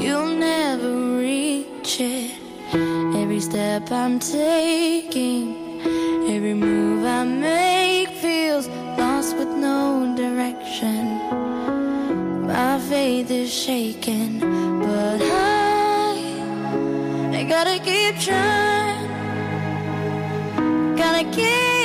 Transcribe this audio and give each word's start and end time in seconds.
you'll 0.00 0.34
never 0.36 1.18
reach 1.18 2.00
it. 2.00 2.32
Every 3.20 3.40
step 3.40 3.90
I'm 3.90 4.18
taking, 4.18 5.80
every 6.28 6.54
move 6.54 7.04
I 7.04 7.24
make 7.24 8.08
feels 8.08 8.68
lost 8.98 9.36
with 9.36 9.48
no 9.48 10.14
direction. 10.16 11.02
My 12.46 12.78
faith 12.78 13.30
is 13.30 13.52
shaken, 13.52 14.40
but 14.80 15.20
I, 15.22 16.16
I 17.38 17.44
gotta 17.44 17.78
keep 17.78 18.18
trying. 18.18 19.06
Gotta 20.96 21.24
keep 21.30 21.75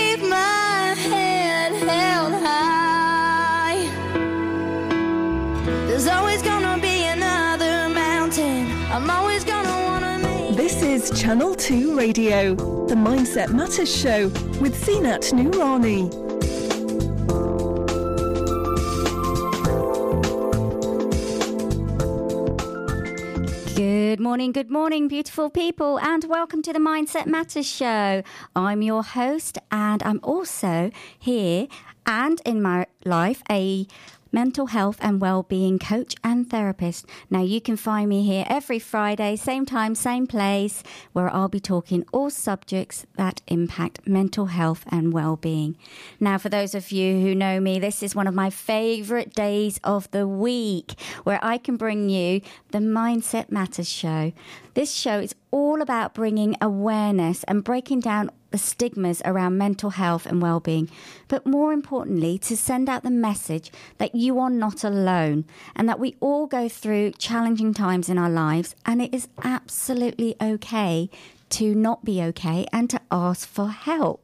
is 11.01 11.19
Channel 11.19 11.55
2 11.55 11.97
Radio, 11.97 12.53
the 12.85 12.95
Mindset 12.95 13.51
Matters 13.53 13.93
Show 13.93 14.27
with 14.59 14.75
Zeenat 14.85 15.31
Noorani. 15.33 16.09
Good 23.75 24.19
morning, 24.19 24.51
good 24.51 24.69
morning, 24.69 25.07
beautiful 25.07 25.49
people, 25.49 25.99
and 25.99 26.23
welcome 26.25 26.61
to 26.61 26.73
the 26.73 26.79
Mindset 26.79 27.25
Matters 27.25 27.65
Show. 27.65 28.21
I'm 28.55 28.81
your 28.83 29.03
host, 29.03 29.57
and 29.71 30.03
I'm 30.03 30.19
also 30.21 30.91
here 31.17 31.67
and 32.05 32.41
in 32.45 32.61
my 32.61 32.85
life 33.05 33.41
a 33.49 33.87
mental 34.31 34.67
health 34.67 34.97
and 35.01 35.21
well-being 35.21 35.79
coach 35.79 36.15
and 36.23 36.49
therapist. 36.49 37.05
Now 37.29 37.41
you 37.41 37.61
can 37.61 37.77
find 37.77 38.09
me 38.09 38.23
here 38.23 38.45
every 38.47 38.79
Friday, 38.79 39.35
same 39.35 39.65
time, 39.65 39.95
same 39.95 40.27
place, 40.27 40.83
where 41.13 41.33
I'll 41.33 41.49
be 41.49 41.59
talking 41.59 42.05
all 42.11 42.29
subjects 42.29 43.05
that 43.15 43.41
impact 43.47 44.07
mental 44.07 44.47
health 44.47 44.83
and 44.89 45.13
well-being. 45.13 45.77
Now 46.19 46.37
for 46.37 46.49
those 46.49 46.75
of 46.75 46.91
you 46.91 47.21
who 47.21 47.35
know 47.35 47.59
me, 47.59 47.79
this 47.79 48.01
is 48.03 48.15
one 48.15 48.27
of 48.27 48.33
my 48.33 48.49
favorite 48.49 49.33
days 49.33 49.79
of 49.83 50.09
the 50.11 50.27
week 50.27 50.93
where 51.23 51.39
I 51.43 51.57
can 51.57 51.77
bring 51.77 52.09
you 52.09 52.41
the 52.71 52.79
Mindset 52.79 53.51
Matters 53.51 53.89
show. 53.89 54.33
This 54.73 54.93
show 54.93 55.19
is 55.19 55.35
all 55.51 55.81
about 55.81 56.13
bringing 56.13 56.55
awareness 56.61 57.43
and 57.43 57.63
breaking 57.63 57.99
down 57.99 58.31
the 58.51 58.57
stigmas 58.57 59.21
around 59.25 59.57
mental 59.57 59.91
health 59.91 60.25
and 60.25 60.41
well-being, 60.41 60.89
but 61.27 61.45
more 61.45 61.73
importantly, 61.73 62.37
to 62.37 62.55
send 62.55 62.87
out 62.87 63.03
the 63.03 63.09
message 63.09 63.71
that 63.97 64.13
you 64.13 64.39
are 64.39 64.49
not 64.49 64.83
alone 64.83 65.45
and 65.75 65.89
that 65.89 65.99
we 65.99 66.15
all 66.19 66.47
go 66.47 66.69
through 66.69 67.11
challenging 67.11 67.73
times 67.73 68.09
in 68.09 68.17
our 68.17 68.29
lives 68.29 68.75
and 68.85 69.01
it 69.01 69.13
is 69.13 69.27
absolutely 69.43 70.35
okay 70.41 71.09
to 71.49 71.75
not 71.75 72.05
be 72.05 72.21
okay 72.21 72.65
and 72.71 72.89
to 72.89 73.01
ask 73.11 73.47
for 73.47 73.69
help. 73.69 74.23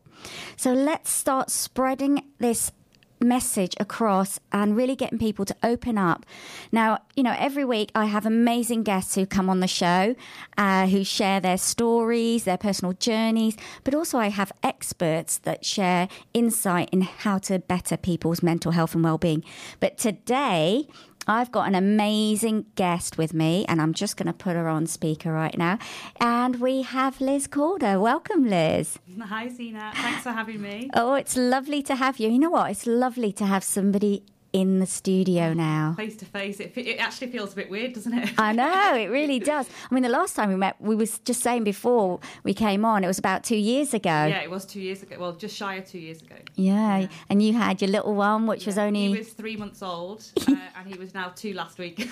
So 0.55 0.73
let's 0.73 1.09
start 1.09 1.49
spreading 1.49 2.23
this 2.39 2.71
message 3.19 3.75
across 3.79 4.39
and 4.51 4.75
really 4.75 4.95
getting 4.95 5.19
people 5.19 5.45
to 5.45 5.55
open 5.63 5.97
up. 5.97 6.25
Now, 6.71 6.99
you 7.15 7.23
know, 7.23 7.35
every 7.37 7.65
week 7.65 7.91
I 7.95 8.05
have 8.05 8.25
amazing 8.25 8.83
guests 8.83 9.15
who 9.15 9.25
come 9.25 9.49
on 9.49 9.59
the 9.59 9.67
show, 9.67 10.15
uh, 10.57 10.87
who 10.87 11.03
share 11.03 11.39
their 11.39 11.57
stories, 11.57 12.43
their 12.43 12.57
personal 12.57 12.93
journeys, 12.93 13.57
but 13.83 13.95
also 13.95 14.17
I 14.17 14.29
have 14.29 14.51
experts 14.63 15.37
that 15.39 15.65
share 15.65 16.07
insight 16.33 16.89
in 16.91 17.01
how 17.01 17.37
to 17.39 17.59
better 17.59 17.97
people's 17.97 18.43
mental 18.43 18.71
health 18.71 18.93
and 18.93 19.03
well-being. 19.03 19.43
But 19.79 19.97
today, 19.97 20.87
I've 21.27 21.51
got 21.51 21.67
an 21.67 21.75
amazing 21.75 22.65
guest 22.75 23.17
with 23.17 23.33
me, 23.33 23.65
and 23.67 23.81
I'm 23.81 23.93
just 23.93 24.15
going 24.15 24.27
to 24.27 24.33
put 24.33 24.55
her 24.55 24.69
on 24.69 24.87
speaker 24.87 25.31
right 25.31 25.57
now. 25.57 25.77
And 26.19 26.61
we 26.61 26.83
have 26.83 27.19
Liz 27.19 27.47
Calder. 27.47 27.99
Welcome, 27.99 28.45
Liz. 28.49 28.97
Hi, 29.21 29.49
Zena. 29.49 29.91
Thanks 29.93 30.23
for 30.23 30.31
having 30.31 30.61
me. 30.61 30.89
Oh, 30.93 31.15
it's 31.15 31.35
lovely 31.35 31.83
to 31.83 31.95
have 31.95 32.17
you. 32.19 32.29
You 32.29 32.39
know 32.39 32.49
what? 32.49 32.71
It's 32.71 32.87
lovely 32.87 33.31
to 33.33 33.45
have 33.45 33.63
somebody 33.63 34.23
in 34.57 34.79
the 34.79 34.87
studio 34.87 35.53
now. 35.53 35.93
Face 35.95 36.15
to 36.15 36.25
face, 36.25 36.59
it, 36.59 36.75
it 36.75 36.97
actually 36.97 37.27
feels 37.27 37.53
a 37.53 37.55
bit 37.55 37.69
weird, 37.69 37.93
doesn't 37.93 38.11
it? 38.11 38.31
I 38.39 38.53
know, 38.53 38.95
it 38.95 39.05
really 39.05 39.37
does. 39.53 39.69
I 39.89 39.93
mean, 39.93 40.01
the 40.01 40.09
last 40.09 40.35
time 40.35 40.49
we 40.49 40.55
met, 40.55 40.75
we 40.81 40.95
was 40.95 41.19
just 41.19 41.41
saying 41.43 41.63
before 41.63 42.19
we 42.43 42.55
came 42.55 42.83
on, 42.83 43.03
it 43.03 43.07
was 43.07 43.19
about 43.19 43.43
two 43.43 43.55
years 43.55 43.93
ago. 43.93 44.09
Yeah, 44.09 44.41
it 44.41 44.49
was 44.49 44.65
two 44.65 44.81
years 44.81 45.03
ago. 45.03 45.17
Well, 45.19 45.33
just 45.33 45.55
shy 45.55 45.75
of 45.75 45.85
two 45.85 45.99
years 45.99 46.23
ago. 46.23 46.37
Yeah, 46.55 46.97
yeah. 46.97 47.07
and 47.29 47.43
you 47.43 47.53
had 47.53 47.83
your 47.83 47.91
little 47.91 48.15
one, 48.15 48.47
which 48.47 48.63
yeah. 48.63 48.69
was 48.69 48.77
only... 48.79 49.09
He 49.09 49.17
was 49.19 49.33
three 49.33 49.55
months 49.55 49.83
old, 49.83 50.25
uh, 50.47 50.55
and 50.75 50.87
he 50.87 50.97
was 50.97 51.13
now 51.13 51.31
two 51.35 51.53
last 51.53 51.77
week. 51.77 52.09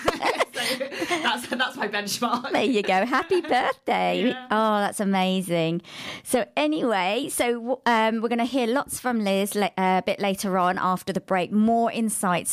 so 0.52 0.76
that's, 1.08 1.48
that's 1.48 1.76
my 1.76 1.88
benchmark. 1.88 2.52
There 2.52 2.62
you 2.62 2.82
go. 2.82 3.04
Happy 3.04 3.40
birthday. 3.40 4.28
Yeah. 4.28 4.46
Oh, 4.52 4.78
that's 4.78 5.00
amazing. 5.00 5.82
So 6.22 6.46
anyway, 6.56 7.28
so 7.28 7.80
um, 7.86 8.22
we're 8.22 8.28
going 8.28 8.38
to 8.38 8.44
hear 8.44 8.68
lots 8.68 9.00
from 9.00 9.24
Liz 9.24 9.56
uh, 9.56 9.68
a 9.76 10.02
bit 10.06 10.20
later 10.20 10.58
on 10.58 10.78
after 10.78 11.12
the 11.12 11.20
break, 11.20 11.50
more 11.50 11.90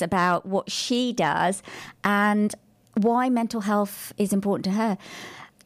about 0.02 0.46
what 0.46 0.72
she 0.72 1.12
does 1.14 1.62
and 2.04 2.54
why 2.96 3.30
mental 3.30 3.62
health 3.62 4.14
is 4.18 4.32
important 4.34 4.66
to 4.66 4.72
her. 4.72 4.98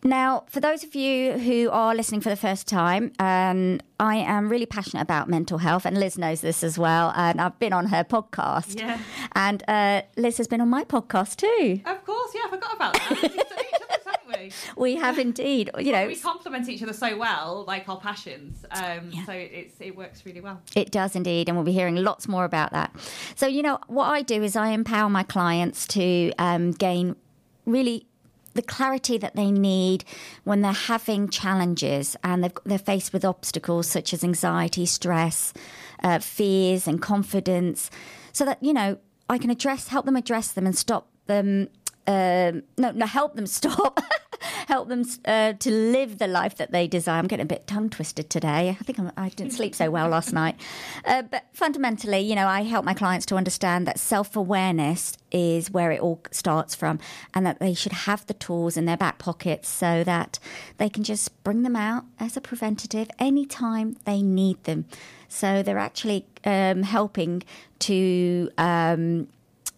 Now, 0.03 0.43
for 0.47 0.59
those 0.59 0.83
of 0.83 0.93
you 0.95 1.33
who 1.39 1.69
are 1.71 1.95
listening 1.95 2.21
for 2.21 2.29
the 2.29 2.35
first 2.35 2.67
time, 2.67 3.11
um, 3.19 3.79
I 3.99 4.17
am 4.17 4.47
really 4.47 4.67
passionate 4.67 5.01
about 5.01 5.27
mental 5.27 5.57
health, 5.57 5.85
and 5.87 5.97
Liz 5.99 6.17
knows 6.19 6.41
this 6.41 6.63
as 6.63 6.77
well. 6.77 7.11
And 7.15 7.41
I've 7.41 7.57
been 7.59 7.73
on 7.73 7.87
her 7.87 8.03
podcast, 8.03 8.79
Yeah. 8.79 8.99
and 9.35 9.63
uh, 9.67 10.03
Liz 10.15 10.37
has 10.37 10.47
been 10.47 10.61
on 10.61 10.69
my 10.69 10.83
podcast 10.83 11.37
too. 11.37 11.81
Of 11.83 12.05
course, 12.05 12.31
yeah, 12.35 12.41
I 12.45 12.49
forgot 12.49 12.75
about 12.75 12.93
that. 12.93 13.96
We've 14.37 14.43
done 14.43 14.45
each 14.45 14.53
other's, 14.53 14.65
haven't 14.65 14.81
we? 14.81 14.95
Have 14.95 15.19
indeed, 15.19 15.69
you 15.79 15.91
know, 15.91 16.07
We 16.07 16.15
complement 16.15 16.69
each 16.69 16.83
other 16.83 16.93
so 16.93 17.17
well, 17.17 17.63
like 17.67 17.87
our 17.89 17.97
passions. 17.99 18.65
Um, 18.71 19.09
Yeah. 19.11 19.25
So 19.25 19.31
it's 19.33 19.75
it 19.79 19.95
works 19.95 20.25
really 20.25 20.41
well. 20.41 20.61
It 20.75 20.91
does 20.91 21.15
indeed, 21.15 21.47
and 21.49 21.57
we'll 21.57 21.65
be 21.65 21.71
hearing 21.73 21.95
lots 21.95 22.27
more 22.27 22.45
about 22.45 22.71
that. 22.71 22.95
So, 23.35 23.47
you 23.47 23.61
know, 23.63 23.79
what 23.87 24.05
I 24.05 24.21
do 24.21 24.43
is 24.43 24.55
I 24.55 24.69
empower 24.69 25.09
my 25.09 25.23
clients 25.23 25.87
to 25.87 26.31
um, 26.37 26.71
gain 26.71 27.15
really 27.65 28.05
the 28.53 28.61
clarity 28.63 29.19
that 29.19 29.35
they 29.35 29.51
need 29.51 30.03
when 30.43 30.61
they're 30.61 30.71
having 30.71 31.29
challenges 31.29 32.15
and 32.23 32.43
they've, 32.43 32.57
they're 32.65 32.79
faced 32.79 33.13
with 33.13 33.23
obstacles 33.23 33.87
such 33.87 34.13
as 34.13 34.23
anxiety, 34.23 34.83
stress, 34.85 35.53
uh, 36.03 36.17
fears, 36.17 36.87
and 36.87 36.99
confidence, 36.99 37.91
so 38.33 38.45
that 38.45 38.61
you 38.63 38.73
know 38.73 38.97
I 39.29 39.37
can 39.37 39.49
address, 39.51 39.89
help 39.89 40.05
them 40.05 40.15
address 40.15 40.51
them, 40.51 40.65
and 40.65 40.75
stop 40.75 41.07
them. 41.27 41.69
Um 42.07 42.63
no, 42.77 42.91
no, 42.91 43.05
help 43.05 43.35
them 43.35 43.47
stop. 43.47 43.99
help 44.67 44.89
them 44.89 45.05
uh, 45.23 45.53
to 45.53 45.71
live 45.71 46.17
the 46.17 46.27
life 46.27 46.57
that 46.57 46.71
they 46.71 46.87
desire. 46.87 47.19
I'm 47.19 47.27
getting 47.27 47.45
a 47.45 47.47
bit 47.47 47.67
tongue 47.67 47.89
twisted 47.89 48.29
today. 48.29 48.75
I 48.77 48.83
think 48.83 48.99
I'm, 48.99 49.11
I 49.15 49.29
didn't 49.29 49.53
sleep 49.53 49.73
so 49.73 49.89
well 49.89 50.09
last 50.09 50.33
night. 50.33 50.59
Uh, 51.05 51.21
but 51.21 51.45
fundamentally, 51.53 52.19
you 52.19 52.35
know, 52.35 52.47
I 52.47 52.63
help 52.63 52.83
my 52.83 52.93
clients 52.93 53.25
to 53.27 53.35
understand 53.35 53.87
that 53.87 53.97
self 53.97 54.35
awareness 54.35 55.15
is 55.31 55.71
where 55.71 55.91
it 55.91 56.01
all 56.01 56.21
starts 56.31 56.75
from 56.75 56.99
and 57.33 57.45
that 57.45 57.59
they 57.59 57.73
should 57.73 57.93
have 57.93 58.25
the 58.27 58.33
tools 58.33 58.75
in 58.75 58.83
their 58.83 58.97
back 58.97 59.19
pockets 59.19 59.69
so 59.69 60.03
that 60.03 60.37
they 60.79 60.89
can 60.89 61.03
just 61.03 61.41
bring 61.45 61.63
them 61.63 61.77
out 61.77 62.03
as 62.19 62.35
a 62.35 62.41
preventative 62.41 63.09
anytime 63.19 63.95
they 64.03 64.21
need 64.21 64.61
them. 64.65 64.83
So 65.29 65.63
they're 65.63 65.77
actually 65.77 66.25
um, 66.43 66.83
helping 66.83 67.43
to. 67.79 68.51
Um, 68.57 69.29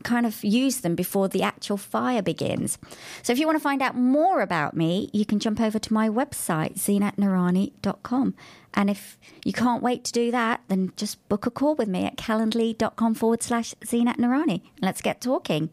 kind 0.04 0.26
of 0.26 0.44
use 0.44 0.82
them 0.82 0.96
before 0.96 1.28
the 1.28 1.44
actual 1.44 1.78
fire 1.78 2.22
begins. 2.22 2.78
So 3.24 3.34
if 3.34 3.40
you 3.40 3.46
want 3.46 3.58
to 3.58 3.64
find 3.64 3.82
out 3.82 3.96
more 3.96 4.42
about 4.42 4.76
me, 4.76 5.10
you 5.14 5.26
can 5.26 5.40
jump 5.40 5.60
over 5.60 5.80
to 5.80 5.94
my 5.94 6.10
website, 6.10 6.76
zinatnarani.com. 6.76 8.36
And 8.74 8.90
if 8.90 9.18
you 9.44 9.54
can't 9.54 9.84
wait 9.84 10.04
to 10.06 10.12
do 10.12 10.32
that, 10.32 10.62
then 10.68 10.94
just 10.96 11.28
book 11.30 11.46
a 11.46 11.52
call 11.52 11.76
with 11.76 11.88
me 11.88 12.06
at 12.06 12.18
calendly.com 12.18 13.16
forward 13.16 13.44
slash 13.44 13.74
zinatnarani. 13.82 14.62
Let's 14.82 15.02
get 15.02 15.22
talking. 15.22 15.70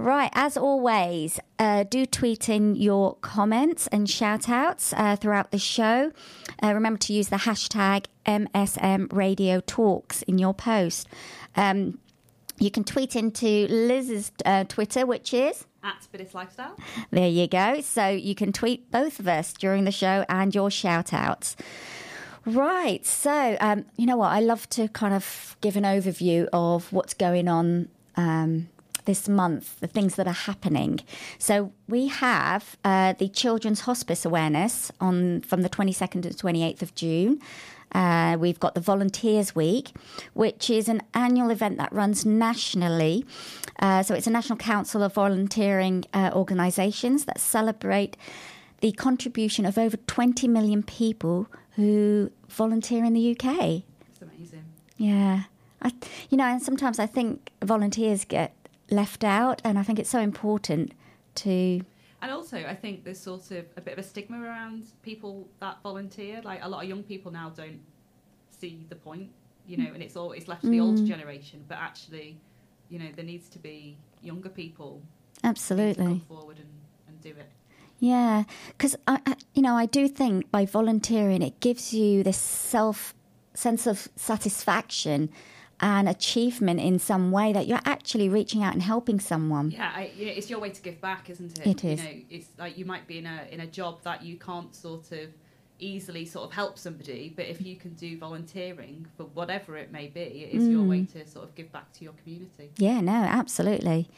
Right, 0.00 0.30
as 0.32 0.56
always, 0.56 1.40
uh, 1.58 1.82
do 1.82 2.06
tweet 2.06 2.48
in 2.48 2.76
your 2.76 3.16
comments 3.16 3.88
and 3.88 4.08
shout 4.08 4.48
outs 4.48 4.92
uh, 4.92 5.16
throughout 5.16 5.50
the 5.50 5.58
show. 5.58 6.12
Uh, 6.62 6.72
remember 6.72 6.98
to 7.00 7.12
use 7.12 7.30
the 7.30 7.36
hashtag 7.36 8.06
MSM 8.24 9.12
Radio 9.12 9.58
Talks 9.58 10.22
in 10.22 10.38
your 10.38 10.54
post. 10.54 11.08
Um, 11.56 11.98
you 12.58 12.70
can 12.70 12.84
tweet 12.84 13.16
into 13.16 13.66
Liz's 13.68 14.32
uh, 14.44 14.64
Twitter, 14.64 15.06
which 15.06 15.32
is 15.34 15.66
At 15.82 15.96
Spidis 16.00 16.34
Lifestyle. 16.34 16.76
there 17.10 17.28
you 17.28 17.46
go. 17.46 17.80
So 17.80 18.08
you 18.08 18.34
can 18.34 18.52
tweet 18.52 18.90
both 18.90 19.20
of 19.20 19.28
us 19.28 19.52
during 19.52 19.84
the 19.84 19.92
show 19.92 20.24
and 20.28 20.54
your 20.54 20.70
shout 20.70 21.12
outs. 21.12 21.56
Right. 22.46 23.04
So, 23.04 23.56
um, 23.60 23.84
you 23.96 24.06
know 24.06 24.16
what? 24.16 24.32
I 24.32 24.40
love 24.40 24.68
to 24.70 24.88
kind 24.88 25.12
of 25.12 25.56
give 25.60 25.76
an 25.76 25.84
overview 25.84 26.48
of 26.52 26.90
what's 26.92 27.12
going 27.12 27.46
on 27.46 27.88
um, 28.16 28.68
this 29.04 29.28
month, 29.28 29.78
the 29.80 29.86
things 29.86 30.14
that 30.14 30.26
are 30.26 30.32
happening. 30.32 31.00
So, 31.38 31.72
we 31.88 32.06
have 32.08 32.76
uh, 32.84 33.12
the 33.18 33.28
Children's 33.28 33.80
Hospice 33.80 34.24
Awareness 34.24 34.90
on 35.00 35.42
from 35.42 35.62
the 35.62 35.68
22nd 35.68 36.22
to 36.22 36.30
28th 36.30 36.82
of 36.82 36.94
June. 36.94 37.40
Uh, 37.92 38.36
we've 38.38 38.60
got 38.60 38.74
the 38.74 38.80
Volunteers 38.80 39.54
Week, 39.54 39.92
which 40.34 40.70
is 40.70 40.88
an 40.88 41.02
annual 41.14 41.50
event 41.50 41.78
that 41.78 41.92
runs 41.92 42.24
nationally. 42.26 43.24
Uh, 43.78 44.02
so 44.02 44.14
it's 44.14 44.26
a 44.26 44.30
National 44.30 44.58
Council 44.58 45.02
of 45.02 45.14
Volunteering 45.14 46.04
uh, 46.12 46.30
Organisations 46.34 47.24
that 47.24 47.40
celebrate 47.40 48.16
the 48.80 48.92
contribution 48.92 49.64
of 49.66 49.78
over 49.78 49.96
20 49.96 50.46
million 50.48 50.82
people 50.82 51.46
who 51.72 52.30
volunteer 52.48 53.04
in 53.04 53.12
the 53.12 53.32
UK. 53.32 53.82
It's 54.10 54.22
amazing. 54.22 54.64
Yeah. 54.96 55.44
I, 55.82 55.92
you 56.28 56.36
know, 56.36 56.44
and 56.44 56.62
sometimes 56.62 56.98
I 56.98 57.06
think 57.06 57.50
volunteers 57.62 58.24
get 58.24 58.54
left 58.90 59.22
out, 59.22 59.60
and 59.64 59.78
I 59.78 59.82
think 59.82 59.98
it's 59.98 60.10
so 60.10 60.20
important 60.20 60.92
to. 61.36 61.82
And 62.20 62.32
also, 62.32 62.56
I 62.58 62.74
think 62.74 63.04
there's 63.04 63.20
sort 63.20 63.50
of 63.52 63.66
a 63.76 63.80
bit 63.80 63.92
of 63.92 63.98
a 63.98 64.02
stigma 64.02 64.42
around 64.42 64.86
people 65.02 65.48
that 65.60 65.76
volunteer. 65.82 66.40
Like 66.42 66.60
a 66.62 66.68
lot 66.68 66.82
of 66.82 66.88
young 66.88 67.02
people 67.02 67.30
now 67.30 67.50
don't 67.50 67.80
see 68.50 68.86
the 68.88 68.96
point, 68.96 69.30
you 69.66 69.76
know, 69.76 69.92
and 69.92 70.02
it's 70.02 70.16
all 70.16 70.32
it's 70.32 70.48
left 70.48 70.62
to 70.62 70.68
the 70.68 70.80
older 70.80 71.02
mm. 71.02 71.06
generation. 71.06 71.64
But 71.68 71.78
actually, 71.78 72.40
you 72.88 72.98
know, 72.98 73.06
there 73.14 73.24
needs 73.24 73.48
to 73.50 73.58
be 73.58 73.98
younger 74.22 74.48
people 74.48 75.00
Absolutely. 75.44 76.04
come 76.04 76.20
forward 76.20 76.58
and, 76.58 76.68
and 77.06 77.20
do 77.20 77.30
it. 77.30 77.50
Yeah, 78.00 78.44
because 78.68 78.96
I, 79.06 79.20
I, 79.26 79.36
you 79.54 79.62
know, 79.62 79.74
I 79.76 79.86
do 79.86 80.08
think 80.08 80.50
by 80.50 80.66
volunteering, 80.66 81.42
it 81.42 81.60
gives 81.60 81.92
you 81.92 82.22
this 82.22 82.38
self 82.38 83.14
sense 83.54 83.86
of 83.86 84.08
satisfaction 84.14 85.30
and 85.80 86.08
achievement 86.08 86.80
in 86.80 86.98
some 86.98 87.30
way 87.30 87.52
that 87.52 87.66
you're 87.66 87.80
actually 87.84 88.28
reaching 88.28 88.62
out 88.62 88.72
and 88.72 88.82
helping 88.82 89.20
someone. 89.20 89.70
Yeah, 89.70 89.92
I, 89.94 90.10
yeah, 90.16 90.28
it's 90.30 90.50
your 90.50 90.58
way 90.60 90.70
to 90.70 90.82
give 90.82 91.00
back, 91.00 91.30
isn't 91.30 91.58
it? 91.58 91.66
It 91.66 91.84
is. 91.84 92.02
You 92.02 92.08
know, 92.08 92.20
it's 92.30 92.48
like 92.58 92.76
you 92.78 92.84
might 92.84 93.06
be 93.06 93.18
in 93.18 93.26
a 93.26 93.46
in 93.50 93.60
a 93.60 93.66
job 93.66 94.02
that 94.02 94.22
you 94.22 94.36
can't 94.36 94.74
sort 94.74 95.12
of 95.12 95.28
easily 95.80 96.24
sort 96.26 96.44
of 96.44 96.52
help 96.52 96.76
somebody, 96.76 97.32
but 97.36 97.46
if 97.46 97.64
you 97.64 97.76
can 97.76 97.94
do 97.94 98.18
volunteering 98.18 99.06
for 99.16 99.22
whatever 99.26 99.76
it 99.76 99.92
may 99.92 100.08
be, 100.08 100.20
it 100.20 100.52
is 100.52 100.66
your 100.66 100.82
Mm. 100.82 100.88
way 100.88 101.04
to 101.04 101.24
sort 101.30 101.44
of 101.44 101.54
give 101.54 101.70
back 101.70 101.92
to 101.92 102.02
your 102.02 102.12
community. 102.14 102.70
Yeah, 102.78 103.00
no, 103.00 103.12
absolutely. 103.12 104.08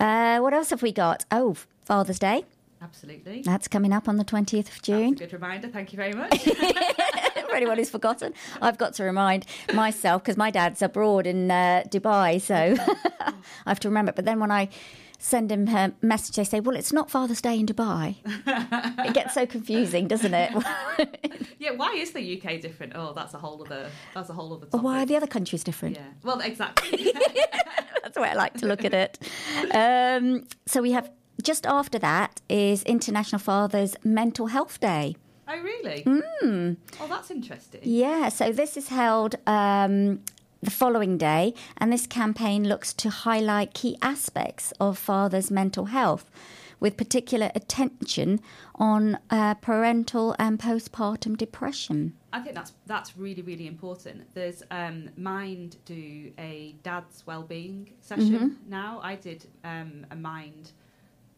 Uh, 0.00 0.38
what 0.38 0.54
else 0.54 0.70
have 0.70 0.80
we 0.80 0.92
got? 0.92 1.26
Oh, 1.30 1.54
Father's 1.84 2.18
Day. 2.18 2.46
Absolutely. 2.80 3.42
That's 3.42 3.68
coming 3.68 3.92
up 3.92 4.08
on 4.08 4.16
the 4.16 4.24
20th 4.24 4.68
of 4.74 4.80
June. 4.82 5.14
good 5.14 5.32
reminder. 5.34 5.68
Thank 5.68 5.92
you 5.92 5.98
very 5.98 6.12
much. 6.14 6.30
Anyone 7.56 7.78
who's 7.78 7.90
forgotten, 7.90 8.34
I've 8.60 8.76
got 8.76 8.94
to 8.94 9.04
remind 9.04 9.46
myself 9.72 10.22
because 10.22 10.36
my 10.36 10.50
dad's 10.50 10.82
abroad 10.82 11.26
in 11.26 11.50
uh, 11.50 11.84
Dubai, 11.88 12.40
so 12.40 12.54
I 13.20 13.34
have 13.66 13.80
to 13.80 13.88
remember. 13.88 14.12
But 14.12 14.26
then 14.26 14.40
when 14.40 14.50
I 14.50 14.68
send 15.18 15.50
him 15.50 15.66
a 15.68 15.92
message, 16.02 16.36
they 16.36 16.44
say, 16.44 16.60
"Well, 16.60 16.76
it's 16.76 16.92
not 16.92 17.10
Father's 17.10 17.40
Day 17.40 17.58
in 17.58 17.66
Dubai." 17.66 18.16
it 19.06 19.14
gets 19.14 19.32
so 19.34 19.46
confusing, 19.46 20.06
doesn't 20.06 20.34
it? 20.34 20.52
yeah, 21.58 21.70
why 21.72 21.94
is 21.94 22.12
the 22.12 22.20
UK 22.36 22.60
different? 22.60 22.92
Oh, 22.94 23.12
that's 23.14 23.32
a 23.34 23.38
whole 23.38 23.62
other 23.64 23.88
that's 24.14 24.28
a 24.28 24.34
whole 24.34 24.52
other 24.52 24.66
topic. 24.66 24.82
Why 24.82 25.02
are 25.02 25.06
the 25.06 25.16
other 25.16 25.26
countries 25.26 25.64
different? 25.64 25.96
Yeah. 25.96 26.08
Well, 26.22 26.40
exactly. 26.40 27.12
That's 28.02 28.14
the 28.14 28.20
way 28.20 28.28
I 28.28 28.34
like 28.34 28.54
to 28.58 28.66
look 28.66 28.84
at 28.84 28.94
it. 28.94 29.18
Um, 29.74 30.44
so 30.64 30.80
we 30.80 30.92
have 30.92 31.10
just 31.42 31.66
after 31.66 31.98
that 31.98 32.40
is 32.48 32.84
International 32.84 33.40
Father's 33.40 33.96
Mental 34.04 34.46
Health 34.46 34.78
Day. 34.78 35.16
Oh, 35.48 35.60
really? 35.62 36.02
Mm. 36.04 36.76
Oh, 37.00 37.06
that's 37.08 37.30
interesting. 37.30 37.80
Yeah, 37.82 38.28
so 38.28 38.52
this 38.52 38.76
is 38.76 38.88
held 38.88 39.36
um, 39.46 40.20
the 40.62 40.70
following 40.70 41.18
day, 41.18 41.54
and 41.78 41.92
this 41.92 42.06
campaign 42.06 42.68
looks 42.68 42.92
to 42.94 43.10
highlight 43.10 43.74
key 43.74 43.96
aspects 44.02 44.72
of 44.80 44.98
fathers' 44.98 45.50
mental 45.50 45.86
health, 45.86 46.30
with 46.78 46.96
particular 46.96 47.50
attention 47.54 48.40
on 48.74 49.18
uh, 49.30 49.54
parental 49.54 50.36
and 50.38 50.58
postpartum 50.58 51.36
depression. 51.36 52.14
I 52.32 52.40
think 52.40 52.54
that's 52.54 52.72
that's 52.86 53.16
really 53.16 53.40
really 53.40 53.66
important. 53.66 54.34
There's 54.34 54.62
um, 54.70 55.08
Mind 55.16 55.78
do 55.86 56.30
a 56.38 56.74
dad's 56.82 57.26
well-being 57.26 57.94
session 58.00 58.58
now. 58.68 59.00
I 59.02 59.14
did 59.14 59.46
um, 59.64 60.04
a 60.10 60.16
Mind 60.16 60.72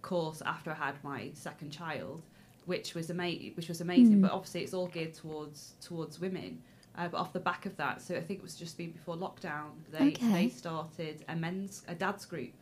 course 0.02 0.42
after 0.44 0.72
I 0.72 0.74
had 0.74 0.94
my 1.04 1.30
second 1.34 1.70
child, 1.70 2.22
which 2.68 2.94
was 2.94 3.10
ama- 3.10 3.50
which 3.56 3.68
was 3.72 3.80
amazing. 3.80 4.20
But 4.20 4.30
obviously, 4.36 4.62
it's 4.64 4.74
all 4.74 4.86
geared 4.86 5.14
towards 5.14 5.58
towards 5.80 6.20
women. 6.20 6.50
Uh, 6.96 7.06
but 7.12 7.18
off 7.18 7.32
the 7.32 7.40
back 7.50 7.64
of 7.64 7.76
that, 7.76 8.02
so 8.02 8.16
I 8.16 8.20
think 8.20 8.40
it 8.40 8.42
was 8.42 8.56
just 8.56 8.76
been 8.76 8.90
before 8.90 9.16
lockdown. 9.16 9.68
They 9.92 10.08
Okay. 10.12 10.32
they 10.32 10.48
started 10.48 11.24
a 11.28 11.36
men's 11.36 11.82
a 11.88 11.94
dad's 11.94 12.24
group. 12.26 12.52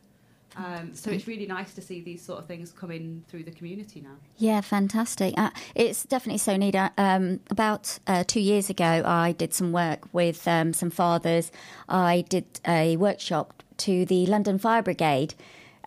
Um, 0.57 0.95
so 0.95 1.11
it's 1.11 1.27
really 1.27 1.47
nice 1.47 1.75
to 1.75 1.83
see 1.83 2.01
these 2.01 2.23
sort 2.23 2.39
of 2.39 2.47
things 2.47 2.71
coming 2.73 3.25
through 3.29 3.43
the 3.45 3.51
community 3.51 4.01
now. 4.01 4.17
Yeah, 4.39 4.61
fantastic. 4.63 5.35
Uh, 5.37 5.51
it's 5.75 6.05
definitely 6.05 6.39
so 6.39 6.57
neat. 6.57 6.75
Uh, 6.75 6.91
Um, 6.97 7.41
about 7.51 7.99
uh, 8.07 8.25
two 8.25 8.41
years 8.41 8.71
ago, 8.71 9.03
I 9.05 9.33
did 9.33 9.53
some 9.53 9.71
work 9.73 10.01
with 10.15 10.47
um, 10.49 10.73
some 10.73 10.91
fathers. 10.91 11.51
I 11.89 12.25
did 12.29 12.47
a 12.67 12.97
workshop 12.97 13.63
to 13.79 14.07
the 14.07 14.25
London 14.27 14.59
Fire 14.59 14.83
Brigade, 14.83 15.35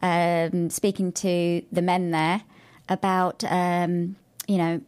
um, 0.02 0.70
speaking 0.70 1.12
to 1.14 1.64
the 1.72 1.82
men 1.82 2.12
there 2.12 2.42
about, 2.90 3.44
um, 3.46 4.16
you 4.48 4.58
know, 4.58 4.82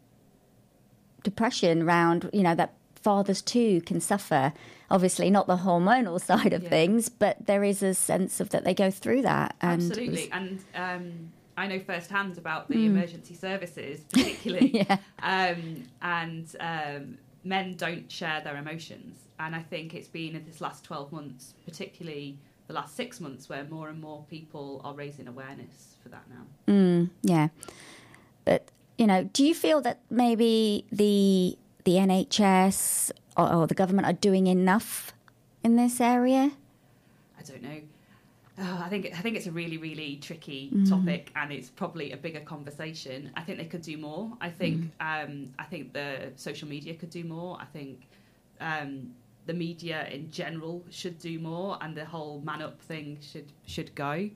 depression 1.23 1.83
around, 1.83 2.29
you 2.33 2.43
know, 2.43 2.55
that 2.55 2.73
fathers 2.95 3.41
too 3.41 3.81
can 3.81 3.99
suffer. 4.01 4.53
Obviously, 4.89 5.29
not 5.29 5.47
the 5.47 5.57
hormonal 5.57 6.19
side 6.23 6.53
of 6.53 6.63
Yeah. 6.63 6.69
things, 6.69 7.09
but 7.09 7.45
there 7.45 7.63
is 7.63 7.81
a 7.83 7.93
sense 7.93 8.39
of 8.39 8.49
that 8.49 8.63
they 8.63 8.73
go 8.73 8.91
through 8.91 9.21
that. 9.23 9.55
And 9.61 9.81
Absolutely, 9.81 10.29
and 10.31 10.59
um, 10.75 11.31
I 11.57 11.67
know 11.67 11.79
firsthand 11.79 12.37
about 12.37 12.67
the 12.69 12.85
emergency 12.85 13.35
services, 13.35 14.01
particularly. 14.11 14.71
Yeah. 14.89 14.97
um, 15.21 15.83
and 16.01 16.55
um, 16.59 17.17
men 17.43 17.75
don't 17.75 18.11
share 18.11 18.41
their 18.41 18.57
emotions, 18.57 19.19
and 19.39 19.55
I 19.55 19.61
think 19.61 19.93
it's 19.93 20.07
been 20.07 20.35
in 20.35 20.45
this 20.45 20.59
last 20.61 20.83
twelve 20.83 21.11
months, 21.11 21.53
particularly 21.65 22.37
the 22.71 22.79
last 22.79 22.95
six 22.95 23.19
months, 23.19 23.49
where 23.49 23.63
more 23.65 23.89
and 23.89 23.99
more 23.99 24.23
people 24.29 24.81
are 24.83 24.93
raising 24.93 25.27
awareness 25.27 25.95
for 26.01 26.09
that 26.09 26.23
now. 26.29 26.43
Mm, 26.73 27.09
yeah, 27.21 27.49
but 28.45 28.69
you 28.97 29.07
know, 29.07 29.23
do 29.33 29.45
you 29.45 29.53
feel 29.53 29.81
that 29.81 29.99
maybe 30.09 30.85
the 30.91 31.57
the 31.83 31.93
NHS 31.97 33.11
or, 33.35 33.53
or 33.53 33.67
the 33.67 33.73
government 33.75 34.07
are 34.07 34.13
doing 34.13 34.47
enough 34.47 35.13
in 35.63 35.75
this 35.75 35.99
area? 35.99 36.51
I 37.37 37.43
don't 37.43 37.63
know. 37.63 37.79
Oh, 38.59 38.81
I 38.85 38.89
think 38.89 39.07
I 39.17 39.21
think 39.21 39.35
it's 39.35 39.47
a 39.47 39.51
really 39.51 39.77
really 39.77 40.17
tricky 40.17 40.69
Mm. 40.73 40.89
topic, 40.89 41.31
and 41.35 41.51
it's 41.51 41.69
probably 41.69 42.11
a 42.13 42.17
bigger 42.17 42.41
conversation. 42.41 43.31
I 43.35 43.41
think 43.41 43.57
they 43.57 43.65
could 43.65 43.81
do 43.81 43.97
more. 43.97 44.31
I 44.39 44.49
think 44.49 44.77
Mm. 45.01 45.25
um, 45.25 45.49
I 45.59 45.63
think 45.63 45.91
the 45.93 46.31
social 46.35 46.67
media 46.69 46.93
could 46.93 47.09
do 47.09 47.23
more. 47.25 47.57
I 47.59 47.65
think 47.65 48.07
um, 48.61 49.13
the 49.45 49.53
media 49.53 50.07
in 50.11 50.29
general 50.31 50.83
should 50.89 51.17
do 51.19 51.39
more, 51.39 51.77
and 51.81 51.95
the 51.95 52.05
whole 52.05 52.41
man 52.41 52.61
up 52.61 52.79
thing 52.81 53.17
should 53.21 53.51
should 53.65 53.93
go. 53.95 54.29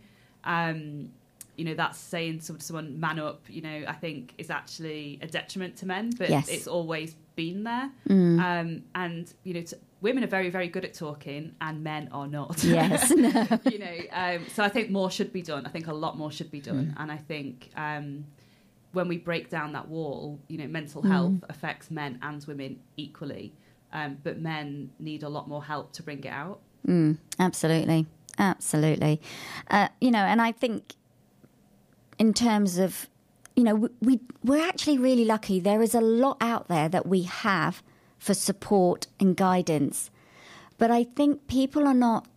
Um, 0.44 1.10
you 1.58 1.64
know, 1.64 1.74
that's 1.74 1.98
saying 1.98 2.40
to 2.40 2.60
someone 2.60 3.00
man 3.00 3.18
up. 3.20 3.42
You 3.50 3.62
know, 3.62 3.84
I 3.88 3.94
think 3.94 4.34
is 4.38 4.50
actually 4.50 5.20
a 5.22 5.28
detriment 5.28 5.78
to 5.78 5.86
men, 5.86 6.12
but 6.18 6.30
Yes. 6.30 6.50
it's 6.50 6.68
always 6.68 7.16
been 7.36 7.64
there. 7.64 7.90
Mm. 8.10 8.40
Um, 8.42 8.84
and 8.94 9.34
you 9.44 9.54
know, 9.54 9.62
t- 9.62 9.78
women 10.02 10.24
are 10.24 10.28
very, 10.28 10.50
very 10.50 10.68
good 10.68 10.84
at 10.84 10.94
talking, 10.94 11.54
and 11.62 11.84
men 11.84 12.10
are 12.12 12.28
not. 12.28 12.62
Yes. 12.64 13.10
you 13.72 13.80
know, 13.80 13.98
um, 14.12 14.46
so 14.54 14.64
I 14.64 14.70
think 14.70 14.90
more 14.90 15.10
should 15.10 15.32
be 15.32 15.42
done. 15.42 15.66
I 15.66 15.70
think 15.70 15.88
a 15.88 15.94
lot 15.94 16.18
more 16.18 16.32
should 16.32 16.52
be 16.52 16.60
done, 16.62 16.88
Hmm. 16.96 17.02
and 17.02 17.12
I 17.12 17.18
think 17.18 17.70
um, 17.78 18.26
when 18.92 19.08
we 19.08 19.18
break 19.18 19.50
down 19.50 19.74
that 19.74 19.88
wall, 19.88 20.40
you 20.50 20.58
know, 20.58 20.68
mental 20.68 21.02
Hmm. 21.02 21.08
health 21.12 21.34
affects 21.50 21.90
men 21.90 22.20
and 22.22 22.44
women 22.46 22.80
equally, 22.98 23.54
um, 23.96 24.18
but 24.24 24.38
men 24.40 24.92
need 25.00 25.24
a 25.24 25.30
lot 25.30 25.48
more 25.48 25.64
help 25.64 25.94
to 25.94 26.04
bring 26.04 26.20
it 26.20 26.28
out. 26.28 26.60
Mm, 26.86 27.18
absolutely, 27.40 28.06
absolutely. 28.38 29.22
Uh, 29.70 29.88
you 30.02 30.12
know, 30.12 30.20
and 30.20 30.42
I 30.42 30.52
think 30.52 30.96
in 32.20 32.34
terms 32.34 32.78
of, 32.78 33.08
you 33.56 33.64
know, 33.64 33.76
we, 33.76 33.90
we 34.02 34.20
we're 34.44 34.68
actually 34.68 34.98
really 34.98 35.24
lucky. 35.24 35.62
There 35.62 35.82
is 35.82 35.96
a 35.96 36.02
lot 36.02 36.36
out 36.42 36.68
there 36.68 36.90
that 36.90 37.06
we 37.06 37.24
have 37.24 37.82
for 38.20 38.34
support 38.34 39.08
and 39.18 39.36
guidance, 39.38 40.12
but 40.78 40.92
I 40.92 41.06
think 41.06 41.48
people 41.48 41.88
are 41.88 41.94
not 41.94 42.28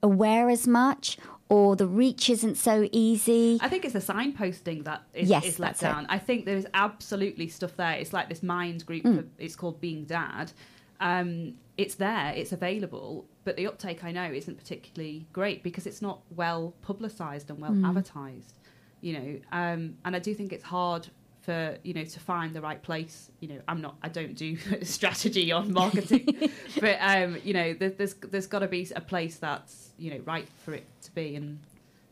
aware 0.00 0.48
as 0.48 0.66
much, 0.68 1.18
or 1.48 1.76
the 1.76 1.86
reach 1.86 2.28
isn't 2.28 2.56
so 2.56 2.88
easy. 2.92 3.58
I 3.60 3.68
think 3.68 3.84
it's 3.84 3.92
the 3.94 4.00
signposting 4.00 4.84
that 4.84 5.02
is, 5.14 5.28
Yes, 5.28 5.44
is 5.46 5.58
let 5.58 5.68
that's 5.68 5.82
it. 5.82 5.86
down. 5.86 6.06
I 6.08 6.18
think 6.18 6.44
there's 6.44 6.66
absolutely 6.74 7.48
stuff 7.48 7.76
there. 7.76 7.92
It's 7.92 8.12
like 8.12 8.28
this 8.28 8.42
mind 8.42 8.84
group. 8.84 9.04
Mm. 9.04 9.16
For, 9.18 9.24
it's 9.38 9.54
called 9.56 9.80
Being 9.80 10.04
Dad. 10.04 10.52
Um, 11.00 11.54
it's 11.76 11.94
there. 11.96 12.32
It's 12.34 12.52
available, 12.52 13.26
but 13.44 13.56
the 13.56 13.66
uptake 13.66 14.02
I 14.02 14.10
know 14.12 14.24
isn't 14.32 14.56
particularly 14.56 15.26
great 15.32 15.62
because 15.62 15.86
it's 15.86 16.00
not 16.02 16.20
well 16.34 16.74
publicised 16.82 17.50
and 17.50 17.60
well 17.60 17.72
Mm. 17.72 17.86
advertised. 17.86 18.54
You 19.02 19.12
know, 19.12 19.40
um, 19.52 19.98
and 20.04 20.16
I 20.16 20.18
do 20.18 20.34
think 20.34 20.52
it's 20.52 20.64
hard 20.64 21.08
for 21.46 21.78
you 21.84 21.94
know 21.94 22.04
to 22.04 22.20
find 22.20 22.52
the 22.54 22.60
right 22.60 22.82
place. 22.82 23.30
You 23.40 23.48
know, 23.48 23.60
I'm 23.68 23.80
not. 23.80 23.96
I 24.02 24.08
don't 24.08 24.34
do 24.34 24.58
strategy 24.82 25.52
on 25.52 25.72
marketing, 25.72 26.50
but 26.80 26.98
um, 27.00 27.38
you 27.44 27.54
know, 27.54 27.72
there, 27.72 27.90
there's 27.90 28.14
there's 28.14 28.48
got 28.48 28.58
to 28.58 28.68
be 28.68 28.86
a 28.94 29.00
place 29.00 29.36
that's 29.38 29.90
you 29.96 30.10
know 30.10 30.20
right 30.26 30.48
for 30.64 30.74
it 30.74 30.86
to 31.02 31.14
be 31.14 31.36
and 31.36 31.58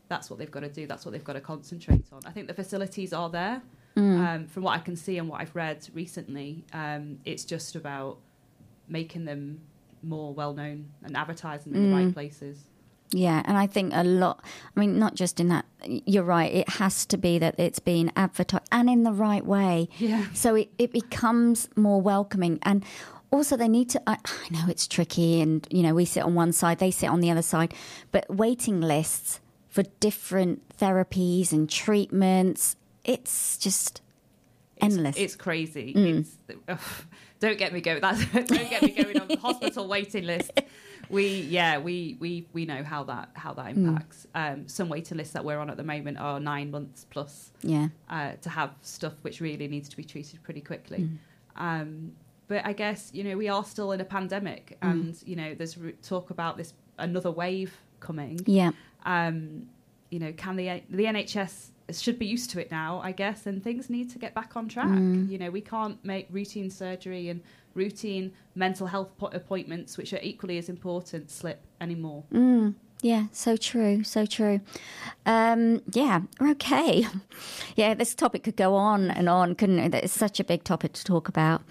that's 0.07 0.29
what 0.29 0.39
they've 0.39 0.49
got 0.49 0.61
to 0.61 0.69
do. 0.69 0.87
That's 0.87 1.05
what 1.05 1.11
they've 1.11 1.23
got 1.23 1.33
to 1.33 1.41
concentrate 1.41 2.05
on. 2.13 2.21
I 2.25 2.31
think 2.31 2.47
the 2.47 2.53
facilities 2.53 3.11
are 3.13 3.29
there. 3.29 3.61
Mm. 3.97 4.19
Um, 4.19 4.47
from 4.47 4.63
what 4.63 4.73
I 4.73 4.79
can 4.79 4.95
see 4.95 5.17
and 5.17 5.29
what 5.29 5.41
I've 5.41 5.55
read 5.55 5.87
recently, 5.93 6.65
um, 6.73 7.19
it's 7.23 7.45
just 7.45 7.75
about 7.75 8.17
making 8.89 9.25
them 9.25 9.61
more 10.03 10.33
well 10.33 10.53
known 10.53 10.89
and 11.03 11.15
advertising 11.15 11.73
them 11.73 11.85
in 11.85 11.91
the 11.91 11.95
right 11.95 12.13
places. 12.13 12.65
Yeah, 13.11 13.41
and 13.45 13.57
I 13.57 13.67
think 13.67 13.93
a 13.93 14.03
lot. 14.03 14.43
I 14.75 14.79
mean, 14.79 14.97
not 14.97 15.15
just 15.15 15.39
in 15.39 15.49
that. 15.49 15.65
You're 15.85 16.23
right. 16.23 16.51
It 16.51 16.69
has 16.69 17.05
to 17.07 17.17
be 17.17 17.37
that 17.39 17.55
it's 17.59 17.79
been 17.79 18.11
advertised 18.15 18.65
and 18.71 18.89
in 18.89 19.03
the 19.03 19.11
right 19.11 19.45
way. 19.45 19.89
Yeah. 19.99 20.25
So 20.33 20.55
it, 20.55 20.69
it 20.77 20.91
becomes 20.91 21.69
more 21.75 22.01
welcoming, 22.01 22.59
and 22.63 22.83
also 23.31 23.55
they 23.55 23.67
need 23.67 23.89
to. 23.91 24.01
I, 24.07 24.17
I 24.25 24.49
know 24.53 24.65
it's 24.67 24.87
tricky, 24.87 25.39
and 25.41 25.67
you 25.69 25.83
know 25.83 25.93
we 25.93 26.05
sit 26.05 26.23
on 26.23 26.35
one 26.35 26.51
side, 26.51 26.79
they 26.79 26.91
sit 26.91 27.07
on 27.07 27.21
the 27.21 27.31
other 27.31 27.41
side, 27.41 27.73
but 28.11 28.25
waiting 28.29 28.81
lists 28.81 29.39
for 29.69 29.83
different 29.99 30.77
therapies 30.77 31.51
and 31.51 31.69
treatments. 31.69 32.75
It's 33.03 33.57
just 33.57 34.01
endless. 34.81 35.15
It's 35.17 35.35
crazy. 35.35 35.93
Mm. 35.93 36.19
It's, 36.19 36.37
ugh, 36.67 36.79
don't 37.39 37.57
get 37.57 37.73
me 37.73 37.81
going. 37.81 38.01
That's, 38.01 38.25
don't 38.33 38.47
get 38.47 38.81
me 38.81 38.91
going 38.91 39.19
on 39.19 39.37
hospital 39.37 39.87
waiting 39.87 40.25
lists. 40.25 40.51
We 41.09 41.41
yeah 41.41 41.77
we 41.77 42.17
we 42.19 42.47
we 42.53 42.65
know 42.65 42.83
how 42.83 43.03
that 43.05 43.29
how 43.33 43.53
that 43.53 43.75
impacts. 43.75 44.27
Um, 44.35 44.67
some 44.67 44.89
waiting 44.89 45.17
lists 45.17 45.33
that 45.33 45.43
we're 45.43 45.59
on 45.59 45.69
at 45.69 45.77
the 45.77 45.83
moment 45.83 46.17
are 46.19 46.39
nine 46.39 46.71
months 46.71 47.05
plus 47.09 47.51
yeah. 47.61 47.89
uh, 48.09 48.33
to 48.41 48.49
have 48.49 48.71
stuff 48.81 49.13
which 49.21 49.41
really 49.41 49.67
needs 49.67 49.89
to 49.89 49.97
be 49.97 50.03
treated 50.03 50.41
pretty 50.43 50.61
quickly. 50.61 51.09
Um, 51.55 52.13
but 52.47 52.65
I 52.65 52.73
guess 52.73 53.11
you 53.13 53.23
know 53.23 53.37
we 53.37 53.49
are 53.49 53.63
still 53.63 53.91
in 53.91 54.01
a 54.01 54.05
pandemic, 54.05 54.77
and 54.81 55.15
you 55.25 55.35
know 55.35 55.55
there's 55.55 55.77
re- 55.77 55.93
talk 56.03 56.29
about 56.29 56.57
this 56.57 56.73
another 56.97 57.31
wave 57.31 57.75
coming. 57.99 58.39
Yeah. 58.45 58.71
Um, 59.05 59.67
you 60.09 60.19
know, 60.19 60.31
can 60.33 60.55
the 60.55 60.81
the 60.89 61.05
NHS 61.05 61.69
should 61.91 62.17
be 62.17 62.25
used 62.25 62.49
to 62.51 62.61
it 62.61 62.71
now, 62.71 62.99
I 63.03 63.11
guess, 63.11 63.45
and 63.45 63.63
things 63.63 63.89
need 63.89 64.09
to 64.11 64.19
get 64.19 64.33
back 64.33 64.55
on 64.55 64.67
track. 64.67 64.87
You 65.29 65.37
know, 65.37 65.51
we 65.51 65.61
can't 65.61 66.03
make 66.03 66.27
routine 66.31 66.69
surgery 66.69 67.29
and 67.29 67.41
routine 67.75 68.33
mental 68.55 68.87
health 68.87 69.11
po- 69.17 69.27
appointments, 69.27 69.97
which 69.97 70.13
are 70.13 70.19
equally 70.23 70.57
as 70.57 70.69
important, 70.69 71.29
slip 71.29 71.61
anymore. 71.79 72.23
Mm, 72.33 72.73
yeah, 73.01 73.25
so 73.31 73.55
true, 73.57 74.03
so 74.03 74.25
true. 74.25 74.61
Um, 75.25 75.81
yeah, 75.91 76.21
okay. 76.41 77.07
Yeah, 77.75 77.93
this 77.93 78.15
topic 78.15 78.43
could 78.43 78.55
go 78.55 78.73
on 78.75 79.11
and 79.11 79.27
on, 79.27 79.53
couldn't 79.55 79.79
it? 79.79 79.93
It's 79.93 80.13
such 80.13 80.39
a 80.39 80.45
big 80.45 80.63
topic 80.63 80.93
to 80.93 81.03
talk 81.03 81.27
about. 81.27 81.61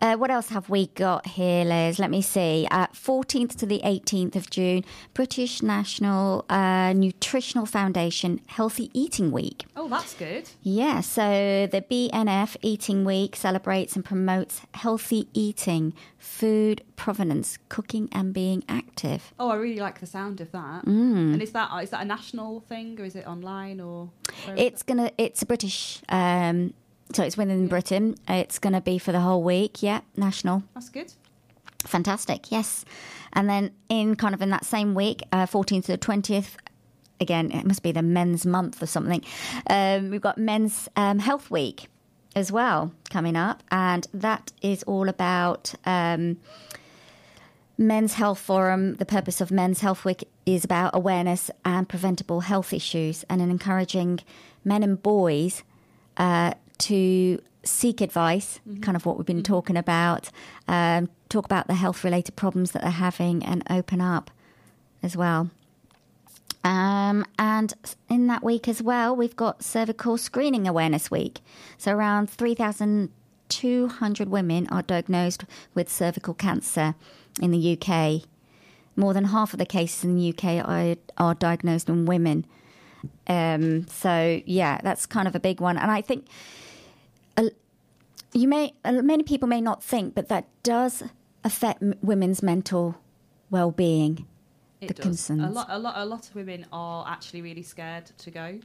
Uh, 0.00 0.14
what 0.14 0.30
else 0.30 0.50
have 0.50 0.70
we 0.70 0.86
got 0.88 1.26
here, 1.26 1.64
Liz? 1.64 1.98
Let 1.98 2.10
me 2.10 2.22
see. 2.22 2.68
Uh, 2.70 2.86
14th 2.88 3.56
to 3.56 3.66
the 3.66 3.80
18th 3.84 4.36
of 4.36 4.50
June, 4.50 4.84
British 5.14 5.60
National 5.60 6.44
uh, 6.48 6.92
Nutritional 6.92 7.66
Foundation 7.66 8.40
Healthy 8.46 8.90
Eating 8.94 9.32
Week. 9.32 9.66
Oh, 9.74 9.88
that's 9.88 10.14
good. 10.14 10.48
Yeah, 10.62 11.00
so 11.00 11.66
the 11.66 11.82
BNF 11.82 12.56
Eating 12.62 13.04
Week 13.04 13.34
celebrates 13.34 13.96
and 13.96 14.04
promotes 14.04 14.60
healthy 14.74 15.28
eating, 15.34 15.92
food 16.18 16.84
provenance, 16.94 17.58
cooking, 17.68 18.08
and 18.12 18.32
being 18.32 18.62
active. 18.68 19.32
Oh, 19.40 19.48
I 19.50 19.56
really 19.56 19.80
like 19.80 19.98
the 19.98 20.06
sound 20.06 20.40
of 20.40 20.52
that. 20.52 20.67
And 20.84 21.42
is 21.42 21.52
that 21.52 21.70
is 21.82 21.90
that 21.90 22.02
a 22.02 22.04
national 22.04 22.60
thing 22.60 23.00
or 23.00 23.04
is 23.04 23.16
it 23.16 23.26
online 23.26 23.80
or? 23.80 24.10
It's 24.56 24.82
gonna. 24.82 25.10
It's 25.18 25.42
a 25.42 25.46
British. 25.46 26.00
Um, 26.08 26.74
so 27.12 27.22
it's 27.22 27.36
within 27.36 27.68
Britain. 27.68 28.16
It's 28.28 28.58
gonna 28.58 28.80
be 28.80 28.98
for 28.98 29.12
the 29.12 29.20
whole 29.20 29.42
week. 29.42 29.82
Yeah, 29.82 30.00
national. 30.16 30.62
That's 30.74 30.88
good. 30.88 31.12
Fantastic. 31.84 32.50
Yes, 32.50 32.84
and 33.32 33.48
then 33.48 33.70
in 33.88 34.16
kind 34.16 34.34
of 34.34 34.42
in 34.42 34.50
that 34.50 34.64
same 34.64 34.94
week, 34.94 35.22
fourteenth 35.48 35.86
to 35.86 35.92
the 35.92 35.98
twentieth. 35.98 36.56
Again, 37.20 37.50
it 37.50 37.64
must 37.66 37.82
be 37.82 37.90
the 37.90 38.02
Men's 38.02 38.46
Month 38.46 38.80
or 38.80 38.86
something. 38.86 39.24
Um, 39.68 40.10
we've 40.10 40.20
got 40.20 40.38
Men's 40.38 40.88
um, 40.94 41.18
Health 41.18 41.50
Week 41.50 41.88
as 42.36 42.52
well 42.52 42.92
coming 43.10 43.34
up, 43.34 43.64
and 43.70 44.06
that 44.14 44.52
is 44.62 44.82
all 44.84 45.08
about. 45.08 45.74
Um, 45.84 46.36
Men's 47.80 48.14
Health 48.14 48.40
Forum, 48.40 48.96
the 48.96 49.06
purpose 49.06 49.40
of 49.40 49.52
Men's 49.52 49.80
Health 49.80 50.04
Week 50.04 50.28
is 50.44 50.64
about 50.64 50.96
awareness 50.96 51.48
and 51.64 51.88
preventable 51.88 52.40
health 52.40 52.72
issues 52.72 53.24
and 53.30 53.40
in 53.40 53.52
encouraging 53.52 54.18
men 54.64 54.82
and 54.82 55.00
boys 55.00 55.62
uh, 56.16 56.54
to 56.78 57.40
seek 57.62 58.00
advice, 58.00 58.58
kind 58.80 58.96
of 58.96 59.06
what 59.06 59.16
we've 59.16 59.26
been 59.26 59.44
talking 59.44 59.76
about, 59.76 60.28
um, 60.66 61.08
talk 61.28 61.44
about 61.44 61.68
the 61.68 61.74
health 61.74 62.02
related 62.02 62.34
problems 62.34 62.72
that 62.72 62.82
they're 62.82 62.90
having 62.90 63.44
and 63.44 63.62
open 63.70 64.00
up 64.00 64.32
as 65.00 65.16
well. 65.16 65.48
Um, 66.64 67.24
and 67.38 67.74
in 68.08 68.26
that 68.26 68.42
week 68.42 68.66
as 68.66 68.82
well, 68.82 69.14
we've 69.14 69.36
got 69.36 69.62
Cervical 69.62 70.18
Screening 70.18 70.66
Awareness 70.66 71.12
Week. 71.12 71.38
So 71.76 71.92
around 71.92 72.28
3,200 72.28 74.28
women 74.28 74.66
are 74.66 74.82
diagnosed 74.82 75.44
with 75.74 75.88
cervical 75.88 76.34
cancer 76.34 76.96
in 77.38 77.50
the 77.50 77.78
UK. 77.80 78.22
More 78.96 79.14
than 79.14 79.24
half 79.26 79.52
of 79.52 79.58
the 79.58 79.66
cases 79.66 80.04
in 80.04 80.16
the 80.16 80.30
UK 80.30 80.66
are, 80.66 80.96
are 81.16 81.34
diagnosed 81.34 81.88
in 81.88 82.04
women. 82.06 82.44
Um, 83.28 83.86
so 83.88 84.40
yeah, 84.44 84.80
that's 84.82 85.06
kind 85.06 85.28
of 85.28 85.34
a 85.36 85.40
big 85.40 85.60
one. 85.60 85.78
And 85.78 85.90
I 85.90 86.00
think 86.00 86.26
uh, 87.36 87.44
you 88.32 88.48
may 88.48 88.72
uh, 88.84 88.92
many 89.02 89.22
people 89.22 89.46
may 89.48 89.60
not 89.60 89.82
think, 89.84 90.14
but 90.14 90.28
that 90.28 90.46
does 90.64 91.04
affect 91.44 91.80
m- 91.82 91.94
women's 92.02 92.42
mental 92.42 92.96
well-being. 93.50 94.26
It 94.80 94.88
The 94.88 94.94
does. 94.94 95.02
concerns. 95.04 95.42
A 95.44 95.48
lot, 95.48 95.66
a 95.70 95.78
lot, 95.78 95.94
a 95.96 96.04
lot 96.04 96.28
of 96.28 96.34
women 96.34 96.66
are 96.72 97.04
actually 97.08 97.42
really 97.42 97.62
scared 97.62 98.06
to 98.18 98.30
go, 98.30 98.58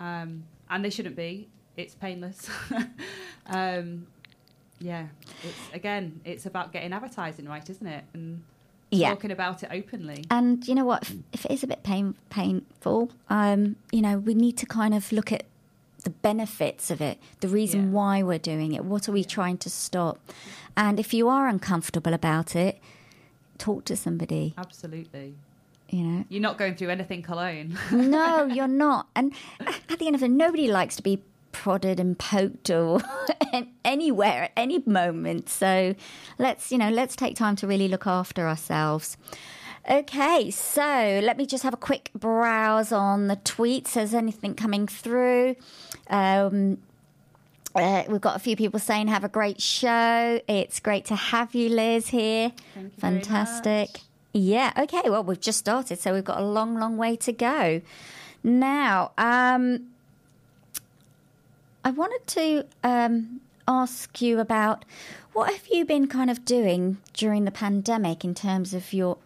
um, 0.00 0.44
and 0.70 0.84
they 0.84 0.90
shouldn't 0.90 1.16
be. 1.16 1.48
It's 1.76 1.94
painless. 1.94 2.48
um, 3.46 4.06
yeah, 4.80 5.06
it's 5.42 5.74
again, 5.74 6.20
it's 6.24 6.46
about 6.46 6.72
getting 6.72 6.92
advertising 6.92 7.46
right, 7.46 7.68
isn't 7.68 7.86
it? 7.86 8.04
And 8.14 8.42
Yeah. 8.90 9.10
talking 9.10 9.30
about 9.30 9.62
it 9.62 9.68
openly. 9.72 10.24
And 10.30 10.66
you 10.66 10.74
know 10.74 10.84
what? 10.84 11.02
If, 11.02 11.14
if 11.32 11.44
it 11.46 11.50
is 11.52 11.62
a 11.62 11.66
bit 11.66 11.82
pain, 11.82 12.14
painful, 12.30 13.10
um, 13.28 13.76
you 13.92 14.00
know, 14.02 14.18
we 14.18 14.34
need 14.34 14.56
to 14.58 14.66
kind 14.66 14.94
of 14.94 15.12
look 15.12 15.30
at 15.32 15.44
the 16.04 16.10
benefits 16.10 16.90
of 16.90 17.00
it, 17.00 17.18
the 17.40 17.48
reason 17.48 17.80
Yeah. 17.86 17.88
why 17.90 18.22
we're 18.22 18.38
doing 18.38 18.72
it. 18.72 18.84
What 18.84 19.08
are 19.08 19.12
we 19.12 19.24
trying 19.24 19.58
to 19.58 19.68
stop? 19.70 20.18
And 20.76 20.98
if 21.00 21.12
you 21.12 21.28
are 21.28 21.48
uncomfortable 21.48 22.14
about 22.14 22.54
it, 22.56 22.78
talk 23.58 23.84
to 23.86 23.96
somebody. 23.96 24.54
Absolutely, 24.56 25.34
You 25.90 26.02
know, 26.04 26.24
you're 26.28 26.40
not 26.40 26.56
going 26.56 26.76
through 26.76 26.90
anything 26.90 27.24
alone. 27.28 27.76
no, 27.90 28.44
you're 28.46 28.68
not. 28.86 29.08
And 29.16 29.32
at 29.60 29.98
the 29.98 30.06
end 30.06 30.14
of 30.14 30.22
it, 30.22 30.30
nobody 30.30 30.68
likes 30.70 30.94
to 30.96 31.02
be 31.02 31.20
prodded 31.52 31.98
and 32.00 32.18
poked 32.18 32.70
or 32.70 33.00
anywhere 33.84 34.44
at 34.44 34.52
any 34.56 34.82
moment. 34.86 35.48
So 35.48 35.94
let's, 36.38 36.70
you 36.70 36.78
know, 36.78 36.90
let's 36.90 37.16
take 37.16 37.36
time 37.36 37.56
to 37.56 37.66
really 37.66 37.88
look 37.88 38.06
after 38.06 38.46
ourselves. 38.48 39.16
Okay, 39.90 40.50
so 40.50 41.20
let 41.22 41.38
me 41.38 41.46
just 41.46 41.62
have 41.62 41.72
a 41.72 41.78
quick 41.78 42.10
browse 42.14 42.92
on 42.92 43.28
the 43.28 43.36
tweets. 43.36 43.94
Has 43.94 44.12
anything 44.12 44.54
coming 44.54 44.86
through? 44.86 45.56
Um, 46.10 46.78
uh, 47.74 48.04
we've 48.08 48.20
got 48.20 48.36
a 48.36 48.38
few 48.38 48.54
people 48.54 48.80
saying, 48.80 49.08
"Have 49.08 49.24
a 49.24 49.28
great 49.28 49.62
show." 49.62 50.40
It's 50.46 50.80
great 50.80 51.06
to 51.06 51.14
have 51.14 51.54
you, 51.54 51.70
Liz, 51.70 52.08
here. 52.08 52.52
Thank 52.74 52.92
you 52.92 53.00
very 53.00 53.14
Fantastic. 53.14 54.00
Yeah. 54.34 54.72
Okay. 54.76 55.08
Well, 55.08 55.24
we've 55.24 55.40
just 55.40 55.58
started, 55.58 55.98
so 55.98 56.12
we've 56.12 56.24
got 56.24 56.38
a 56.38 56.44
long, 56.44 56.78
long 56.78 56.98
way 56.98 57.16
to 57.16 57.32
go. 57.32 57.80
Now, 58.42 59.12
um, 59.16 59.88
I 61.84 61.90
wanted 61.90 62.26
to 62.28 62.66
um, 62.82 63.40
ask 63.66 64.20
you 64.20 64.40
about 64.40 64.84
what 65.32 65.52
have 65.52 65.68
you 65.70 65.84
been 65.84 66.08
kind 66.08 66.30
of 66.30 66.44
doing 66.44 66.98
during 67.12 67.44
the 67.44 67.50
pandemic 67.50 68.24
in 68.24 68.34
terms 68.34 68.74
of 68.74 68.92
your 68.92 69.18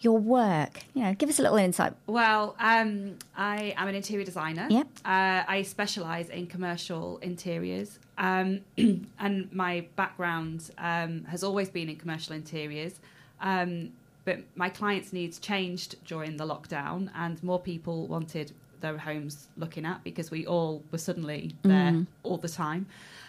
your 0.00 0.18
work. 0.18 0.80
You 0.94 1.02
know, 1.04 1.14
give 1.14 1.28
us 1.28 1.38
a 1.38 1.42
little 1.42 1.56
insight. 1.56 1.94
Well, 2.06 2.54
um, 2.60 3.16
I 3.36 3.74
am 3.76 3.88
an 3.88 3.94
interior 3.94 4.24
designer. 4.24 4.66
Yep. 4.70 4.86
Uh, 5.04 5.42
I 5.48 5.64
specialise 5.66 6.28
in 6.28 6.46
commercial 6.46 7.18
interiors, 7.18 7.98
um, 8.18 8.60
and 8.76 9.52
my 9.52 9.86
background 9.96 10.70
um, 10.78 11.24
has 11.24 11.42
always 11.42 11.68
been 11.68 11.88
in 11.88 11.96
commercial 11.96 12.34
interiors. 12.34 13.00
Um, 13.40 13.92
but 14.24 14.40
my 14.56 14.68
clients' 14.68 15.12
needs 15.12 15.38
changed 15.38 15.96
during 16.04 16.36
the 16.36 16.44
lockdown, 16.44 17.10
and 17.14 17.42
more 17.42 17.60
people 17.60 18.06
wanted 18.06 18.52
their 18.80 18.98
homes 18.98 19.48
looking 19.56 19.84
at 19.84 20.02
because 20.04 20.30
we 20.30 20.46
all 20.46 20.82
were 20.92 20.98
suddenly 20.98 21.54
there 21.62 22.04
all 22.22 22.36
the 22.36 22.48
time. 22.48 22.86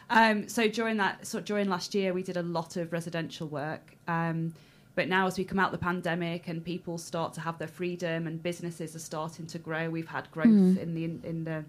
Um, 0.10 0.48
so 0.48 0.68
during 0.68 0.98
that, 0.98 1.28
so 1.28 1.40
during 1.42 1.68
last 1.70 1.94
year, 1.94 2.14
we 2.14 2.24
did 2.24 2.38
a 2.38 2.44
lot 2.44 2.78
of 2.78 2.94
residential 2.94 3.48
work. 3.48 3.96
Um, 4.08 4.54
but 4.96 5.08
now, 5.08 5.28
as 5.28 5.38
we 5.38 5.44
come 5.44 5.60
out 5.60 5.72
the 5.72 5.78
pandemic 5.78 6.48
and 6.48 6.64
people 6.64 6.98
start 6.98 7.34
to 7.34 7.42
have 7.42 7.60
their 7.60 7.68
freedom 7.68 8.26
and 8.26 8.42
businesses 8.42 8.96
are 8.96 9.00
starting 9.00 9.46
to 9.48 9.60
grow, 9.60 9.90
we've 9.90 10.08
had 10.08 10.30
growth 10.32 10.48
in 10.48 10.96
the 10.96 11.04
in 11.28 11.44
the 11.44 11.64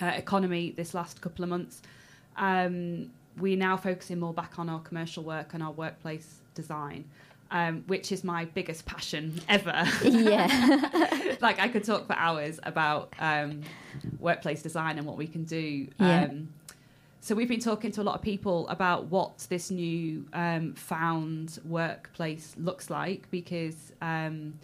uh, 0.00 0.12
economy 0.14 0.72
this 0.76 0.94
last 0.94 1.20
couple 1.20 1.42
of 1.42 1.50
months. 1.50 1.82
Um, 2.36 3.10
we're 3.38 3.56
now 3.56 3.76
focusing 3.76 4.18
more 4.20 4.32
back 4.32 4.58
on 4.58 4.68
our 4.68 4.80
commercial 4.80 5.22
work 5.22 5.54
and 5.54 5.62
our 5.62 5.72
workplace 5.72 6.38
design, 6.54 7.04
um, 7.50 7.84
which 7.86 8.12
is 8.12 8.24
my 8.24 8.44
biggest 8.46 8.84
passion 8.86 9.40
ever. 9.48 9.84
Yeah. 10.02 11.36
like 11.40 11.58
I 11.58 11.68
could 11.68 11.84
talk 11.84 12.06
for 12.06 12.14
hours 12.14 12.60
about 12.62 13.12
um, 13.18 13.62
workplace 14.18 14.62
design 14.62 14.98
and 14.98 15.06
what 15.06 15.16
we 15.16 15.26
can 15.26 15.44
do. 15.44 15.88
Yeah. 15.98 16.24
Um, 16.24 16.48
so 17.20 17.34
we've 17.34 17.48
been 17.48 17.60
talking 17.60 17.90
to 17.92 18.00
a 18.00 18.04
lot 18.04 18.14
of 18.14 18.22
people 18.22 18.68
about 18.68 19.06
what 19.06 19.46
this 19.48 19.70
new 19.70 20.24
um, 20.32 20.74
found 20.74 21.58
workplace 21.64 22.54
looks 22.58 22.90
like 22.90 23.30
because 23.30 23.92
um, 24.00 24.54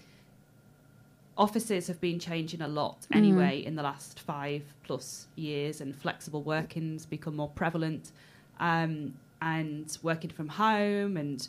offices 1.37 1.89
have 1.89 2.01
been 2.01 2.19
changing 2.19 2.61
a 2.61 2.69
lot 2.69 3.07
anyway 3.13 3.59
in 3.59 3.75
the 3.75 3.83
last 3.83 4.21
five 4.21 4.63
plus 4.85 5.27
years, 5.37 5.81
and 5.81 5.95
flexible 5.97 6.43
working's 6.43 7.07
become 7.07 7.37
more 7.37 7.49
prevalent, 7.49 8.13
um, 8.61 9.15
and 9.43 9.99
working 10.03 10.31
from 10.31 10.49
home 10.49 11.17
and 11.17 11.49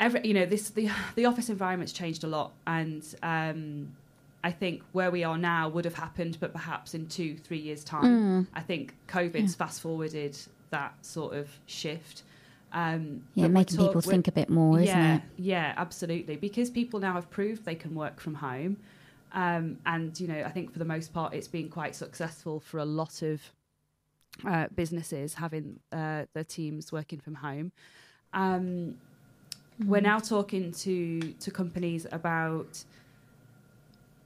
every 0.00 0.26
you 0.26 0.34
know 0.34 0.46
this 0.46 0.70
the 0.70 0.88
the 1.14 1.26
office 1.26 1.48
environment's 1.48 1.92
changed 1.92 2.24
a 2.24 2.28
lot, 2.28 2.52
and 2.66 3.02
um, 3.22 3.94
I 4.42 4.50
think 4.50 4.82
where 4.92 5.10
we 5.10 5.24
are 5.24 5.38
now 5.38 5.68
would 5.68 5.84
have 5.84 5.94
happened, 5.94 6.38
but 6.40 6.52
perhaps 6.52 6.94
in 6.94 7.06
two 7.06 7.36
three 7.36 7.58
years 7.58 7.82
time. 7.84 8.48
I 8.54 8.60
think 8.60 8.94
COVID's 9.08 9.54
fast 9.54 9.80
forwarded 9.80 10.36
that 10.70 10.94
sort 11.04 11.34
of 11.34 11.48
shift. 11.66 12.22
Um, 12.72 13.22
Yeah, 13.34 13.46
making 13.46 13.76
talk- 13.76 13.86
people 13.90 14.00
think 14.00 14.26
a 14.26 14.32
bit 14.32 14.50
more, 14.50 14.80
isn't 14.80 14.86
yeah, 14.88 15.16
it? 15.16 15.22
yeah, 15.36 15.74
absolutely. 15.76 16.34
Because 16.36 16.70
people 16.70 16.98
now 16.98 17.12
have 17.12 17.30
proved 17.30 17.64
they 17.64 17.76
can 17.76 17.94
work 17.94 18.18
from 18.18 18.34
home, 18.34 18.78
um, 19.32 19.78
and 19.86 20.18
you 20.18 20.26
know, 20.26 20.42
I 20.42 20.50
think 20.50 20.72
for 20.72 20.80
the 20.80 20.84
most 20.84 21.12
part, 21.12 21.34
it's 21.34 21.46
been 21.48 21.68
quite 21.68 21.94
successful 21.94 22.58
for 22.58 22.78
a 22.78 22.84
lot 22.84 23.22
of 23.22 23.40
uh, 24.44 24.66
businesses 24.74 25.34
having 25.34 25.78
uh, 25.92 26.24
their 26.34 26.42
teams 26.42 26.90
working 26.90 27.20
from 27.20 27.36
home. 27.36 27.70
Um, 28.32 28.96
We're 29.84 30.00
now 30.00 30.18
talking 30.18 30.72
to 30.72 31.32
to 31.32 31.50
companies 31.50 32.06
about 32.12 32.84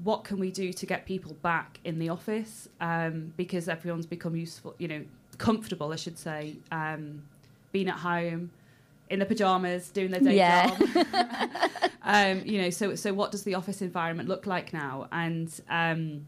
what 0.00 0.24
can 0.24 0.38
we 0.38 0.50
do 0.50 0.72
to 0.72 0.86
get 0.86 1.06
people 1.06 1.34
back 1.42 1.80
in 1.84 1.98
the 1.98 2.08
office 2.08 2.68
um, 2.80 3.32
because 3.36 3.68
everyone's 3.68 4.06
become 4.06 4.36
useful, 4.36 4.74
you 4.78 4.86
know, 4.86 5.04
comfortable, 5.38 5.92
I 5.92 5.96
should 5.96 6.16
say, 6.18 6.56
um, 6.70 7.22
being 7.72 7.88
at 7.88 7.96
home 7.96 8.50
in 9.10 9.18
the 9.18 9.26
pajamas 9.26 9.90
doing 9.90 10.10
their 10.10 10.20
day 10.20 10.36
Yeah. 10.36 10.68
job. 10.68 10.88
um, 12.02 12.42
you 12.44 12.62
know, 12.62 12.70
so 12.70 12.94
so 12.94 13.12
what 13.12 13.32
does 13.32 13.42
the 13.42 13.54
office 13.54 13.82
environment 13.82 14.28
look 14.28 14.46
like 14.46 14.72
now? 14.72 15.08
And 15.10 15.48
um, 15.68 16.26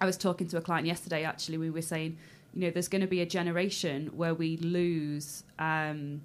I 0.00 0.06
was 0.06 0.16
talking 0.16 0.46
to 0.48 0.56
a 0.56 0.60
client 0.60 0.86
yesterday. 0.86 1.24
Actually, 1.24 1.58
we 1.58 1.70
were 1.70 1.82
saying, 1.82 2.16
you 2.54 2.62
know, 2.62 2.70
there's 2.70 2.88
going 2.88 3.02
to 3.02 3.06
be 3.08 3.20
a 3.20 3.26
generation 3.26 4.10
where 4.14 4.34
we 4.34 4.56
lose 4.58 5.44
um, 5.58 6.22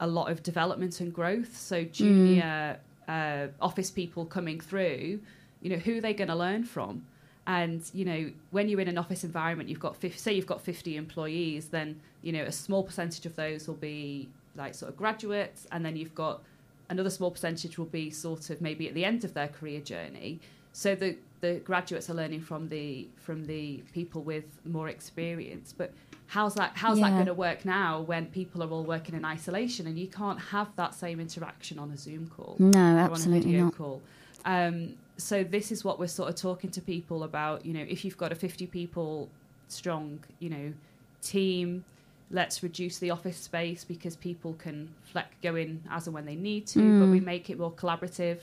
a 0.00 0.06
lot 0.06 0.30
of 0.30 0.42
development 0.42 1.00
and 1.00 1.12
growth. 1.12 1.56
So 1.56 1.84
junior 1.84 2.78
uh, 3.08 3.46
office 3.60 3.90
people 3.90 4.24
coming 4.24 4.60
through, 4.60 5.20
you 5.60 5.70
know, 5.70 5.76
who 5.76 5.98
are 5.98 6.00
they 6.00 6.14
going 6.14 6.28
to 6.28 6.36
learn 6.36 6.64
from? 6.64 7.06
And 7.46 7.82
you 7.92 8.04
know, 8.04 8.30
when 8.50 8.68
you're 8.68 8.80
in 8.80 8.88
an 8.88 8.98
office 8.98 9.24
environment, 9.24 9.68
you've 9.68 9.80
got 9.80 9.96
50, 9.96 10.18
say 10.18 10.32
you've 10.32 10.46
got 10.46 10.60
50 10.60 10.96
employees, 10.96 11.68
then 11.68 12.00
you 12.22 12.32
know 12.32 12.44
a 12.44 12.52
small 12.52 12.84
percentage 12.84 13.26
of 13.26 13.34
those 13.34 13.66
will 13.66 13.74
be 13.74 14.28
like 14.54 14.74
sort 14.74 14.90
of 14.90 14.96
graduates, 14.96 15.66
and 15.72 15.84
then 15.84 15.96
you've 15.96 16.14
got 16.14 16.42
another 16.88 17.10
small 17.10 17.30
percentage 17.30 17.78
will 17.78 17.86
be 17.86 18.10
sort 18.10 18.50
of 18.50 18.60
maybe 18.60 18.86
at 18.86 18.94
the 18.94 19.04
end 19.04 19.24
of 19.24 19.34
their 19.34 19.48
career 19.48 19.80
journey. 19.80 20.40
So 20.72 20.94
the 20.94 21.16
the 21.42 21.54
graduates 21.64 22.08
are 22.08 22.14
learning 22.14 22.40
from 22.40 22.68
the 22.68 23.08
from 23.16 23.44
the 23.44 23.82
people 23.92 24.22
with 24.22 24.44
more 24.64 24.88
experience, 24.88 25.74
but 25.76 25.92
how's 26.28 26.54
that 26.54 26.72
how's 26.74 26.98
that 27.00 27.10
going 27.10 27.26
to 27.26 27.34
work 27.34 27.64
now 27.66 28.00
when 28.00 28.26
people 28.26 28.62
are 28.62 28.70
all 28.70 28.84
working 28.84 29.14
in 29.14 29.24
isolation 29.24 29.86
and 29.88 29.98
you 29.98 30.06
can't 30.06 30.38
have 30.40 30.68
that 30.76 30.94
same 30.94 31.20
interaction 31.20 31.78
on 31.78 31.90
a 31.90 31.96
Zoom 31.96 32.28
call 32.28 32.56
No, 32.58 32.78
or 32.78 32.82
on 32.82 32.96
a 32.96 33.00
absolutely 33.02 33.40
video 33.50 33.64
not. 33.64 33.76
call. 33.76 34.00
Um, 34.44 34.94
so 35.18 35.42
this 35.44 35.70
is 35.72 35.84
what 35.84 35.98
we're 35.98 36.06
sort 36.06 36.28
of 36.30 36.36
talking 36.36 36.70
to 36.70 36.80
people 36.80 37.24
about. 37.24 37.66
You 37.66 37.74
know, 37.74 37.84
if 37.86 38.04
you've 38.04 38.16
got 38.16 38.30
a 38.32 38.36
50 38.36 38.66
people 38.68 39.28
strong, 39.68 40.20
you 40.38 40.48
know, 40.48 40.72
team, 41.22 41.84
let's 42.30 42.62
reduce 42.62 42.98
the 42.98 43.10
office 43.10 43.36
space 43.36 43.82
because 43.84 44.14
people 44.16 44.54
can 44.54 44.94
flex 45.02 45.28
go 45.42 45.56
in 45.56 45.82
as 45.90 46.06
and 46.06 46.14
when 46.14 46.24
they 46.24 46.36
need 46.36 46.66
to, 46.68 46.98
but 47.00 47.08
Mm. 47.08 47.10
we 47.10 47.20
make 47.20 47.50
it 47.50 47.58
more 47.58 47.72
collaborative. 47.72 48.38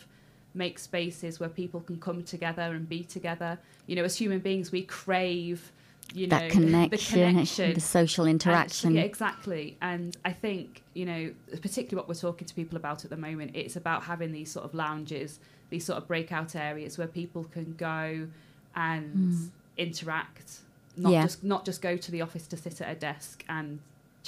Make 0.53 0.79
spaces 0.79 1.39
where 1.39 1.50
people 1.50 1.82
can 1.82 2.00
come 2.00 2.24
together 2.24 2.62
and 2.62 2.88
be 2.88 3.03
together. 3.03 3.60
You 3.86 3.96
know, 3.96 4.03
as 4.03 4.15
human 4.15 4.39
beings, 4.39 4.72
we 4.72 4.84
crave, 4.84 5.72
you 6.13 6.27
know, 6.27 6.39
that 6.39 6.51
connection, 6.51 6.89
the 6.89 7.25
connection, 7.25 7.74
the 7.74 7.82
social 7.82 8.25
and- 8.25 8.32
interaction. 8.32 8.96
yeah, 8.96 9.01
exactly. 9.01 9.77
And 9.81 10.18
I 10.25 10.33
think, 10.33 10.83
you 10.94 11.05
know, 11.05 11.31
particularly 11.62 11.96
what 11.96 12.07
we're 12.07 12.16
talking 12.16 12.48
to 12.48 12.53
people 12.53 12.77
about 12.77 13.03
at 13.03 13.09
the 13.09 13.18
moment, 13.18 13.51
it's 13.53 13.75
about 13.75 14.03
having 14.03 14.31
these 14.31 14.51
sort 14.51 14.66
of 14.66 14.74
lounges, 14.74 15.40
these 15.70 15.85
sort 15.85 15.98
of 15.98 16.07
breakout 16.07 16.55
areas 16.55 16.98
where 16.98 17.07
people 17.07 17.44
can 17.46 17.75
go 17.75 18.27
and 18.75 19.16
mm. 19.16 19.50
interact, 19.77 20.59
not. 20.98 21.12
Yeah. 21.12 21.24
just 21.24 21.44
not 21.44 21.66
just 21.66 21.81
go 21.81 21.98
to 21.98 22.12
the 22.12 22.22
office 22.22 22.48
to 22.48 22.57
sit 22.57 22.81
at 22.81 22.90
a 22.90 23.00
desk 23.00 23.44
and 23.48 23.79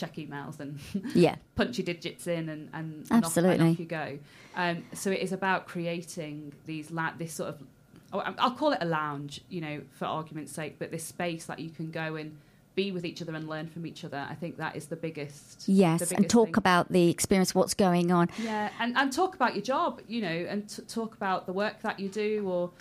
check 0.01 0.15
emails 0.15 0.59
and 0.59 0.79
yeah, 1.15 1.35
punch 1.55 1.77
your 1.77 1.85
digits 1.85 2.27
in 2.27 2.49
and, 2.49 2.69
and, 2.73 2.73
and, 2.73 2.93
off, 3.03 3.11
and 3.11 3.25
Absolutely. 3.25 3.69
off 3.71 3.79
you 3.79 3.85
go. 3.85 4.19
Um, 4.55 4.83
so 4.93 5.11
it 5.11 5.19
is 5.19 5.31
about 5.31 5.67
creating 5.67 6.53
these 6.65 6.91
la- 6.91 7.13
this 7.17 7.33
sort 7.33 7.49
of 7.49 7.63
oh, 8.13 8.19
I'll 8.37 8.51
call 8.51 8.71
it 8.71 8.79
a 8.81 8.85
lounge, 8.85 9.41
you 9.49 9.61
know, 9.61 9.81
for 9.91 10.05
argument's 10.05 10.51
sake, 10.51 10.77
but 10.79 10.91
this 10.91 11.03
space 11.03 11.45
that 11.45 11.59
you 11.59 11.69
can 11.69 11.91
go 11.91 12.15
and 12.15 12.37
be 12.73 12.91
with 12.91 13.05
each 13.05 13.21
other 13.21 13.35
and 13.35 13.47
learn 13.49 13.67
from 13.67 13.85
each 13.85 14.03
other. 14.05 14.25
I 14.29 14.33
think 14.33 14.57
that 14.57 14.75
is 14.75 14.87
the 14.87 14.95
biggest. 14.95 15.65
the 15.65 15.73
yes, 15.73 16.11
and 16.11 16.29
talk 16.29 16.47
thing. 16.47 16.57
about 16.57 16.91
the 16.91 17.09
experience, 17.09 17.53
what's 17.53 17.73
going 17.73 18.11
on. 18.11 18.29
Yeah, 18.41 18.69
and, 18.79 18.97
and 18.97 19.11
talk 19.11 19.35
about 19.35 19.55
your 19.55 19.63
job, 19.63 20.01
you 20.07 20.21
know, 20.21 20.27
and 20.27 20.69
t- 20.69 20.81
talk 20.83 21.15
about 21.15 21.45
the 21.45 21.53
work 21.53 21.81
that 21.81 21.99
you 21.99 22.09
do, 22.09 22.47
or 22.47 22.71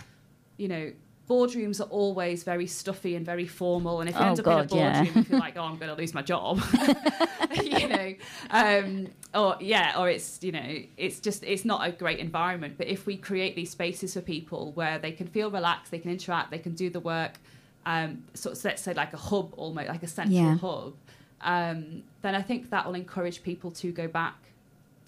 you 0.57 0.67
know, 0.67 0.91
boardrooms 1.29 1.79
are 1.79 1.89
always 1.89 2.43
very 2.43 2.67
stuffy 2.67 3.15
and 3.15 3.25
very 3.25 3.47
formal. 3.47 4.01
And 4.01 4.09
if 4.09 4.15
you 4.15 4.21
Oh, 4.21 4.27
end 4.29 4.39
up 4.39 4.45
God, 4.45 4.71
in 4.71 4.77
a 4.77 4.81
yeah. 4.81 4.93
boardroom, 5.03 5.17
you 5.17 5.23
feel 5.23 5.39
like, 5.39 5.57
oh, 5.57 5.63
I'm 5.63 5.77
going 5.77 5.89
to 5.89 5.95
lose 5.95 6.13
my 6.13 6.21
job, 6.21 6.59
you 7.63 7.87
know, 7.87 8.13
um, 8.49 9.07
or 9.33 9.55
yeah, 9.59 9.93
or 9.97 10.09
it's 10.09 10.39
you 10.43 10.51
know, 10.51 10.77
it's 10.97 11.19
just 11.19 11.43
it's 11.43 11.63
not 11.65 11.87
a 11.87 11.91
great 11.91 12.19
environment. 12.19 12.75
But 12.77 12.87
if 12.87 13.05
we 13.05 13.17
create 13.17 13.55
these 13.55 13.69
spaces 13.71 14.13
for 14.13 14.21
people 14.21 14.71
where 14.73 14.99
they 14.99 15.11
can 15.11 15.27
feel 15.27 15.49
relaxed, 15.51 15.91
they 15.91 15.99
can 15.99 16.11
interact, 16.11 16.51
they 16.51 16.59
can 16.59 16.73
do 16.73 16.89
the 16.89 16.99
work, 16.99 17.39
um, 17.85 18.23
sort 18.33 18.57
of 18.57 18.63
let's 18.65 18.81
say 18.81 18.93
like 18.93 19.13
a 19.13 19.17
hub, 19.17 19.53
almost 19.57 19.87
like 19.87 20.03
a 20.03 20.07
central 20.07 20.35
Yeah. 20.37 20.57
hub, 20.57 20.93
um, 21.41 22.03
then 22.21 22.35
I 22.35 22.41
think 22.41 22.69
that 22.71 22.85
will 22.85 22.95
encourage 22.95 23.41
people 23.43 23.71
to 23.71 23.91
go 23.91 24.07
back 24.07 24.35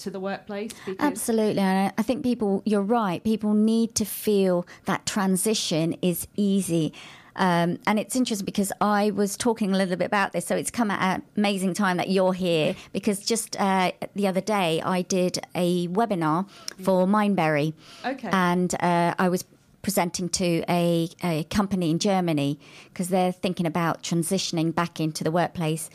to 0.03 0.09
the 0.11 0.19
workplace 0.19 0.71
Absolutely. 0.99 1.61
And 1.61 1.87
I- 1.89 1.93
I 1.97 2.03
think 2.03 2.23
people, 2.23 2.61
you're 2.65 2.81
right, 3.01 3.23
people 3.23 3.53
need 3.53 3.95
to 3.95 4.05
feel 4.05 4.65
that 4.85 5.05
transition 5.05 5.95
is 6.01 6.27
easy. 6.35 6.93
Um, 7.35 7.79
and 7.87 7.97
it's 7.97 8.15
interesting 8.15 8.45
because 8.45 8.71
I 8.79 9.09
was 9.11 9.35
talking 9.37 9.73
a 9.73 9.77
little 9.77 9.95
bit 9.95 10.05
about 10.05 10.33
this, 10.33 10.45
so 10.45 10.55
it's 10.55 10.69
come 10.69 10.91
at 10.91 11.01
an 11.01 11.23
amazing 11.35 11.73
time 11.73 11.97
that 11.97 12.09
you're 12.09 12.33
here. 12.33 12.75
Because 12.91 13.25
just 13.25 13.59
uh, 13.59 13.91
the 14.15 14.27
other 14.27 14.41
day, 14.41 14.81
I 14.85 15.01
did 15.01 15.39
a 15.55 15.87
webinar 15.87 16.47
for 16.83 17.07
Mindberry, 17.07 17.73
Okay. 18.05 18.29
and 18.31 18.75
uh, 18.79 19.15
I 19.17 19.29
was 19.29 19.45
presenting 19.81 20.29
to 20.29 20.63
a, 20.69 21.09
a 21.23 21.43
company 21.45 21.89
in 21.89 21.97
Germany 21.99 22.59
because 22.89 23.09
they're 23.09 23.31
thinking 23.33 23.65
about 23.65 24.03
transitioning 24.03 24.73
back 24.73 24.99
into 24.99 25.23
the 25.23 25.31
workplace. 25.31 25.89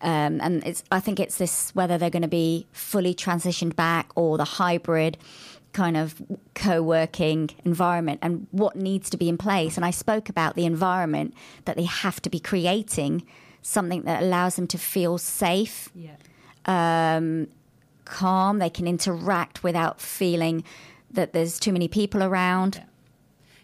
Um, 0.00 0.40
and 0.40 0.64
it's, 0.64 0.84
I 0.90 1.00
think 1.00 1.18
it's 1.18 1.38
this 1.38 1.74
whether 1.74 1.98
they're 1.98 2.10
going 2.10 2.22
to 2.22 2.28
be 2.28 2.66
fully 2.72 3.14
transitioned 3.14 3.74
back 3.74 4.10
or 4.14 4.38
the 4.38 4.44
hybrid 4.44 5.18
kind 5.72 5.96
of 5.96 6.22
co-working 6.54 7.50
environment 7.64 8.20
and 8.22 8.46
what 8.50 8.76
needs 8.76 9.10
to 9.10 9.16
be 9.16 9.28
in 9.28 9.36
place. 9.36 9.76
And 9.76 9.84
I 9.84 9.90
spoke 9.90 10.28
about 10.28 10.54
the 10.54 10.64
environment 10.64 11.34
that 11.64 11.76
they 11.76 11.84
have 11.84 12.20
to 12.22 12.30
be 12.30 12.40
creating, 12.40 13.24
something 13.62 14.02
that 14.02 14.22
allows 14.22 14.56
them 14.56 14.66
to 14.68 14.78
feel 14.78 15.18
safe, 15.18 15.90
yeah. 15.94 16.16
um, 16.66 17.48
calm. 18.04 18.58
They 18.58 18.70
can 18.70 18.86
interact 18.86 19.62
without 19.62 20.00
feeling 20.00 20.64
that 21.10 21.32
there's 21.32 21.58
too 21.58 21.72
many 21.72 21.88
people 21.88 22.22
around. 22.22 22.82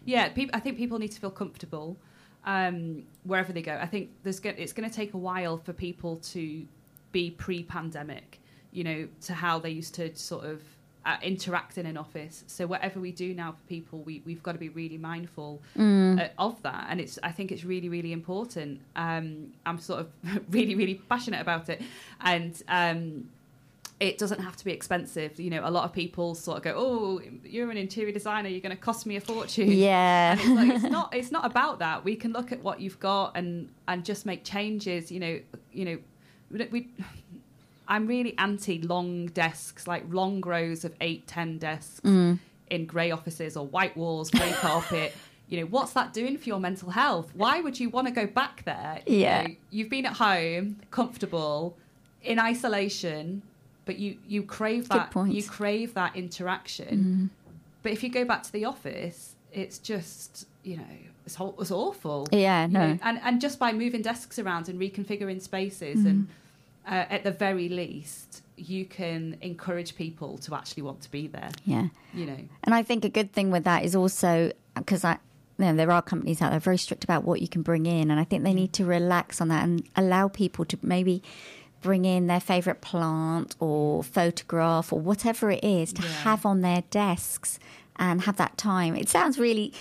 Yeah, 0.03 0.29
peop 0.29 0.51
I 0.53 0.59
think 0.59 0.77
people 0.77 0.99
need 0.99 1.11
to 1.11 1.19
feel 1.19 1.31
comfortable 1.31 1.97
um, 2.45 3.03
wherever 3.23 3.51
they 3.51 3.61
go. 3.61 3.77
I 3.81 3.87
think 3.87 4.11
there's 4.23 4.39
go- 4.39 4.53
it's 4.55 4.73
going 4.73 4.89
to 4.89 4.95
take 4.95 5.13
a 5.13 5.17
while 5.17 5.57
for 5.57 5.73
people 5.73 6.17
to 6.17 6.65
be 7.11 7.31
pre-pandemic, 7.31 8.39
you 8.71 8.83
know, 8.83 9.07
to 9.21 9.33
how 9.33 9.59
they 9.59 9.71
used 9.71 9.95
to 9.95 10.15
sort 10.15 10.45
of 10.45 10.61
uh, 11.05 11.17
interact 11.21 11.77
in 11.77 11.85
an 11.85 11.97
office. 11.97 12.43
So 12.47 12.65
whatever 12.65 12.99
we 12.99 13.11
do 13.11 13.33
now 13.33 13.51
for 13.51 13.63
people, 13.67 13.99
we, 13.99 14.21
we've 14.25 14.41
got 14.41 14.53
to 14.53 14.57
be 14.57 14.69
really 14.69 14.97
mindful 14.97 15.61
uh, 16.19 16.27
of 16.37 16.61
that. 16.63 16.87
And 16.89 16.99
it's 16.99 17.19
I 17.23 17.31
think 17.31 17.51
it's 17.51 17.63
really 17.63 17.89
really 17.89 18.11
important. 18.11 18.81
Um, 18.95 19.53
I'm 19.65 19.79
sort 19.79 20.01
of 20.01 20.11
really 20.49 20.75
really 20.75 20.95
passionate 20.95 21.41
about 21.41 21.69
it, 21.69 21.81
and. 22.21 22.61
Um, 22.67 23.29
it 23.99 24.17
doesn't 24.17 24.41
have 24.41 24.57
to 24.57 24.65
be 24.65 24.71
expensive. 24.71 25.39
You 25.39 25.49
know, 25.49 25.61
a 25.63 25.71
lot 25.71 25.85
of 25.85 25.93
people 25.93 26.35
sort 26.35 26.57
of 26.57 26.63
go, 26.63 26.73
"Oh, 26.75 27.21
you're 27.43 27.71
an 27.71 27.77
interior 27.77 28.11
designer. 28.11 28.49
You're 28.49 28.59
going 28.61 28.75
to 28.75 28.81
cost 28.81 29.05
me 29.05 29.15
a 29.15 29.21
fortune." 29.21 29.71
Yeah. 29.71 30.35
it's, 30.37 30.47
like, 30.47 30.69
it's 30.69 30.83
not. 30.97 31.15
It's 31.15 31.31
not 31.31 31.45
about 31.45 31.79
that. 31.79 32.03
We 32.03 32.15
can 32.15 32.33
look 32.33 32.51
at 32.51 32.61
what 32.61 32.81
you've 32.81 32.99
got 32.99 33.37
and 33.37 33.69
and 33.87 34.03
just 34.03 34.25
make 34.25 34.43
changes. 34.43 35.11
You 35.11 35.19
know, 35.19 35.39
you 35.71 35.85
know, 35.85 35.97
we. 36.51 36.65
we 36.71 36.87
I'm 37.87 38.07
really 38.07 38.35
anti 38.39 38.81
long 38.81 39.27
desks, 39.27 39.85
like 39.87 40.05
long 40.11 40.41
rows 40.41 40.85
of 40.85 40.95
eight, 41.01 41.27
ten 41.27 41.59
desks 41.59 41.99
mm. 42.01 42.39
in 42.71 42.85
grey 42.87 43.11
offices 43.11 43.55
or 43.55 43.67
white 43.67 43.95
walls, 43.95 44.31
grey 44.31 44.51
carpet. 44.55 45.13
you 45.47 45.59
know, 45.59 45.67
what's 45.67 45.93
that 45.93 46.11
doing 46.11 46.35
for 46.35 46.45
your 46.49 46.59
mental 46.59 46.89
health? 46.89 47.29
Why 47.35 47.61
would 47.61 47.79
you 47.79 47.89
want 47.91 48.07
to 48.07 48.13
go 48.13 48.25
back 48.25 48.65
there? 48.65 49.01
You 49.05 49.17
Yeah. 49.19 49.43
know, 49.43 49.53
you've 49.69 49.91
been 49.91 50.07
at 50.07 50.13
home, 50.13 50.77
comfortable, 50.89 51.77
in 52.23 52.39
isolation, 52.39 53.43
but 53.85 53.97
you 53.99 54.17
you 54.27 54.43
crave 54.43 54.89
that 54.89 55.11
you 55.27 55.43
crave 55.43 55.93
that 55.93 56.15
interaction. 56.15 56.97
Mm-hmm. 56.97 57.25
But 57.83 57.91
if 57.91 58.03
you 58.03 58.09
go 58.09 58.25
back 58.25 58.43
to 58.43 58.51
the 58.51 58.65
office, 58.65 59.35
it's 59.51 59.77
just 59.77 60.47
you 60.63 60.77
know 60.77 60.83
it's, 61.25 61.35
whole, 61.35 61.55
it's 61.59 61.71
awful. 61.71 62.27
Yeah, 62.31 62.67
no. 62.67 62.87
know, 62.93 62.99
and 63.01 63.19
and 63.23 63.41
just 63.41 63.59
by 63.59 63.71
moving 63.73 64.01
desks 64.01 64.39
around 64.39 64.69
and 64.69 64.79
reconfiguring 64.79 65.41
spaces, 65.41 66.05
and 66.05 66.27
mm-hmm. 66.27 66.93
uh, 66.93 67.05
at 67.09 67.23
the 67.23 67.31
very 67.31 67.69
least, 67.69 68.43
you 68.57 68.85
can 68.85 69.37
encourage 69.41 69.95
people 69.95 70.37
to 70.39 70.55
actually 70.55 70.83
want 70.83 71.01
to 71.01 71.11
be 71.11 71.27
there. 71.27 71.49
Yeah. 71.65 71.87
You 72.13 72.25
know, 72.25 72.39
And 72.63 72.75
I 72.75 72.83
think 72.83 73.05
a 73.05 73.09
good 73.09 73.33
thing 73.33 73.51
with 73.51 73.63
that 73.63 73.83
is 73.83 73.95
also 73.95 74.51
because 74.75 75.03
I. 75.03 75.19
You 75.57 75.67
know, 75.67 75.75
there 75.77 75.89
are 75.89 76.01
companies 76.01 76.41
out 76.41 76.51
there 76.51 76.59
very 76.59 76.77
strict 76.77 77.05
about 77.05 77.23
what 77.23 77.39
you 77.39 77.47
can 77.47 77.61
bring 77.61 77.85
in, 77.85 78.11
and 78.11 78.19
I 78.19 78.25
think 78.25 78.43
they 78.43 78.51
mm. 78.51 78.55
need 78.55 78.73
to 78.73 78.83
relax 78.83 79.39
on 79.39 79.47
that 79.47 79.63
and 79.63 79.87
allow 79.95 80.27
people 80.27 80.65
to 80.65 80.77
maybe 80.81 81.23
bring 81.85 82.03
in 82.05 82.25
their 82.27 82.39
favorite 82.39 82.81
plant 82.81 83.55
or 83.59 84.03
photograph 84.03 84.91
or 84.91 84.99
whatever 84.99 85.51
it 85.51 85.63
is 85.63 85.93
to 85.93 86.01
Yeah. 86.01 86.09
have 86.27 86.41
on 86.51 86.61
their 86.61 86.81
desks 86.89 87.59
and 87.97 88.15
have 88.27 88.37
that 88.37 88.57
time. 88.57 88.95
It 88.95 89.07
sounds 89.07 89.37
really 89.39 89.71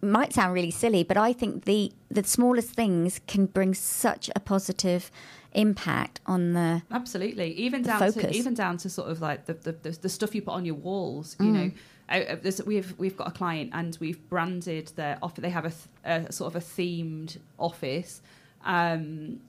might 0.00 0.32
sound 0.34 0.52
really 0.58 0.70
silly, 0.70 1.02
but 1.10 1.16
I 1.28 1.32
think 1.40 1.64
the 1.64 1.92
the 2.10 2.24
smallest 2.24 2.70
things 2.82 3.20
can 3.32 3.46
bring 3.46 3.72
such 3.74 4.24
a 4.34 4.40
positive 4.40 5.10
impact 5.52 6.20
on 6.26 6.40
the 6.52 6.82
Absolutely, 6.90 7.48
even 7.66 7.82
down 7.82 7.98
focus. 8.00 8.22
to 8.22 8.34
even 8.40 8.54
down 8.54 8.76
to 8.78 8.88
sort 8.98 9.08
of 9.12 9.20
like 9.28 9.40
the 9.48 9.54
the, 9.66 9.72
the, 9.84 9.90
the 10.04 10.08
stuff 10.08 10.34
you 10.34 10.42
put 10.42 10.54
on 10.60 10.64
your 10.64 10.74
walls. 10.88 11.36
Mm. 11.38 11.44
You 11.46 11.52
know, 11.52 11.70
uh, 12.08 12.36
uh, 12.48 12.64
we've 12.66 12.90
we've 12.98 13.16
got 13.16 13.28
a 13.28 13.34
client 13.40 13.70
and 13.72 13.96
we've 14.00 14.20
branded 14.28 14.86
their 14.96 15.16
office. 15.22 15.42
They 15.42 15.50
have 15.60 15.66
a, 15.72 15.74
a 16.14 16.32
sort 16.32 16.48
of 16.54 16.56
a 16.62 16.64
themed 16.76 17.38
office, 17.58 18.20
um, 18.64 19.40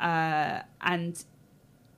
uh, 0.00 0.60
and 0.80 1.24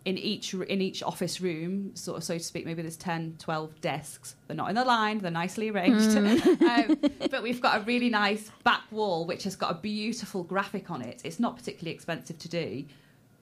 in 0.09 0.17
each 0.17 0.55
in 0.55 0.81
each 0.81 1.03
office 1.03 1.39
room, 1.41 1.95
sort 1.95 2.17
of 2.17 2.25
so 2.25 2.39
to 2.39 2.43
speak, 2.43 2.65
maybe 2.65 2.81
there's 2.81 2.97
10, 2.97 3.37
12 3.39 3.81
desks. 3.83 4.37
They're 4.47 4.57
not 4.57 4.71
in 4.71 4.79
a 4.79 4.85
line; 4.85 5.19
they're 5.19 5.31
nicely 5.31 5.69
arranged. 5.69 6.17
um, 6.17 6.99
but 7.31 7.43
we've 7.43 7.61
got 7.61 7.83
a 7.83 7.85
really 7.85 8.09
nice 8.09 8.51
back 8.65 8.85
wall 8.91 9.27
which 9.27 9.45
has 9.45 9.55
got 9.55 9.71
a 9.71 9.75
beautiful 9.75 10.43
graphic 10.43 10.91
on 10.91 11.03
it. 11.03 11.21
It's 11.25 11.39
not 11.39 11.57
particularly 11.57 11.95
expensive 11.95 12.39
to 12.39 12.49
do, 12.49 12.85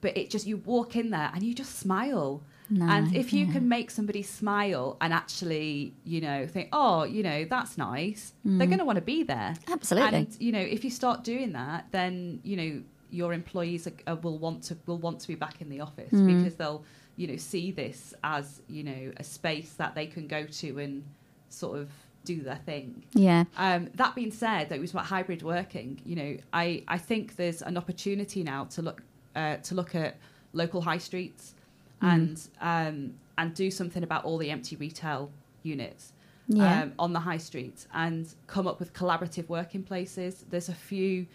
but 0.01 0.17
it 0.17 0.29
just 0.29 0.45
you 0.45 0.57
walk 0.57 0.97
in 0.97 1.09
there 1.11 1.31
and 1.33 1.41
you 1.41 1.53
just 1.53 1.79
smile. 1.79 2.41
and 2.69 3.15
if 3.15 3.31
you 3.31 3.47
can 3.47 3.69
make 3.69 3.89
somebody 3.89 4.21
smile 4.21 4.97
and 4.99 5.13
actually, 5.13 5.93
you 6.03 6.19
know, 6.19 6.45
think, 6.45 6.67
oh, 6.73 7.05
you 7.05 7.23
know, 7.23 7.45
that's 7.45 7.77
nice, 7.77 8.33
they're 8.43 8.67
going 8.67 8.79
to 8.79 8.83
want 8.83 8.97
to 8.97 9.01
be 9.01 9.23
there. 9.23 9.55
Absolutely. 9.71 10.17
And 10.17 10.37
you 10.37 10.51
know, 10.51 10.59
if 10.59 10.83
you 10.83 10.89
start 10.89 11.23
doing 11.23 11.53
that, 11.53 11.85
then 11.91 12.41
you 12.43 12.57
know 12.57 12.81
your 13.09 13.33
employees 13.33 13.87
are, 13.87 13.93
uh, 14.07 14.15
will 14.17 14.37
want 14.37 14.63
to 14.63 14.77
will 14.85 14.97
want 14.97 15.19
to 15.21 15.27
be 15.27 15.35
back 15.35 15.61
in 15.61 15.69
the 15.69 15.79
office 15.81 16.09
because 16.11 16.55
they'll 16.55 16.83
you 17.15 17.27
know 17.27 17.37
see 17.37 17.71
this 17.71 18.13
as 18.23 18.61
you 18.67 18.83
know 18.83 19.11
a 19.17 19.23
space 19.23 19.73
that 19.73 19.95
they 19.95 20.05
can 20.07 20.27
go 20.27 20.45
to 20.45 20.79
and 20.79 21.03
sort 21.49 21.79
of 21.79 21.89
do 22.25 22.41
their 22.41 22.57
thing. 22.65 23.03
yeah 23.13 23.45
Um, 23.57 23.89
that 23.95 24.13
being 24.13 24.31
said, 24.31 24.69
it 24.73 24.81
was 24.81 24.91
about 24.91 25.05
hybrid 25.05 25.43
working. 25.43 26.01
You 26.03 26.15
know, 26.17 26.37
I, 26.51 26.83
I 26.89 26.97
think 26.97 27.37
there's 27.37 27.61
an 27.61 27.77
opportunity 27.77 28.43
now 28.43 28.65
to 28.65 28.81
look 28.81 29.01
uh, 29.35 29.57
to 29.57 29.75
look 29.75 29.95
at 29.95 30.17
local 30.51 30.81
high 30.81 30.97
streets 30.97 31.55
and 32.01 32.37
um, 32.61 33.13
and 33.37 33.53
do 33.55 33.71
something 33.71 34.03
about 34.03 34.25
all 34.25 34.37
the 34.37 34.51
empty 34.51 34.75
retail 34.75 35.31
units 35.63 36.11
Yeah. 36.47 36.81
um, 36.83 36.93
on 36.99 37.13
the 37.13 37.19
high 37.21 37.37
street 37.37 37.87
and 37.93 38.27
come 38.47 38.67
up 38.67 38.79
with 38.79 38.91
collaborative 38.93 39.47
working 39.47 39.83
places. 39.83 40.43
There's 40.49 40.69
a 40.69 40.75
few 40.75 41.27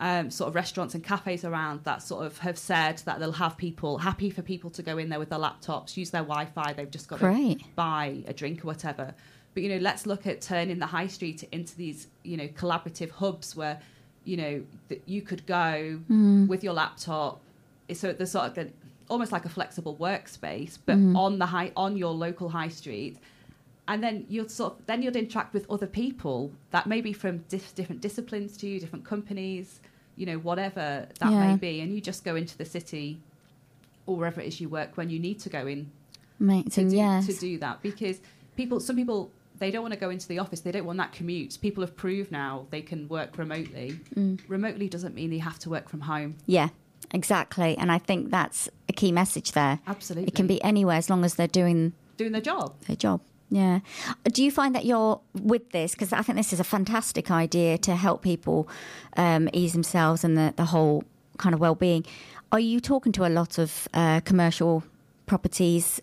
um, 0.00 0.30
sort 0.30 0.48
of 0.48 0.54
restaurants 0.54 0.94
and 0.94 1.04
cafes 1.04 1.44
around 1.44 1.84
that 1.84 2.02
sort 2.02 2.24
of 2.24 2.38
have 2.38 2.56
said 2.58 2.98
that 3.04 3.20
they'll 3.20 3.32
have 3.32 3.56
people 3.58 3.98
happy 3.98 4.30
for 4.30 4.40
people 4.40 4.70
to 4.70 4.82
go 4.82 4.96
in 4.96 5.10
there 5.10 5.18
with 5.18 5.28
their 5.28 5.38
laptops, 5.38 5.96
use 5.96 6.10
their 6.10 6.22
Wi-Fi. 6.22 6.72
They've 6.72 6.90
just 6.90 7.06
got 7.08 7.18
to 7.20 7.26
buy 7.76 8.22
a 8.26 8.32
drink 8.32 8.64
or 8.64 8.68
whatever. 8.68 9.14
But 9.52 9.62
you 9.62 9.68
know, 9.68 9.76
let's 9.76 10.06
look 10.06 10.26
at 10.26 10.40
turning 10.40 10.78
the 10.78 10.86
high 10.86 11.06
street 11.06 11.44
into 11.52 11.76
these 11.76 12.06
you 12.22 12.36
know 12.38 12.48
collaborative 12.48 13.10
hubs 13.10 13.54
where 13.54 13.78
you 14.24 14.36
know 14.38 14.62
that 14.88 15.02
you 15.06 15.20
could 15.22 15.44
go 15.46 16.00
with 16.48 16.64
your 16.64 16.72
laptop. 16.72 17.40
So 17.92 18.12
there's 18.12 18.30
sort 18.30 18.46
of 18.46 18.58
a, 18.58 18.68
almost 19.08 19.32
like 19.32 19.44
a 19.44 19.48
flexible 19.50 19.96
workspace, 19.96 20.78
but 20.86 20.94
on 21.16 21.38
the 21.38 21.46
high 21.46 21.72
on 21.76 21.96
your 21.98 22.12
local 22.12 22.48
high 22.48 22.68
street. 22.68 23.18
And 23.88 24.04
then 24.04 24.24
you'll 24.28 24.48
sort 24.48 24.74
of, 24.74 24.86
then 24.86 25.02
you'll 25.02 25.16
interact 25.16 25.52
with 25.52 25.68
other 25.68 25.88
people 25.88 26.52
that 26.70 26.86
may 26.86 27.00
be 27.00 27.12
from 27.12 27.38
dis- 27.48 27.72
different 27.72 28.00
disciplines 28.00 28.56
to 28.58 28.68
you, 28.68 28.78
different 28.78 29.04
companies, 29.04 29.80
you 30.16 30.26
know, 30.26 30.38
whatever 30.38 31.06
that 31.18 31.30
Yeah. 31.32 31.40
may 31.48 31.56
be, 31.56 31.80
and 31.80 31.94
you 31.94 32.00
just 32.00 32.24
go 32.24 32.36
into 32.36 32.56
the 32.58 32.64
city 32.64 33.20
or 34.06 34.16
wherever 34.16 34.40
it 34.40 34.46
is 34.48 34.60
you 34.60 34.68
work 34.68 34.96
when 34.96 35.08
you 35.10 35.18
need 35.18 35.38
to 35.40 35.48
go 35.48 35.66
in 35.66 35.90
to 36.40 36.88
do, 36.88 36.96
yes 36.96 37.26
to 37.26 37.34
do 37.34 37.58
that 37.58 37.82
because 37.82 38.18
people 38.56 38.80
some 38.80 38.96
people 38.96 39.30
they 39.58 39.70
don't 39.70 39.82
want 39.82 39.92
to 39.92 40.00
go 40.00 40.08
into 40.08 40.26
the 40.26 40.38
office 40.38 40.60
they 40.62 40.72
don't 40.72 40.86
want 40.86 40.96
that 40.98 41.12
commute 41.12 41.58
people 41.60 41.82
have 41.82 41.94
proved 41.96 42.32
now 42.32 42.66
they 42.70 42.80
can 42.80 43.06
work 43.08 43.36
remotely 43.36 44.00
Mm. 44.16 44.40
remotely 44.48 44.88
doesn't 44.88 45.14
mean 45.14 45.28
they 45.30 45.38
have 45.38 45.58
to 45.60 45.70
work 45.70 45.88
from 45.90 46.00
home 46.02 46.36
Yeah, 46.46 46.70
exactly. 47.12 47.76
And 47.76 47.92
I 47.92 47.98
think 47.98 48.30
that's 48.30 48.68
a 48.88 48.92
key 48.92 49.12
message 49.12 49.52
there. 49.52 49.80
absolutely 49.86 50.28
It 50.28 50.34
can 50.34 50.46
be 50.46 50.62
anywhere 50.64 50.96
as 50.96 51.10
long 51.10 51.24
as 51.24 51.34
they're 51.34 51.46
doing 51.46 51.92
doing 52.16 52.32
their 52.32 52.40
job 52.40 52.74
their 52.86 52.96
job. 52.96 53.20
Yeah. 53.50 53.80
Do 54.24 54.44
you 54.44 54.50
find 54.50 54.74
that 54.74 54.84
you're 54.84 55.20
with 55.34 55.70
this? 55.70 55.92
Because 55.92 56.12
I 56.12 56.22
think 56.22 56.36
this 56.36 56.52
is 56.52 56.60
a 56.60 56.64
fantastic 56.64 57.30
idea 57.30 57.78
to 57.78 57.96
help 57.96 58.22
people 58.22 58.68
um, 59.16 59.48
ease 59.52 59.72
themselves 59.72 60.24
and 60.24 60.36
the, 60.36 60.54
the 60.56 60.66
whole 60.66 61.04
kind 61.36 61.54
of 61.54 61.60
well 61.60 61.74
being. 61.74 62.06
Are 62.52 62.60
you 62.60 62.80
talking 62.80 63.12
to 63.12 63.26
a 63.26 63.28
lot 63.28 63.58
of 63.58 63.88
uh, 63.92 64.20
commercial 64.20 64.84
properties 65.26 66.00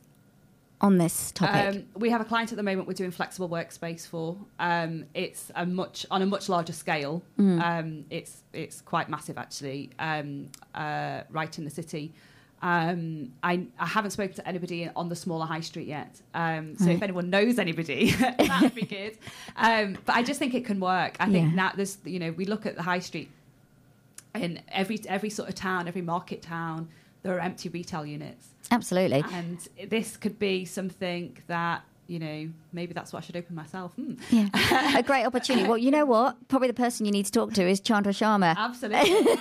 on 0.80 0.98
this 0.98 1.32
topic? 1.32 1.76
Um, 1.76 1.84
we 1.96 2.10
have 2.10 2.22
a 2.22 2.26
client 2.26 2.52
at 2.52 2.58
the 2.58 2.64
moment 2.64 2.88
we're 2.88 2.94
doing 2.94 3.12
flexible 3.12 3.50
workspace 3.50 4.08
for. 4.08 4.38
Um, 4.60 5.06
it's 5.14 5.52
a 5.56 5.66
much 5.66 6.06
on 6.12 6.22
a 6.22 6.26
much 6.26 6.50
larger 6.50 6.74
scale. 6.74 7.24
Mm. 7.40 7.62
Um, 7.62 8.06
it's 8.10 8.44
it's 8.54 8.82
quite 8.82 9.10
massive 9.10 9.38
actually, 9.38 9.92
um, 10.00 10.50
uh, 10.76 11.22
right 11.30 11.58
in 11.58 11.64
the 11.64 11.72
city. 11.72 12.14
Um, 12.62 13.34
I, 13.44 13.66
I 13.80 13.86
haven't 13.86 14.12
spoken 14.12 14.36
to 14.38 14.48
anybody 14.48 14.90
on 14.96 15.10
the 15.10 15.16
smaller 15.16 15.46
high 15.46 15.60
street 15.62 15.88
yet. 15.88 16.20
Um, 16.34 16.76
so 16.78 16.90
if 16.90 17.02
anyone 17.04 17.30
knows 17.30 17.60
anybody, 17.60 18.12
that'd 18.14 18.74
be 18.74 18.82
good. 18.98 19.18
Um, 19.56 19.98
but 20.06 20.16
I 20.16 20.24
just 20.24 20.40
think 20.40 20.54
it 20.56 20.66
can 20.66 20.80
work. 20.80 21.18
I 21.20 21.30
think 21.30 21.50
Yeah. 21.50 21.56
now 21.56 21.72
there's 21.76 21.98
you 22.04 22.18
know 22.20 22.32
we 22.32 22.46
look 22.46 22.66
at 22.66 22.76
the 22.76 22.82
high 22.84 23.00
street 23.00 23.30
in 24.36 24.60
every 24.70 25.00
every 25.08 25.30
sort 25.30 25.50
of 25.50 25.56
town, 25.56 25.88
every 25.88 26.02
market 26.02 26.42
town, 26.42 26.88
there 27.24 27.36
are 27.36 27.40
empty 27.40 27.70
retail 27.70 28.06
units 28.06 28.48
Absolutely. 28.72 29.24
and 29.34 29.68
this 29.90 30.18
could 30.18 30.38
be 30.40 30.66
something 30.66 31.38
that 31.48 31.82
you 32.08 32.20
know 32.20 32.50
maybe 32.74 32.94
that's 32.94 33.12
what 33.14 33.24
I 33.24 33.26
should 33.26 33.36
open 33.38 33.56
myself. 33.56 33.94
Hmm. 33.94 34.14
Yeah. 34.32 34.98
a 34.98 35.04
great 35.04 35.26
opportunity. 35.30 35.68
Well, 35.68 35.78
you 35.78 35.92
know 35.92 36.06
what? 36.06 36.36
Probably 36.48 36.68
the 36.70 36.74
person 36.74 37.06
you 37.06 37.12
need 37.12 37.26
to 37.26 37.32
talk 37.32 37.54
to 37.54 37.68
is 37.68 37.80
Chandra 37.80 38.14
Sharma. 38.14 38.56
Absolutely, 38.56 39.38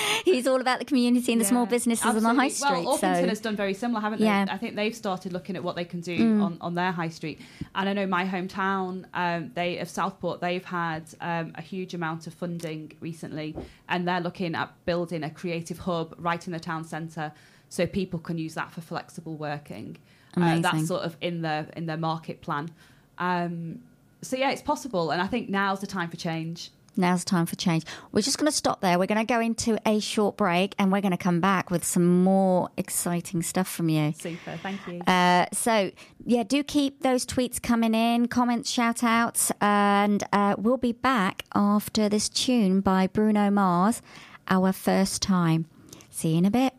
He's 0.24 0.46
all 0.46 0.60
about 0.60 0.78
the 0.78 0.84
community 0.84 1.32
and 1.32 1.40
the 1.40 1.44
small 1.44 1.64
Yeah, 1.64 1.70
businesses 1.70 2.04
on 2.06 2.22
the 2.22 2.34
high 2.34 2.48
street. 2.48 2.84
Well, 2.84 2.98
Orpington 2.98 3.22
so 3.22 3.28
has 3.28 3.40
done 3.40 3.56
very 3.56 3.74
similar, 3.74 4.00
haven't 4.00 4.20
Yeah. 4.20 4.44
Mm. 4.44 4.46
they? 4.46 4.52
I 4.52 4.58
think 4.58 4.76
they've 4.76 4.94
started 4.94 5.32
looking 5.32 5.56
at 5.56 5.62
what 5.62 5.76
they 5.76 5.84
can 5.84 6.00
do 6.00 6.40
on, 6.42 6.58
on 6.60 6.74
their 6.74 6.92
high 6.92 7.08
street. 7.08 7.40
And 7.74 7.88
I 7.88 7.92
know 7.92 8.06
my 8.06 8.24
hometown, 8.24 9.04
um, 9.14 9.50
they 9.54 9.78
of 9.78 9.88
Southport, 9.88 10.40
they've 10.40 10.64
had 10.64 11.04
um, 11.20 11.52
a 11.54 11.62
huge 11.62 11.94
amount 11.94 12.26
of 12.26 12.34
funding 12.34 12.92
recently, 13.00 13.56
and 13.88 14.06
they're 14.06 14.20
looking 14.20 14.54
at 14.54 14.72
building 14.84 15.22
a 15.22 15.30
creative 15.30 15.78
hub 15.78 16.14
right 16.18 16.44
in 16.46 16.52
the 16.52 16.60
town 16.60 16.84
centre, 16.84 17.32
so 17.68 17.86
people 17.86 18.18
can 18.18 18.38
use 18.38 18.54
that 18.54 18.70
for 18.72 18.80
flexible 18.80 19.36
working. 19.36 19.96
Uh, 20.36 20.58
that's 20.60 20.86
sort 20.86 21.02
of 21.02 21.16
in 21.22 21.40
their 21.40 21.66
in 21.76 21.86
their 21.86 21.96
market 21.96 22.42
plan. 22.42 22.68
Um, 23.16 23.80
so 24.20 24.36
yeah, 24.36 24.50
it's 24.50 24.60
possible, 24.62 25.10
and 25.10 25.22
I 25.22 25.26
think 25.26 25.48
now's 25.48 25.80
the 25.80 25.86
time 25.86 26.10
for 26.10 26.16
change. 26.16 26.70
Now's 26.96 27.24
time 27.24 27.46
for 27.46 27.56
change. 27.56 27.84
We're 28.12 28.22
just 28.22 28.38
going 28.38 28.50
to 28.50 28.56
stop 28.56 28.80
there. 28.80 28.98
We're 28.98 29.06
going 29.06 29.24
to 29.24 29.32
go 29.32 29.40
into 29.40 29.78
a 29.86 30.00
short 30.00 30.36
break 30.36 30.74
and 30.78 30.92
we're 30.92 31.00
going 31.00 31.12
to 31.12 31.16
come 31.18 31.40
back 31.40 31.70
with 31.70 31.84
some 31.84 32.22
more 32.22 32.70
exciting 32.76 33.42
stuff 33.42 33.68
from 33.68 33.88
you. 33.88 34.12
Super, 34.18 34.56
thank 34.62 34.86
you. 34.86 35.00
Uh, 35.00 35.46
so, 35.52 35.90
yeah, 36.24 36.42
do 36.42 36.62
keep 36.62 37.00
those 37.02 37.26
tweets 37.26 37.60
coming 37.60 37.94
in, 37.94 38.28
comments, 38.28 38.70
shout 38.70 39.02
outs, 39.02 39.50
and 39.60 40.24
uh, 40.32 40.54
we'll 40.58 40.76
be 40.76 40.92
back 40.92 41.44
after 41.54 42.08
this 42.08 42.28
tune 42.28 42.80
by 42.80 43.06
Bruno 43.06 43.50
Mars, 43.50 44.02
Our 44.48 44.72
First 44.72 45.22
Time. 45.22 45.66
See 46.10 46.30
you 46.30 46.38
in 46.38 46.44
a 46.44 46.50
bit. 46.50 46.75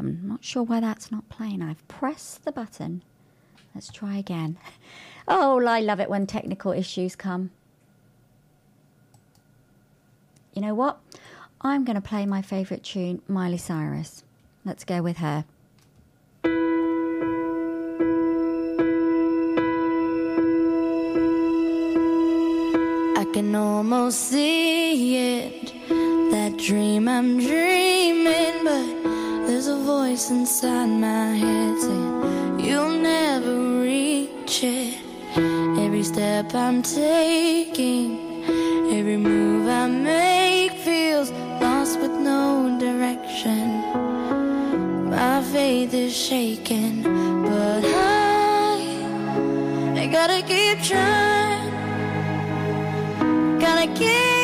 I'm 0.00 0.26
not 0.26 0.42
sure 0.42 0.62
why 0.62 0.80
that's 0.80 1.12
not 1.12 1.28
playing. 1.28 1.60
I've 1.60 1.86
pressed 1.86 2.44
the 2.44 2.52
button. 2.52 3.02
Let's 3.74 3.92
try 3.92 4.16
again. 4.16 4.56
Oh, 5.32 5.64
I 5.64 5.78
love 5.78 6.00
it 6.00 6.10
when 6.10 6.26
technical 6.26 6.72
issues 6.72 7.14
come. 7.14 7.52
You 10.54 10.62
know 10.62 10.74
what? 10.74 10.98
I'm 11.60 11.84
going 11.84 11.94
to 11.94 12.00
play 12.00 12.26
my 12.26 12.42
favourite 12.42 12.82
tune, 12.82 13.22
Miley 13.28 13.58
Cyrus. 13.58 14.24
Let's 14.64 14.82
go 14.82 15.02
with 15.02 15.18
her. 15.18 15.44
I 23.16 23.24
can 23.32 23.54
almost 23.54 24.18
see 24.18 25.36
it. 25.36 25.72
That 26.32 26.56
dream 26.56 27.06
I'm 27.06 27.38
dreaming, 27.38 28.64
but 28.64 28.99
there's 29.62 29.78
a 29.78 29.84
voice 29.84 30.30
inside 30.30 30.86
my 30.86 31.34
head 31.34 31.78
saying 31.78 32.60
you'll 32.60 32.96
never 32.98 33.82
reach 33.82 34.64
it. 34.64 34.96
Every 35.36 36.02
step 36.02 36.54
I'm 36.54 36.80
taking, 36.80 38.42
every 38.90 39.18
move 39.18 39.68
I 39.68 39.86
make 39.86 40.72
feels 40.78 41.30
lost 41.60 42.00
with 42.00 42.12
no 42.12 42.78
direction. 42.80 43.66
My 45.10 45.42
faith 45.42 45.92
is 45.92 46.16
shaking, 46.16 47.02
but 47.02 47.84
I, 47.84 48.80
I 49.94 50.06
gotta 50.06 50.40
keep 50.40 50.82
trying. 50.82 51.70
Gotta 53.60 53.88
keep 53.92 54.39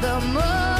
the 0.00 0.20
moments 0.20 0.77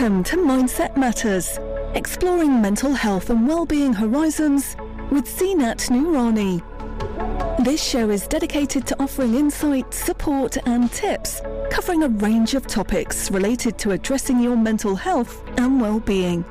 Welcome 0.00 0.24
to 0.24 0.36
Mindset 0.38 0.96
Matters, 0.96 1.58
exploring 1.94 2.62
mental 2.62 2.94
health 2.94 3.28
and 3.28 3.46
well-being 3.46 3.92
horizons 3.92 4.74
with 5.10 5.26
Zeenat 5.26 5.90
Noorani. 5.90 6.62
This 7.62 7.84
show 7.84 8.08
is 8.08 8.26
dedicated 8.26 8.86
to 8.86 8.98
offering 8.98 9.34
insight, 9.34 9.92
support 9.92 10.56
and 10.66 10.90
tips 10.90 11.42
covering 11.70 12.02
a 12.02 12.08
range 12.08 12.54
of 12.54 12.66
topics 12.66 13.30
related 13.30 13.76
to 13.76 13.90
addressing 13.90 14.40
your 14.40 14.56
mental 14.56 14.96
health 14.96 15.44
and 15.58 15.78
well-being. 15.78 16.46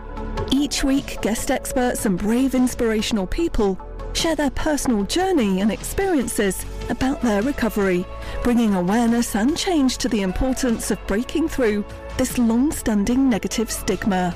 Each 0.51 0.83
week, 0.83 1.19
guest 1.23 1.49
experts 1.49 2.05
and 2.05 2.19
brave 2.19 2.53
inspirational 2.53 3.25
people 3.25 3.79
share 4.13 4.35
their 4.35 4.51
personal 4.51 5.03
journey 5.03 5.61
and 5.61 5.71
experiences 5.71 6.65
about 6.89 7.21
their 7.21 7.41
recovery, 7.41 8.05
bringing 8.43 8.75
awareness 8.75 9.35
and 9.35 9.57
change 9.57 9.97
to 9.99 10.09
the 10.09 10.21
importance 10.21 10.91
of 10.91 11.05
breaking 11.07 11.47
through 11.47 11.85
this 12.17 12.37
long-standing 12.37 13.29
negative 13.29 13.71
stigma. 13.71 14.35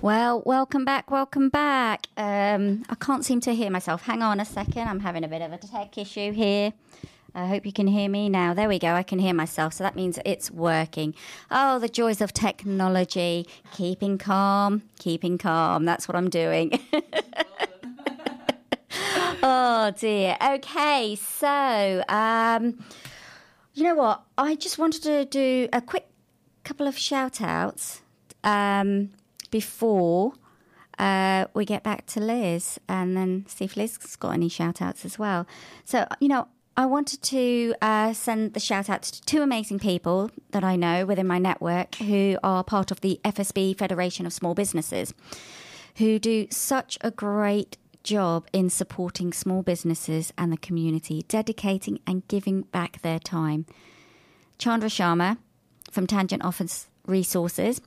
Well, 0.00 0.42
welcome 0.46 0.84
back, 0.84 1.10
welcome 1.10 1.48
back. 1.48 2.06
Um, 2.16 2.84
I 2.88 2.94
can't 2.94 3.24
seem 3.24 3.40
to 3.40 3.54
hear 3.54 3.68
myself. 3.68 4.02
Hang 4.02 4.22
on 4.22 4.38
a 4.38 4.44
second, 4.44 4.86
I'm 4.86 5.00
having 5.00 5.24
a 5.24 5.28
bit 5.28 5.42
of 5.42 5.52
a 5.52 5.58
tech 5.58 5.98
issue 5.98 6.32
here. 6.32 6.72
I 7.38 7.46
hope 7.46 7.64
you 7.64 7.72
can 7.72 7.86
hear 7.86 8.08
me 8.08 8.28
now. 8.28 8.52
There 8.52 8.68
we 8.68 8.80
go. 8.80 8.94
I 8.94 9.04
can 9.04 9.20
hear 9.20 9.32
myself. 9.32 9.74
So 9.74 9.84
that 9.84 9.94
means 9.94 10.18
it's 10.24 10.50
working. 10.50 11.14
Oh, 11.52 11.78
the 11.78 11.88
joys 11.88 12.20
of 12.20 12.32
technology. 12.32 13.46
Keeping 13.72 14.18
calm, 14.18 14.82
keeping 14.98 15.38
calm. 15.38 15.84
That's 15.84 16.08
what 16.08 16.16
I'm 16.16 16.30
doing. 16.30 16.80
oh, 19.40 19.92
dear. 19.96 20.36
Okay. 20.44 21.14
So, 21.14 22.02
um, 22.08 22.84
you 23.72 23.84
know 23.84 23.94
what? 23.94 24.22
I 24.36 24.56
just 24.56 24.76
wanted 24.76 25.04
to 25.04 25.24
do 25.24 25.68
a 25.72 25.80
quick 25.80 26.08
couple 26.64 26.88
of 26.88 26.98
shout 26.98 27.40
outs 27.40 28.00
um, 28.42 29.10
before 29.52 30.32
uh, 30.98 31.46
we 31.54 31.64
get 31.64 31.84
back 31.84 32.04
to 32.06 32.20
Liz 32.20 32.80
and 32.88 33.16
then 33.16 33.46
see 33.46 33.64
if 33.64 33.76
Liz's 33.76 34.16
got 34.16 34.30
any 34.30 34.48
shout 34.48 34.82
outs 34.82 35.04
as 35.04 35.20
well. 35.20 35.46
So, 35.84 36.04
you 36.18 36.26
know, 36.26 36.48
I 36.78 36.86
wanted 36.86 37.22
to 37.22 37.74
uh, 37.82 38.12
send 38.12 38.54
the 38.54 38.60
shout 38.60 38.88
out 38.88 39.02
to 39.02 39.20
two 39.22 39.42
amazing 39.42 39.80
people 39.80 40.30
that 40.52 40.62
I 40.62 40.76
know 40.76 41.04
within 41.04 41.26
my 41.26 41.40
network 41.40 41.96
who 41.96 42.38
are 42.44 42.62
part 42.62 42.92
of 42.92 43.00
the 43.00 43.20
FSB 43.24 43.76
Federation 43.76 44.26
of 44.26 44.32
Small 44.32 44.54
Businesses, 44.54 45.12
who 45.96 46.20
do 46.20 46.46
such 46.52 46.96
a 47.00 47.10
great 47.10 47.78
job 48.04 48.46
in 48.52 48.70
supporting 48.70 49.32
small 49.32 49.64
businesses 49.64 50.32
and 50.38 50.52
the 50.52 50.56
community, 50.56 51.24
dedicating 51.26 51.98
and 52.06 52.28
giving 52.28 52.62
back 52.62 53.02
their 53.02 53.18
time. 53.18 53.66
Chandra 54.56 54.88
Sharma 54.88 55.38
from 55.90 56.06
Tangent 56.06 56.44
Office 56.44 56.86
Resources. 57.06 57.80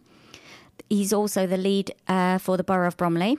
He's 0.89 1.13
also 1.13 1.47
the 1.47 1.56
lead 1.56 1.93
uh, 2.10 2.39
for 2.39 2.58
the 2.58 2.63
Borough 2.65 2.88
of 2.88 2.97
Bromley. 2.97 3.38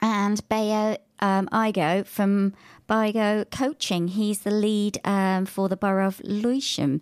And 0.00 0.46
Bayo 0.48 0.96
um, 1.20 1.48
Igo 1.48 2.06
from 2.06 2.54
Bigo 2.88 3.50
Coaching. 3.50 4.08
He's 4.08 4.40
the 4.40 4.50
lead 4.50 4.98
um, 5.04 5.46
for 5.46 5.68
the 5.68 5.76
Borough 5.76 6.06
of 6.08 6.20
Lewisham. 6.24 7.00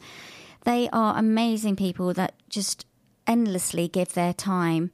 They 0.65 0.89
are 0.93 1.17
amazing 1.19 1.77
people 1.77 2.13
that 2.15 2.35
just 2.49 2.87
endlessly 3.27 3.89
give 3.89 4.15
their 4.15 4.33
time, 4.33 4.91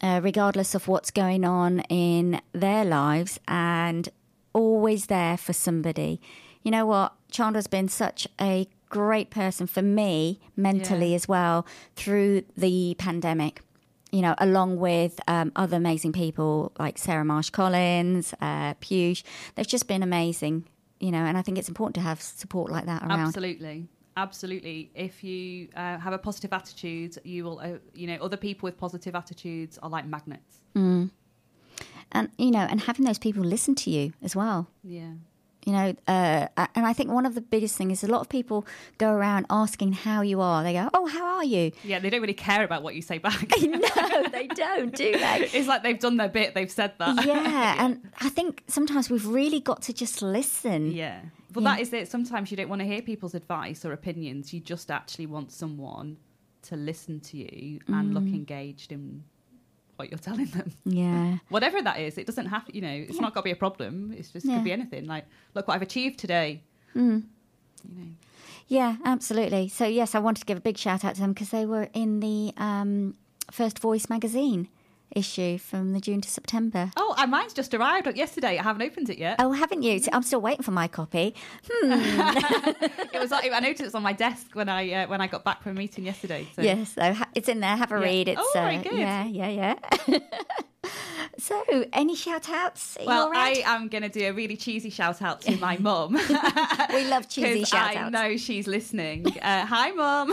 uh, 0.00 0.20
regardless 0.22 0.74
of 0.74 0.86
what's 0.88 1.10
going 1.10 1.44
on 1.44 1.80
in 1.88 2.40
their 2.52 2.84
lives, 2.84 3.40
and 3.48 4.08
always 4.52 5.06
there 5.06 5.36
for 5.36 5.52
somebody. 5.52 6.20
You 6.62 6.70
know 6.70 6.86
what? 6.86 7.14
Chandra's 7.30 7.66
been 7.66 7.88
such 7.88 8.26
a 8.40 8.68
great 8.88 9.30
person 9.30 9.66
for 9.66 9.82
me 9.82 10.40
mentally 10.56 11.10
Yeah. 11.10 11.16
as 11.16 11.28
well 11.28 11.66
through 11.94 12.42
the 12.56 12.94
pandemic. 12.98 13.60
You 14.10 14.22
know, 14.22 14.34
along 14.38 14.78
with 14.78 15.20
um, 15.28 15.52
other 15.54 15.76
amazing 15.76 16.12
people 16.12 16.72
like 16.78 16.96
Sarah 16.96 17.24
Marsh 17.24 17.50
Collins, 17.50 18.32
uh, 18.40 18.74
Piyush. 18.74 19.22
They've 19.54 19.66
just 19.66 19.86
been 19.86 20.02
amazing, 20.02 20.64
you 20.98 21.10
know, 21.10 21.18
and 21.18 21.36
I 21.36 21.42
think 21.42 21.58
it's 21.58 21.68
important 21.68 21.94
to 21.96 22.00
have 22.00 22.22
support 22.22 22.72
like 22.72 22.86
that 22.86 23.02
around. 23.02 23.20
Absolutely. 23.20 23.88
Absolutely. 24.16 24.90
If 24.94 25.22
you 25.22 25.68
uh, 25.76 25.98
have 25.98 26.12
a 26.12 26.18
positive 26.18 26.52
attitude, 26.52 27.18
you 27.22 27.44
will, 27.44 27.60
uh, 27.60 27.78
you 27.94 28.08
know, 28.08 28.16
other 28.20 28.36
people 28.36 28.66
with 28.66 28.76
positive 28.76 29.14
attitudes 29.14 29.78
are 29.80 29.88
like 29.88 30.06
magnets. 30.06 30.58
And, 30.74 32.30
you 32.38 32.50
know, 32.50 32.66
and 32.68 32.80
having 32.80 33.04
those 33.04 33.18
people 33.18 33.44
listen 33.44 33.74
to 33.76 33.90
you 33.90 34.12
as 34.22 34.34
well. 34.34 34.68
Yeah. 34.82 35.12
You 35.66 35.72
know, 35.72 35.94
uh, 36.06 36.46
and 36.56 36.86
I 36.86 36.92
think 36.94 37.10
one 37.10 37.26
of 37.26 37.34
the 37.34 37.40
biggest 37.42 37.76
things 37.76 38.02
is 38.02 38.08
a 38.08 38.10
lot 38.12 38.20
of 38.22 38.28
people 38.28 38.64
go 38.96 39.10
around 39.12 39.46
asking 39.50 39.92
how 39.92 40.22
you 40.22 40.40
are. 40.40 40.62
They 40.62 40.72
go, 40.72 40.88
"Oh, 40.94 41.06
how 41.06 41.24
are 41.36 41.44
you?" 41.44 41.72
Yeah, 41.84 41.98
they 41.98 42.08
don't 42.10 42.20
really 42.22 42.32
care 42.32 42.64
about 42.64 42.82
what 42.82 42.94
you 42.94 43.02
say 43.02 43.18
back. 43.18 43.48
no, 43.60 44.22
they 44.32 44.46
don't, 44.46 44.94
do 44.94 45.12
they? 45.12 45.48
it's 45.52 45.68
like 45.68 45.82
they've 45.82 45.98
done 45.98 46.16
their 46.16 46.28
bit, 46.28 46.54
they've 46.54 46.70
said 46.70 46.92
that. 46.98 47.26
yeah, 47.26 47.74
and 47.84 48.10
I 48.20 48.28
think 48.30 48.62
sometimes 48.68 49.10
we've 49.10 49.26
really 49.26 49.60
got 49.60 49.82
to 49.82 49.92
just 49.92 50.22
listen. 50.22 50.92
Yeah. 50.92 51.20
Well, 51.54 51.64
Yeah. 51.64 51.74
that 51.76 51.80
is 51.82 51.92
it. 51.92 52.08
Sometimes 52.10 52.50
you 52.50 52.56
don't 52.56 52.68
want 52.68 52.80
to 52.80 52.86
hear 52.86 53.02
people's 53.02 53.34
advice 53.34 53.84
or 53.84 53.92
opinions. 53.92 54.52
You 54.54 54.60
just 54.60 54.90
actually 54.90 55.26
want 55.26 55.50
someone 55.52 56.16
to 56.62 56.76
listen 56.76 57.20
to 57.20 57.36
you 57.36 57.80
and 57.88 58.14
look 58.14 58.24
engaged 58.24 58.92
in 58.92 59.24
what 59.98 60.10
you're 60.10 60.18
telling 60.18 60.46
them. 60.46 60.72
Yeah. 60.84 61.38
Whatever 61.48 61.82
that 61.82 61.98
is, 62.00 62.16
it 62.18 62.26
doesn't 62.26 62.46
have, 62.46 62.64
you 62.72 62.80
know, 62.80 62.88
it's 63.08 63.20
not 63.20 63.34
got 63.34 63.40
to 63.40 63.44
be 63.44 63.50
a 63.50 63.56
problem. 63.56 64.14
It's 64.16 64.30
just 64.30 64.46
Yeah. 64.46 64.54
could 64.56 64.64
be 64.64 64.72
anything. 64.72 65.06
Like, 65.06 65.26
look 65.54 65.66
what 65.68 65.74
I've 65.74 65.82
achieved 65.82 66.18
today. 66.18 66.62
You 66.94 67.02
know. 67.02 68.06
Yeah, 68.68 68.96
absolutely. 69.04 69.68
So, 69.68 69.86
yes, 69.86 70.14
I 70.14 70.18
wanted 70.18 70.40
to 70.40 70.46
give 70.46 70.58
a 70.58 70.60
big 70.60 70.76
shout 70.78 71.04
out 71.04 71.14
to 71.14 71.20
them 71.20 71.32
because 71.32 71.50
they 71.50 71.64
were 71.66 71.88
in 71.94 72.20
the 72.20 72.52
um, 72.56 73.14
First 73.50 73.78
Voice 73.78 74.08
magazine 74.10 74.68
issue 75.14 75.58
from 75.58 75.92
the 75.92 76.00
June 76.00 76.20
to 76.20 76.28
September. 76.28 76.90
Oh, 76.96 77.14
and 77.18 77.30
mine's 77.30 77.52
just 77.54 77.72
arrived 77.74 78.06
like, 78.06 78.16
yesterday. 78.16 78.58
I 78.58 78.62
haven't 78.62 78.82
opened 78.82 79.10
it 79.10 79.18
yet. 79.18 79.36
Oh, 79.38 79.52
haven't 79.52 79.82
you? 79.82 80.00
I'm 80.12 80.22
still 80.22 80.40
waiting 80.40 80.62
for 80.62 80.70
my 80.72 80.88
copy. 80.88 81.34
It 81.80 83.20
was. 83.20 83.30
like- 83.30 83.50
I 83.52 83.60
noticed 83.60 83.80
it 83.80 83.84
was 83.84 83.94
on 83.94 84.02
my 84.02 84.12
desk 84.12 84.48
when 84.52 84.68
I 84.68 84.92
uh, 84.92 85.06
when 85.08 85.20
I 85.20 85.26
got 85.26 85.44
back 85.44 85.62
from 85.62 85.72
a 85.72 85.74
meeting 85.74 86.04
yesterday. 86.04 86.46
So. 86.54 86.62
Yes, 86.62 86.92
so 86.94 87.12
ha- 87.14 87.28
it's 87.34 87.48
in 87.48 87.60
there. 87.60 87.76
Have 87.76 87.90
a 87.92 87.96
Yeah. 87.96 88.00
read. 88.04 88.28
It's 88.28 88.40
Oh, 88.40 88.50
very 88.54 88.76
uh, 88.76 88.82
good. 88.82 88.98
yeah, 88.98 89.24
yeah, 89.24 89.74
yeah. 90.08 90.18
so, 91.48 91.86
any 91.94 92.14
shout 92.14 92.50
outs? 92.50 92.98
Well, 93.06 93.32
I 93.34 93.62
am 93.64 93.88
going 93.88 94.02
to 94.02 94.10
do 94.10 94.26
a 94.26 94.32
really 94.32 94.56
cheesy 94.56 94.90
shout 94.90 95.22
out 95.22 95.40
to 95.42 95.56
my 95.56 95.78
mum. 95.78 96.12
we 96.92 97.06
love 97.06 97.26
cheesy 97.30 97.64
shout 97.64 97.96
outs. 97.96 98.06
I 98.06 98.08
know 98.10 98.36
she's 98.36 98.66
listening. 98.66 99.26
Uh, 99.40 99.64
hi, 99.64 99.90
mum. 99.92 100.30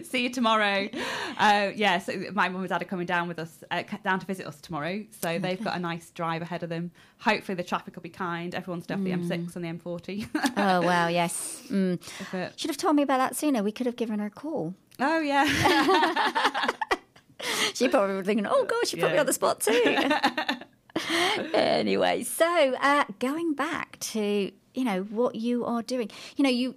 See 0.04 0.22
you 0.22 0.30
tomorrow. 0.30 0.88
Uh, 1.36 1.72
yeah, 1.74 1.98
so 1.98 2.14
my 2.32 2.48
mum 2.48 2.62
and 2.62 2.70
dad 2.70 2.80
are 2.80 2.86
coming 2.86 3.04
down 3.04 3.28
with 3.28 3.38
us, 3.38 3.62
uh, 3.70 3.82
down 4.02 4.18
to 4.18 4.24
visit 4.24 4.46
us 4.46 4.62
tomorrow. 4.62 5.04
So 5.20 5.38
they've 5.38 5.62
got 5.62 5.76
a 5.76 5.80
nice 5.80 6.10
drive 6.10 6.40
ahead 6.40 6.62
of 6.62 6.70
them. 6.70 6.90
Hopefully, 7.18 7.56
the 7.56 7.62
traffic 7.62 7.94
will 7.94 8.02
be 8.02 8.08
kind. 8.08 8.54
Everyone's 8.54 8.90
off 8.90 9.04
the 9.04 9.10
M6 9.10 9.56
and 9.56 9.64
the 9.64 9.68
M40. 9.68 10.28
Oh, 10.56 10.80
wow, 10.80 11.08
yes. 11.08 11.62
Mm. 11.68 12.00
Should 12.56 12.70
have 12.70 12.78
told 12.78 12.96
me 12.96 13.02
about 13.02 13.18
that 13.18 13.36
sooner. 13.36 13.62
We 13.62 13.72
could 13.72 13.86
have 13.86 13.96
given 13.96 14.20
her 14.20 14.26
a 14.26 14.30
call. 14.30 14.74
oh, 15.00 15.20
yeah. 15.20 16.66
She 17.74 17.88
probably 17.88 18.16
would 18.16 18.26
thinking, 18.26 18.46
oh, 18.46 18.64
gosh, 18.64 18.88
she 18.88 18.96
put 18.96 19.12
me 19.12 19.18
on 19.18 19.26
the 19.26 19.32
spot 19.32 19.60
too. 19.60 19.96
anyway, 21.54 22.22
so 22.22 22.74
uh, 22.80 23.04
going 23.18 23.54
back 23.54 23.98
to, 24.00 24.50
you 24.74 24.84
know, 24.84 25.02
what 25.02 25.34
you 25.34 25.64
are 25.64 25.82
doing. 25.82 26.10
You 26.36 26.44
know, 26.44 26.50
you 26.50 26.76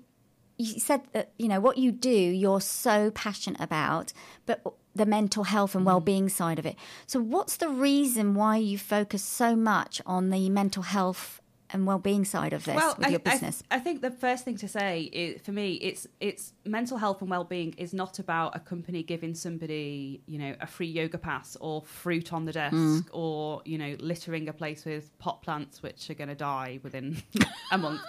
you 0.57 0.79
said 0.79 1.01
that, 1.11 1.31
you 1.37 1.49
know, 1.49 1.59
what 1.59 1.77
you 1.77 1.91
do, 1.91 2.09
you're 2.09 2.61
so 2.61 3.11
passionate 3.11 3.59
about, 3.59 4.13
but 4.45 4.61
the 4.95 5.05
mental 5.05 5.43
health 5.43 5.71
Mm-hmm. 5.71 5.79
and 5.79 5.85
well-being 5.85 6.29
side 6.29 6.59
of 6.59 6.65
it. 6.65 6.77
So 7.07 7.19
what's 7.19 7.57
the 7.57 7.67
reason 7.67 8.35
why 8.35 8.57
you 8.57 8.77
focus 8.77 9.21
so 9.21 9.55
much 9.57 10.01
on 10.05 10.29
the 10.29 10.49
mental 10.49 10.83
health 10.83 11.41
and 11.75 11.85
well-being 11.85 12.25
side 12.25 12.53
of 12.53 12.63
this 12.65 12.75
with 12.97 13.05
I, 13.07 13.09
your 13.09 13.21
I- 13.25 13.29
business? 13.31 13.61
I, 13.69 13.79
think 13.79 14.01
the 14.01 14.09
first 14.11 14.43
thing 14.45 14.57
to 14.57 14.67
say 14.67 15.01
is, 15.03 15.41
for 15.41 15.51
me, 15.51 15.73
it's 15.73 16.07
it's 16.19 16.53
mental 16.65 16.97
health 16.97 17.21
and 17.21 17.29
well-being 17.29 17.73
is 17.77 17.93
not 17.93 18.17
about 18.19 18.55
a 18.55 18.59
company 18.59 19.03
giving 19.03 19.35
somebody, 19.35 20.21
you 20.25 20.39
know, 20.39 20.55
a 20.59 20.67
free 20.67 20.87
yoga 20.87 21.17
pass 21.17 21.55
or 21.61 21.81
fruit 21.83 22.33
on 22.33 22.45
the 22.45 22.51
desk 22.53 22.75
Mm. 22.75 23.05
or 23.11 23.61
you 23.65 23.77
know, 23.77 23.95
littering 23.99 24.49
a 24.49 24.53
place 24.53 24.85
with 24.85 25.17
pot 25.19 25.41
plants 25.43 25.83
which 25.83 26.09
are 26.09 26.15
going 26.15 26.29
to 26.29 26.35
die 26.35 26.79
within 26.83 27.21
a 27.71 27.77
month. 27.77 28.01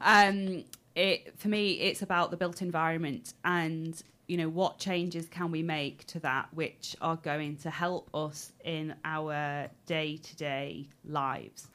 Um, 0.00 0.64
it 0.94 1.38
for 1.38 1.48
me, 1.48 1.72
it's 1.80 2.02
about 2.02 2.30
the 2.30 2.36
built 2.36 2.62
environment 2.62 3.34
and 3.44 4.00
you 4.26 4.36
know 4.36 4.48
what 4.50 4.78
changes 4.78 5.26
can 5.26 5.50
we 5.50 5.62
make 5.62 6.04
to 6.06 6.20
that 6.20 6.48
which 6.52 6.94
are 7.00 7.16
going 7.16 7.56
to 7.56 7.70
help 7.70 8.10
us 8.14 8.52
in 8.62 8.94
our 9.02 9.68
day-to-day 9.86 10.86
lives 11.04 11.68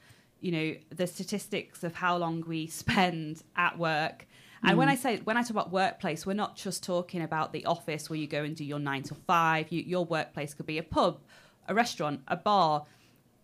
you 0.44 0.52
know 0.52 0.74
the 0.90 1.06
statistics 1.06 1.82
of 1.82 1.94
how 1.94 2.16
long 2.16 2.44
we 2.46 2.66
spend 2.82 3.42
at 3.56 3.78
work 3.78 4.26
and 4.64 4.78
when 4.78 4.88
I 4.88 4.94
say 4.94 5.18
when 5.24 5.36
I 5.36 5.42
talk 5.42 5.50
about 5.50 5.72
workplace, 5.72 6.24
we're 6.24 6.32
not 6.32 6.56
just 6.56 6.82
talking 6.82 7.20
about 7.20 7.52
the 7.52 7.66
office 7.66 8.08
where 8.08 8.18
you 8.18 8.26
go 8.26 8.42
and 8.42 8.56
do 8.56 8.64
your 8.64 8.78
nine 8.78 9.02
to 9.04 9.14
five. 9.14 9.70
You, 9.70 9.82
your 9.82 10.04
workplace 10.06 10.54
could 10.54 10.66
be 10.66 10.78
a 10.78 10.82
pub, 10.82 11.20
a 11.68 11.74
restaurant, 11.74 12.22
a 12.28 12.36
bar, 12.36 12.86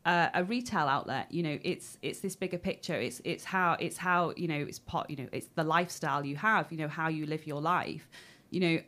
uh, 0.07 0.29
a 0.33 0.45
retail 0.45 0.87
outlet. 0.87 1.31
You 1.31 1.43
know, 1.43 1.59
it's 1.63 1.99
it's 2.01 2.21
this 2.21 2.37
bigger 2.37 2.59
picture. 2.59 2.95
It's 2.95 3.21
it's 3.25 3.45
how 3.45 3.77
it's 3.79 3.99
how 3.99 4.33
you 4.37 4.49
know 4.49 4.65
it's 4.67 4.79
part. 4.79 5.11
You 5.11 5.17
know, 5.17 5.29
it's 5.31 5.49
the 5.55 5.65
lifestyle 5.65 6.25
you 6.25 6.37
have. 6.37 6.73
You 6.73 6.79
know 6.79 6.89
how 6.89 7.09
you 7.09 7.27
live 7.27 7.47
your 7.47 7.61
life. 7.61 8.09
You 8.49 8.61
know, 8.61 8.79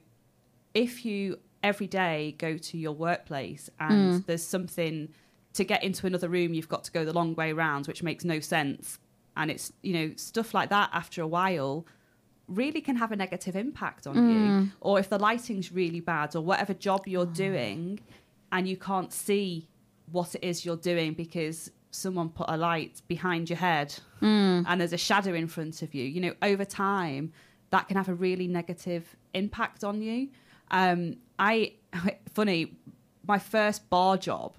if 0.72 1.04
you 1.04 1.38
every 1.62 1.86
day 1.86 2.34
go 2.38 2.56
to 2.56 2.78
your 2.78 2.92
workplace 2.92 3.70
and 3.78 4.24
there's 4.26 4.42
something 4.42 5.08
to 5.54 5.64
get 5.64 5.82
into 5.82 6.06
another 6.06 6.28
room, 6.28 6.54
you've 6.54 6.68
got 6.68 6.84
to 6.84 6.92
go 6.92 7.04
the 7.04 7.12
long 7.12 7.34
way 7.34 7.52
round, 7.52 7.86
which 7.86 8.02
makes 8.02 8.24
no 8.24 8.40
sense. 8.40 8.98
And 9.36 9.50
it's 9.50 9.72
you 9.82 9.92
know 9.92 10.12
stuff 10.16 10.54
like 10.54 10.70
that. 10.70 10.90
After 10.92 11.22
a 11.22 11.26
while, 11.26 11.86
really 12.48 12.80
can 12.80 12.96
have 12.96 13.12
a 13.12 13.16
negative 13.16 13.56
impact 13.56 14.06
on 14.06 14.14
you. 14.16 14.22
Mm. 14.22 14.72
Or 14.80 14.98
if 14.98 15.08
the 15.08 15.18
lighting's 15.18 15.72
really 15.72 16.00
bad, 16.00 16.36
or 16.36 16.42
whatever 16.42 16.74
job 16.74 17.06
you're 17.06 17.26
mm. 17.26 17.34
doing, 17.34 18.00
and 18.50 18.68
you 18.68 18.76
can't 18.76 19.12
see 19.12 19.68
what 20.10 20.34
it 20.34 20.44
is 20.44 20.64
you're 20.64 20.76
doing 20.76 21.14
because 21.14 21.70
someone 21.90 22.28
put 22.28 22.46
a 22.48 22.56
light 22.56 23.02
behind 23.06 23.50
your 23.50 23.58
head 23.58 23.94
mm. 24.20 24.64
and 24.66 24.80
there's 24.80 24.92
a 24.92 24.98
shadow 24.98 25.34
in 25.34 25.46
front 25.46 25.82
of 25.82 25.94
you. 25.94 26.04
You 26.04 26.20
know, 26.20 26.34
over 26.42 26.64
time, 26.64 27.32
that 27.70 27.88
can 27.88 27.96
have 27.96 28.08
a 28.08 28.14
really 28.14 28.46
negative 28.46 29.16
impact 29.34 29.84
on 29.84 30.02
you. 30.02 30.28
Um, 30.70 31.16
I 31.38 31.74
funny, 32.32 32.76
my 33.26 33.38
first 33.38 33.88
bar 33.90 34.16
job. 34.16 34.56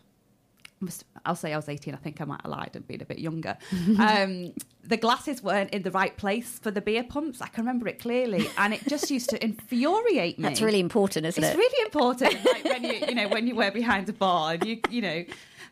Must- 0.84 1.06
I'll 1.26 1.36
say 1.36 1.54
I 1.54 1.56
was 1.56 1.70
18. 1.70 1.94
I 1.94 1.98
think 1.98 2.22
I 2.22 2.26
might 2.26 2.42
have 2.42 2.52
lied 2.52 2.72
and 2.76 2.88
been 2.88 3.02
a 3.02 3.06
bit 3.06 3.20
younger. 3.20 3.58
um, 4.00 4.54
the 4.84 4.98
glasses 4.98 5.42
weren't 5.42 5.72
in 5.72 5.84
the 5.84 5.92
right 5.92 6.16
place 6.18 6.60
for 6.60 6.72
the 6.72 6.82
beer 6.82 7.04
pumps. 7.04 7.42
I 7.42 7.48
can 7.48 7.64
remember 7.66 7.88
it 7.88 8.00
clearly, 8.00 8.50
and 8.58 8.74
it 8.74 8.86
just 8.88 9.10
used 9.10 9.30
to 9.32 9.44
infuriate 9.44 10.38
me. 10.38 10.44
That's 10.44 10.62
really 10.62 10.80
important, 10.80 11.26
isn't 11.26 11.44
It's 11.44 11.54
it? 11.54 11.58
It's 11.58 11.72
really 11.72 11.86
important, 11.86 12.46
like 12.54 12.64
when 12.66 12.84
you 12.84 12.94
you 13.08 13.16
know 13.16 13.28
when 13.30 13.48
you 13.48 13.56
were 13.56 13.72
behind 13.72 14.10
a 14.10 14.14
bar 14.14 14.54
and 14.54 14.66
you 14.66 14.80
you 14.90 15.02
know, 15.02 15.24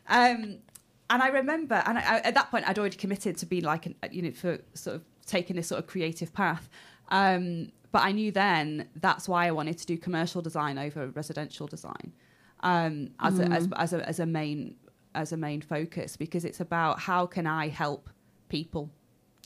um, 0.08 0.58
and 1.10 1.22
I 1.22 1.28
remember, 1.28 1.82
and 1.86 1.98
I, 1.98 2.18
at 2.20 2.34
that 2.34 2.50
point 2.50 2.68
I'd 2.68 2.78
already 2.78 2.96
committed 2.96 3.36
to 3.38 3.46
being 3.46 3.64
like 3.64 3.86
an, 3.86 3.94
you 4.10 4.22
know 4.22 4.30
for 4.32 4.58
sort 4.74 4.96
of 4.96 5.02
taking 5.26 5.56
this 5.56 5.68
sort 5.68 5.78
of 5.78 5.86
creative 5.86 6.32
path. 6.32 6.68
Um, 7.08 7.72
but 7.92 8.02
I 8.02 8.12
knew 8.12 8.32
then 8.32 8.88
that's 8.96 9.28
why 9.28 9.46
I 9.46 9.50
wanted 9.50 9.76
to 9.78 9.86
do 9.86 9.98
commercial 9.98 10.40
design 10.40 10.78
over 10.78 11.08
residential 11.08 11.66
design 11.66 12.12
um, 12.62 13.10
as, 13.20 13.38
a, 13.38 13.44
as 13.44 13.68
as 13.76 13.92
a 13.92 14.08
as 14.08 14.20
a 14.20 14.26
main 14.26 14.76
as 15.14 15.32
a 15.32 15.36
main 15.36 15.60
focus 15.60 16.16
because 16.16 16.44
it's 16.44 16.60
about 16.60 17.00
how 17.00 17.26
can 17.26 17.46
I 17.46 17.68
help 17.68 18.08
people 18.48 18.90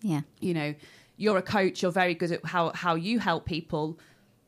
yeah. 0.03 0.23
you 0.41 0.53
know 0.55 0.75
you're 1.17 1.39
a 1.39 1.43
coach, 1.43 1.83
you're 1.83 1.93
very 1.93 2.14
good 2.14 2.31
at 2.33 2.45
how 2.45 2.73
how 2.75 2.95
you 2.95 3.19
help 3.19 3.47
people. 3.47 3.99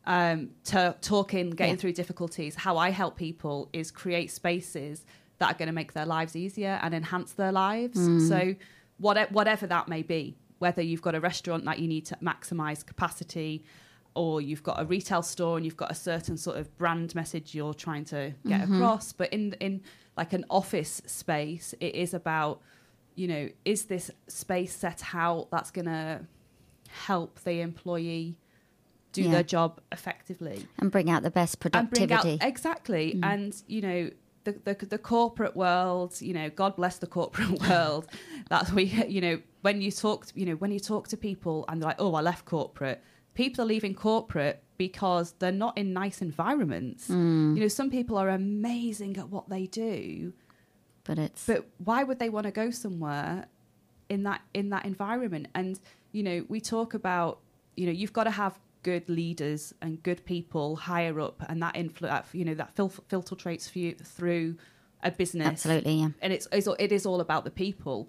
Um, 0.06 0.50
to 0.64 0.96
talking, 1.02 1.50
getting 1.50 1.74
Yeah. 1.74 1.80
through 1.80 1.92
difficulties. 1.92 2.54
How 2.54 2.78
I 2.78 2.88
help 2.90 3.16
people 3.16 3.68
is 3.74 3.90
create 3.90 4.30
spaces 4.30 5.04
that 5.38 5.54
are 5.54 5.58
going 5.58 5.66
to 5.66 5.74
make 5.74 5.92
their 5.92 6.06
lives 6.06 6.34
easier 6.34 6.78
and 6.82 6.94
enhance 6.94 7.32
their 7.32 7.52
lives. 7.52 7.98
So, 8.28 8.54
what, 8.96 9.30
whatever 9.32 9.66
that 9.66 9.86
may 9.86 10.02
be, 10.02 10.38
whether 10.60 10.80
you've 10.80 11.02
got 11.02 11.14
a 11.14 11.20
restaurant 11.20 11.66
that 11.66 11.78
you 11.78 11.88
need 11.88 12.06
to 12.06 12.16
maximize 12.22 12.84
capacity, 12.86 13.64
or 14.14 14.40
you've 14.40 14.62
got 14.62 14.80
a 14.80 14.86
retail 14.86 15.20
store 15.22 15.58
and 15.58 15.66
you've 15.66 15.76
got 15.76 15.90
a 15.90 15.94
certain 15.94 16.38
sort 16.38 16.56
of 16.56 16.74
brand 16.78 17.14
message 17.14 17.54
you're 17.54 17.74
trying 17.74 18.06
to 18.06 18.32
get 18.46 18.62
across. 18.64 19.12
But 19.12 19.30
in 19.32 19.52
in 19.60 19.82
like 20.18 20.32
an 20.34 20.44
office 20.50 21.00
space, 21.06 21.74
it 21.80 21.94
is 21.94 22.12
about 22.12 22.60
you 23.14 23.26
know 23.26 23.48
is 23.64 23.86
this 23.86 24.10
space 24.28 24.74
set 24.84 25.02
out 25.14 25.48
that's 25.50 25.70
going 25.70 25.86
to 25.86 26.20
help 27.06 27.40
the 27.44 27.60
employee 27.60 28.36
do 29.12 29.22
Yeah. 29.22 29.30
their 29.30 29.42
job 29.42 29.80
effectively? 29.90 30.66
And 30.78 30.90
bring 30.90 31.08
out 31.10 31.22
the 31.22 31.30
best 31.30 31.56
and 31.64 31.72
bring 31.90 32.08
productivity. 32.08 32.42
out 32.42 32.48
exactly 32.48 33.14
mm. 33.16 33.24
and 33.24 33.50
you 33.66 33.80
know 33.80 34.10
the, 34.44 34.52
the 34.64 34.86
the 34.86 34.98
corporate 34.98 35.56
world 35.56 36.20
you 36.20 36.32
know 36.32 36.48
god 36.50 36.76
bless 36.76 36.98
the 36.98 37.06
corporate 37.06 37.60
world 37.68 38.06
that's 38.48 38.72
we 38.72 38.84
you 39.16 39.20
know 39.20 39.40
when 39.62 39.80
you 39.80 39.90
talk 39.90 40.26
you 40.34 40.46
know 40.46 40.54
when 40.54 40.70
you 40.70 40.80
talk 40.80 41.08
to 41.08 41.16
people 41.16 41.64
and 41.68 41.80
they're 41.82 41.88
like 41.88 42.00
oh 42.00 42.14
i 42.14 42.20
left 42.20 42.44
corporate 42.44 43.02
people 43.38 43.62
are 43.62 43.68
leaving 43.68 43.94
corporate 43.94 44.64
because 44.78 45.32
they're 45.38 45.52
not 45.52 45.78
in 45.78 45.92
nice 45.92 46.20
environments 46.20 47.08
you 47.54 47.60
know 47.62 47.68
some 47.68 47.88
people 47.88 48.16
are 48.18 48.30
amazing 48.30 49.16
at 49.16 49.28
what 49.28 49.48
they 49.48 49.64
do 49.66 50.32
but 51.04 51.18
it's 51.20 51.46
but 51.46 51.64
why 51.84 52.02
would 52.02 52.18
they 52.18 52.28
want 52.28 52.46
to 52.46 52.50
go 52.50 52.68
somewhere 52.70 53.46
in 54.08 54.24
that 54.24 54.40
in 54.54 54.70
that 54.70 54.84
environment 54.84 55.46
and 55.54 55.78
you 56.10 56.24
know 56.24 56.44
we 56.48 56.60
talk 56.60 56.94
about 56.94 57.38
you 57.76 57.86
know 57.86 57.92
you've 57.92 58.12
got 58.12 58.24
to 58.24 58.30
have 58.32 58.58
good 58.82 59.08
leaders 59.08 59.72
and 59.82 60.02
good 60.02 60.24
people 60.24 60.74
higher 60.74 61.20
up 61.20 61.40
and 61.48 61.62
that 61.62 61.76
influence 61.76 62.26
you 62.32 62.44
know 62.44 62.54
that 62.54 62.74
fil- 62.74 63.02
filtrates 63.08 63.70
for 63.70 63.78
you 63.78 63.94
through 63.94 64.56
a 65.04 65.12
business 65.12 65.46
absolutely 65.46 65.94
yeah. 65.94 66.08
and 66.22 66.32
it's, 66.32 66.48
it's 66.50 66.68
it 66.80 66.90
is 66.90 67.06
all 67.06 67.20
about 67.20 67.44
the 67.44 67.52
people 67.52 68.08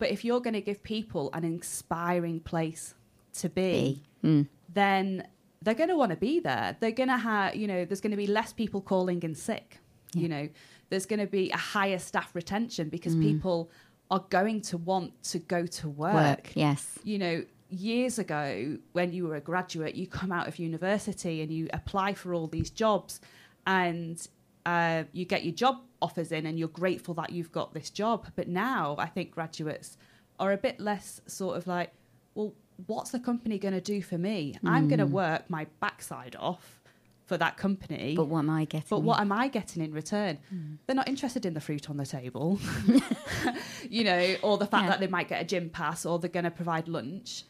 but 0.00 0.10
if 0.10 0.24
you're 0.24 0.40
going 0.40 0.54
to 0.54 0.60
give 0.60 0.82
people 0.82 1.30
an 1.32 1.44
inspiring 1.44 2.40
place 2.40 2.94
to 3.34 3.48
be, 3.48 4.02
Be. 4.22 4.28
Mm. 4.28 4.48
Then 4.74 5.26
they're 5.62 5.74
going 5.74 5.88
to 5.88 5.96
want 5.96 6.10
to 6.10 6.16
be 6.16 6.40
there. 6.40 6.76
They're 6.78 6.90
going 6.90 7.08
to 7.08 7.16
have 7.16 7.56
you 7.56 7.66
know 7.66 7.84
there's 7.84 8.00
going 8.00 8.10
to 8.10 8.16
be 8.16 8.26
less 8.26 8.52
people 8.52 8.80
calling 8.80 9.22
in 9.22 9.34
sick 9.34 9.78
you 10.14 10.28
know. 10.28 10.48
There's 10.90 11.06
going 11.06 11.20
to 11.20 11.26
be 11.26 11.50
a 11.50 11.56
higher 11.56 11.98
staff 11.98 12.34
retention 12.34 12.88
because 12.88 13.16
people 13.16 13.70
are 14.10 14.24
going 14.30 14.60
to 14.60 14.76
want 14.76 15.20
to 15.24 15.38
go 15.38 15.66
to 15.66 15.88
work, 15.88 16.14
Work, 16.14 16.52
yes. 16.54 16.98
you 17.04 17.18
know 17.18 17.44
years 17.70 18.18
ago 18.18 18.76
when 18.92 19.12
you 19.12 19.26
were 19.26 19.34
a 19.34 19.40
graduate 19.40 19.96
you 19.96 20.06
come 20.06 20.30
out 20.30 20.46
of 20.46 20.58
university 20.60 21.42
and 21.42 21.50
you 21.50 21.68
apply 21.72 22.14
for 22.14 22.32
all 22.32 22.46
these 22.46 22.70
jobs 22.70 23.20
and 23.66 24.28
uh, 24.66 25.02
you 25.12 25.24
get 25.24 25.42
your 25.42 25.54
job 25.54 25.80
offers 26.00 26.30
in 26.30 26.46
and 26.46 26.56
you're 26.58 26.68
grateful 26.68 27.14
that 27.14 27.30
you've 27.30 27.50
got 27.50 27.74
this 27.74 27.90
job. 27.90 28.26
But 28.36 28.46
now 28.48 28.94
i 28.98 29.06
think 29.06 29.32
graduates 29.32 29.96
are 30.38 30.52
a 30.52 30.56
bit 30.56 30.78
less 30.78 31.20
sort 31.26 31.56
of 31.56 31.66
like 31.66 31.90
well 32.34 32.52
what's 32.86 33.10
the 33.10 33.20
company 33.20 33.58
going 33.58 33.74
to 33.74 33.80
do 33.80 34.02
for 34.02 34.18
me 34.18 34.56
i'm 34.64 34.88
going 34.88 34.98
to 34.98 35.06
hmm. 35.06 35.12
work 35.12 35.48
my 35.48 35.66
backside 35.80 36.36
off 36.38 36.80
for 37.26 37.38
that 37.38 37.56
company 37.56 38.14
But 38.14 38.26
what 38.26 38.40
am 38.40 38.50
I 38.50 38.66
getting? 38.66 38.86
but 38.90 39.00
what 39.00 39.18
am 39.18 39.32
I 39.32 39.48
getting 39.48 39.82
in 39.82 39.92
return? 39.92 40.38
Hmm. 40.50 40.74
They're 40.86 40.94
not 40.94 41.08
interested 41.08 41.46
in 41.46 41.54
the 41.54 41.60
fruit 41.60 41.88
on 41.88 41.96
the 41.96 42.04
table, 42.04 42.58
you 43.88 44.04
know, 44.04 44.36
or 44.42 44.58
the 44.58 44.66
fact 44.66 44.84
Yeah. 44.84 44.90
that 44.90 45.00
they 45.00 45.06
might 45.06 45.28
get 45.28 45.40
a 45.40 45.44
gym 45.44 45.70
pass 45.70 46.04
or 46.04 46.18
they're 46.18 46.28
going 46.28 46.44
to 46.44 46.50
provide 46.50 46.86
lunch. 46.86 47.44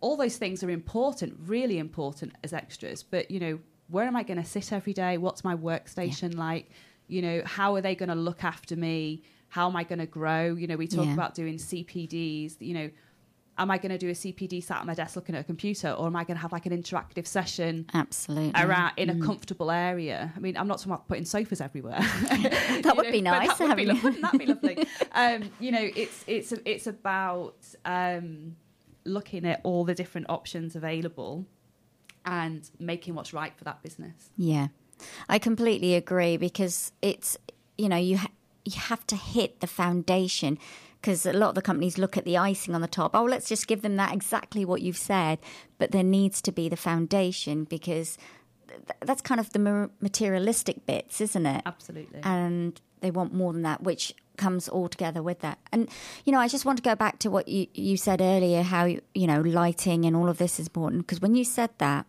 All 0.00 0.16
those 0.16 0.38
things 0.38 0.64
are 0.64 0.70
important, 0.70 1.36
really 1.46 1.78
important 1.78 2.32
as 2.42 2.52
extras. 2.52 3.04
But, 3.04 3.30
you 3.30 3.38
know, 3.38 3.60
where 3.88 4.06
am 4.06 4.16
I 4.16 4.24
going 4.24 4.42
to 4.42 4.44
sit 4.44 4.72
every 4.72 4.92
day? 4.92 5.18
What's 5.18 5.44
my 5.44 5.54
workstation 5.54 6.34
like? 6.36 6.70
You 7.06 7.22
know, 7.22 7.42
how 7.44 7.76
are 7.76 7.80
they 7.80 7.94
going 7.94 8.08
to 8.08 8.16
look 8.16 8.42
after 8.42 8.74
me? 8.74 9.22
How 9.48 9.68
am 9.68 9.76
I 9.76 9.84
going 9.84 10.00
to 10.00 10.06
grow? 10.06 10.54
You 10.54 10.66
know, 10.66 10.76
we 10.76 10.88
talk 10.88 11.06
Yeah. 11.06 11.14
about 11.14 11.34
doing 11.34 11.58
CPDs, 11.58 12.56
you 12.60 12.74
know, 12.74 12.90
am 13.58 13.70
I 13.70 13.78
going 13.78 13.90
to 13.90 13.98
do 13.98 14.08
a 14.08 14.12
CPD 14.12 14.62
sat 14.62 14.80
at 14.80 14.86
my 14.86 14.94
desk 14.94 15.16
looking 15.16 15.34
at 15.34 15.40
a 15.40 15.44
computer 15.44 15.90
or 15.90 16.06
am 16.06 16.16
I 16.16 16.24
going 16.24 16.36
to 16.36 16.42
have 16.42 16.52
like 16.52 16.66
an 16.66 16.72
interactive 16.82 17.26
session 17.26 17.86
Absolutely. 17.94 18.52
around 18.62 18.92
in 18.96 19.08
Mm. 19.08 19.22
a 19.22 19.26
comfortable 19.26 19.70
area. 19.70 20.32
I 20.36 20.40
mean, 20.40 20.56
I'm 20.56 20.68
not 20.68 20.78
talking 20.78 20.92
about 20.92 21.08
putting 21.08 21.24
sofas 21.24 21.60
everywhere. 21.60 21.98
That 22.82 22.94
would 22.96 23.10
be 23.10 23.22
nice, 23.22 23.56
That 23.58 23.68
would 23.68 23.76
be, 23.76 23.86
lo- 23.86 23.94
wouldn't 24.02 24.22
that 24.22 24.38
be 24.38 24.46
lovely? 24.54 24.86
um, 25.12 25.50
you 25.60 25.70
know, 25.72 25.88
it's 25.96 26.22
it's 26.26 26.52
it's 26.64 26.86
about 26.86 27.56
um, 27.84 28.56
looking 29.04 29.46
at 29.46 29.60
all 29.64 29.84
the 29.84 29.94
different 29.94 30.28
options 30.28 30.76
available 30.76 31.46
and 32.24 32.68
making 32.78 33.14
what's 33.14 33.32
right 33.32 33.56
for 33.56 33.64
that 33.64 33.82
business. 33.82 34.30
Yeah, 34.36 34.68
I 35.28 35.38
completely 35.38 35.94
agree 35.94 36.36
because 36.36 36.92
it's 37.02 37.36
you 37.78 37.88
know 37.88 37.96
you 37.96 38.18
ha- 38.18 38.30
you 38.64 38.78
have 38.78 39.06
to 39.06 39.16
hit 39.16 39.60
the 39.60 39.66
foundation 39.66 40.58
because 41.06 41.24
a 41.24 41.32
lot 41.32 41.50
of 41.50 41.54
the 41.54 41.62
companies 41.62 41.98
look 41.98 42.16
at 42.16 42.24
the 42.24 42.36
icing 42.36 42.74
on 42.74 42.80
the 42.80 42.88
top. 42.88 43.12
Oh, 43.14 43.22
let's 43.22 43.48
just 43.48 43.68
give 43.68 43.82
them 43.82 43.94
that 43.94 44.12
exactly 44.12 44.64
what 44.64 44.82
you've 44.82 44.96
said, 44.96 45.38
but 45.78 45.92
there 45.92 46.02
needs 46.02 46.42
to 46.42 46.50
be 46.50 46.68
the 46.68 46.76
foundation 46.76 47.62
because 47.62 48.18
th- 48.66 48.80
that's 49.02 49.22
kind 49.22 49.38
of 49.38 49.52
the 49.52 49.88
materialistic 50.00 50.84
bits, 50.84 51.20
isn't 51.20 51.46
it? 51.46 51.62
Absolutely. 51.64 52.18
and 52.24 52.80
they 53.02 53.12
want 53.12 53.32
more 53.32 53.52
than 53.52 53.62
that, 53.62 53.84
which 53.84 54.14
comes 54.36 54.68
all 54.68 54.88
together 54.88 55.22
with 55.22 55.38
that. 55.42 55.60
And 55.70 55.88
you 56.24 56.32
know, 56.32 56.40
I 56.40 56.48
just 56.48 56.64
want 56.64 56.78
to 56.78 56.82
go 56.82 56.96
back 56.96 57.20
to 57.20 57.30
what 57.30 57.46
you 57.46 57.68
you 57.72 57.96
said 57.96 58.20
earlier, 58.20 58.62
how 58.62 58.86
you 58.86 59.26
know 59.28 59.42
lighting 59.42 60.06
and 60.06 60.16
all 60.16 60.28
of 60.28 60.38
this 60.38 60.58
is 60.58 60.66
important 60.66 61.06
because 61.06 61.20
when 61.20 61.36
you 61.36 61.44
said 61.44 61.70
that, 61.78 62.04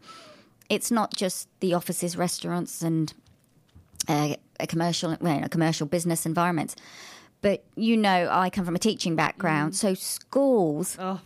it's 0.70 0.90
not 0.90 1.14
just 1.16 1.50
the 1.60 1.76
offices, 1.76 2.18
restaurants, 2.18 2.82
and 2.82 3.14
uh, 4.08 4.38
a 4.60 4.66
commercial, 4.66 5.16
well, 5.22 5.44
a 5.44 5.50
commercial 5.50 5.86
business 5.86 6.26
environments. 6.26 6.76
But 7.42 7.64
you 7.76 7.98
know, 7.98 8.30
I 8.32 8.50
come 8.50 8.66
from 8.66 8.76
a 8.76 8.80
teaching 8.80 9.16
background, 9.16 9.76
so 9.76 9.94
schools 9.94 10.98
oh, 11.00 11.22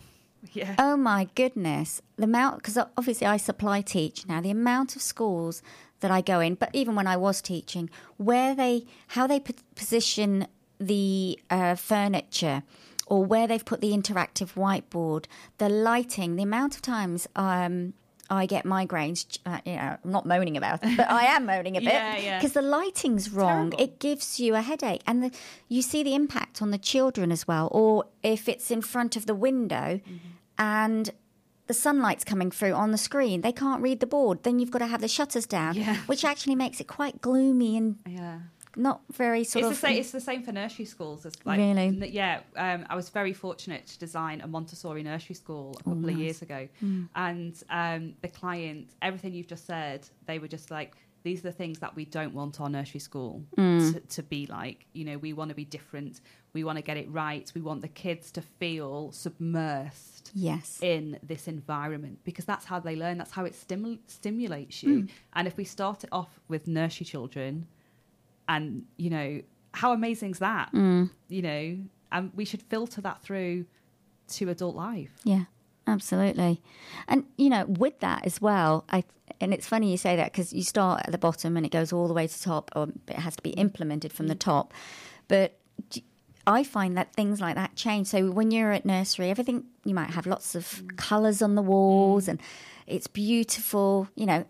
yeah. 0.53 0.75
Oh 0.77 0.97
my 0.97 1.29
goodness. 1.35 2.01
The 2.17 2.23
amount, 2.23 2.57
because 2.57 2.77
obviously 2.77 3.27
I 3.27 3.37
supply 3.37 3.81
teach 3.81 4.27
now, 4.27 4.41
the 4.41 4.51
amount 4.51 4.95
of 4.95 5.01
schools 5.01 5.61
that 5.99 6.11
I 6.11 6.21
go 6.21 6.39
in, 6.39 6.55
but 6.55 6.69
even 6.73 6.95
when 6.95 7.07
I 7.07 7.17
was 7.17 7.41
teaching, 7.41 7.89
where 8.17 8.55
they, 8.55 8.85
how 9.09 9.27
they 9.27 9.39
p- 9.39 9.55
position 9.75 10.47
the 10.79 11.39
uh, 11.49 11.75
furniture 11.75 12.63
or 13.05 13.23
where 13.23 13.47
they've 13.47 13.63
put 13.63 13.81
the 13.81 13.91
interactive 13.91 14.53
whiteboard, 14.53 15.25
the 15.57 15.69
lighting, 15.69 16.35
the 16.35 16.43
amount 16.43 16.75
of 16.75 16.81
times 16.81 17.27
um, 17.35 17.93
I 18.31 18.45
get 18.45 18.63
migraines. 18.65 19.37
Uh, 19.45 19.59
you 19.65 19.75
know, 19.75 19.97
I'm 20.03 20.11
not 20.11 20.25
moaning 20.25 20.55
about 20.57 20.79
it, 20.83 20.97
but 20.97 21.09
I 21.11 21.25
am 21.25 21.45
moaning 21.45 21.75
a 21.77 21.81
bit 21.89 21.93
Yeah, 21.93 22.17
yeah. 22.17 22.37
because 22.39 22.53
the 22.53 22.61
lighting's 22.61 23.29
wrong. 23.29 23.73
It 23.77 23.99
gives 23.99 24.39
you 24.39 24.55
a 24.55 24.61
headache, 24.61 25.01
and 25.05 25.21
the, 25.23 25.31
you 25.67 25.81
see 25.81 26.01
the 26.01 26.15
impact 26.15 26.61
on 26.61 26.71
the 26.71 26.77
children 26.77 27.31
as 27.31 27.47
well. 27.47 27.67
Or 27.71 28.05
if 28.23 28.47
it's 28.49 28.71
in 28.71 28.81
front 28.81 29.15
of 29.15 29.25
the 29.25 29.35
window, 29.35 29.99
and 30.57 31.09
the 31.67 31.73
sunlight's 31.73 32.23
coming 32.23 32.51
through 32.51 32.73
on 32.73 32.91
the 32.91 32.97
screen, 32.97 33.41
they 33.41 33.51
can't 33.51 33.81
read 33.81 33.99
the 33.99 34.07
board. 34.07 34.43
Then 34.43 34.59
you've 34.59 34.71
got 34.71 34.79
to 34.79 34.87
have 34.87 35.01
the 35.01 35.07
shutters 35.07 35.45
down, 35.45 35.75
Yeah. 35.75 35.97
which 36.07 36.25
actually 36.25 36.55
makes 36.55 36.79
it 36.79 36.87
quite 36.87 37.21
gloomy 37.21 37.77
and 37.77 37.97
yeah. 38.07 38.39
Not 38.75 39.01
very 39.11 39.43
sort 39.43 39.65
It's 39.65 39.71
of. 39.71 39.81
the 39.81 39.87
same. 39.87 39.97
It's 39.97 40.11
the 40.11 40.21
same 40.21 40.43
for 40.43 40.51
nursery 40.51 40.85
schools. 40.85 41.25
As 41.25 41.33
like, 41.45 41.57
Really? 41.59 42.09
Yeah. 42.09 42.41
Um, 42.55 42.85
I 42.89 42.95
was 42.95 43.09
very 43.09 43.33
fortunate 43.33 43.87
to 43.87 43.99
design 43.99 44.41
a 44.41 44.47
Montessori 44.47 45.03
nursery 45.03 45.35
school 45.35 45.75
a 45.79 45.83
couple 45.83 46.09
of 46.09 46.17
years 46.17 46.41
ago, 46.41 46.67
and 47.15 47.61
um, 47.69 48.13
the 48.21 48.27
client, 48.27 48.89
everything 49.01 49.33
you've 49.33 49.47
just 49.47 49.65
said, 49.65 50.07
they 50.25 50.39
were 50.39 50.47
just 50.47 50.71
like, 50.71 50.95
these 51.23 51.39
are 51.39 51.49
the 51.49 51.51
things 51.51 51.79
that 51.79 51.95
we 51.95 52.05
don't 52.05 52.33
want 52.33 52.59
our 52.59 52.69
nursery 52.69 52.99
school 52.99 53.43
to, 53.93 53.99
to 53.99 54.23
be 54.23 54.47
like. 54.47 54.87
You 54.93 55.05
know, 55.05 55.17
we 55.17 55.33
want 55.33 55.49
to 55.49 55.55
be 55.55 55.65
different. 55.65 56.21
We 56.53 56.63
want 56.63 56.77
to 56.77 56.81
get 56.81 56.97
it 56.97 57.09
right. 57.11 57.49
We 57.53 57.61
want 57.61 57.81
the 57.81 57.87
kids 57.87 58.31
to 58.31 58.41
feel 58.41 59.11
submersed 59.11 60.31
yes. 60.33 60.79
in 60.81 61.19
this 61.21 61.47
environment 61.47 62.19
because 62.23 62.45
that's 62.45 62.65
how 62.65 62.79
they 62.79 62.95
learn. 62.95 63.17
That's 63.19 63.31
how 63.31 63.45
it 63.45 63.53
stimul- 63.53 63.99
stimulates 64.07 64.81
you. 64.83 65.07
And 65.33 65.47
if 65.47 65.57
we 65.57 65.63
start 65.63 66.03
it 66.03 66.09
off 66.11 66.39
with 66.47 66.67
nursery 66.67 67.05
children, 67.05 67.67
and 68.51 68.83
you 68.97 69.09
know 69.09 69.41
how 69.73 69.93
amazing 69.93 70.31
is 70.31 70.39
that, 70.39 70.71
mm. 70.73 71.09
you 71.29 71.41
know, 71.41 71.77
and 72.11 72.31
we 72.35 72.45
should 72.45 72.61
filter 72.63 73.01
that 73.01 73.21
through 73.21 73.65
to 74.27 74.49
adult 74.49 74.75
life. 74.75 75.11
Yeah, 75.23 75.45
absolutely. 75.87 76.61
And 77.07 77.25
you 77.37 77.49
know, 77.49 77.65
with 77.65 77.99
that 77.99 78.25
as 78.25 78.41
well, 78.41 78.85
I 78.89 79.03
and 79.39 79.53
it's 79.53 79.67
funny 79.67 79.89
you 79.89 79.97
say 79.97 80.15
that 80.17 80.31
because 80.31 80.51
you 80.51 80.63
start 80.63 81.03
at 81.05 81.11
the 81.11 81.17
bottom 81.17 81.55
and 81.55 81.65
it 81.65 81.71
goes 81.71 81.93
all 81.93 82.07
the 82.07 82.13
way 82.13 82.27
to 82.27 82.41
top, 82.41 82.69
or 82.75 82.89
it 83.07 83.15
has 83.15 83.35
to 83.37 83.43
be 83.43 83.51
implemented 83.51 84.11
from 84.11 84.27
the 84.27 84.35
mm. 84.35 84.39
top. 84.39 84.73
But 85.27 85.57
I 86.45 86.63
find 86.63 86.97
that 86.97 87.13
things 87.13 87.39
like 87.39 87.55
that 87.55 87.75
change. 87.75 88.07
So 88.07 88.31
when 88.31 88.51
you're 88.51 88.73
at 88.73 88.85
nursery, 88.85 89.29
everything 89.29 89.65
you 89.85 89.93
might 89.93 90.09
have 90.09 90.25
lots 90.27 90.55
of 90.55 90.65
mm. 90.65 90.97
colours 90.97 91.41
on 91.41 91.55
the 91.55 91.61
walls, 91.61 92.27
and 92.27 92.41
it's 92.87 93.07
beautiful. 93.07 94.09
You 94.15 94.25
know, 94.25 94.45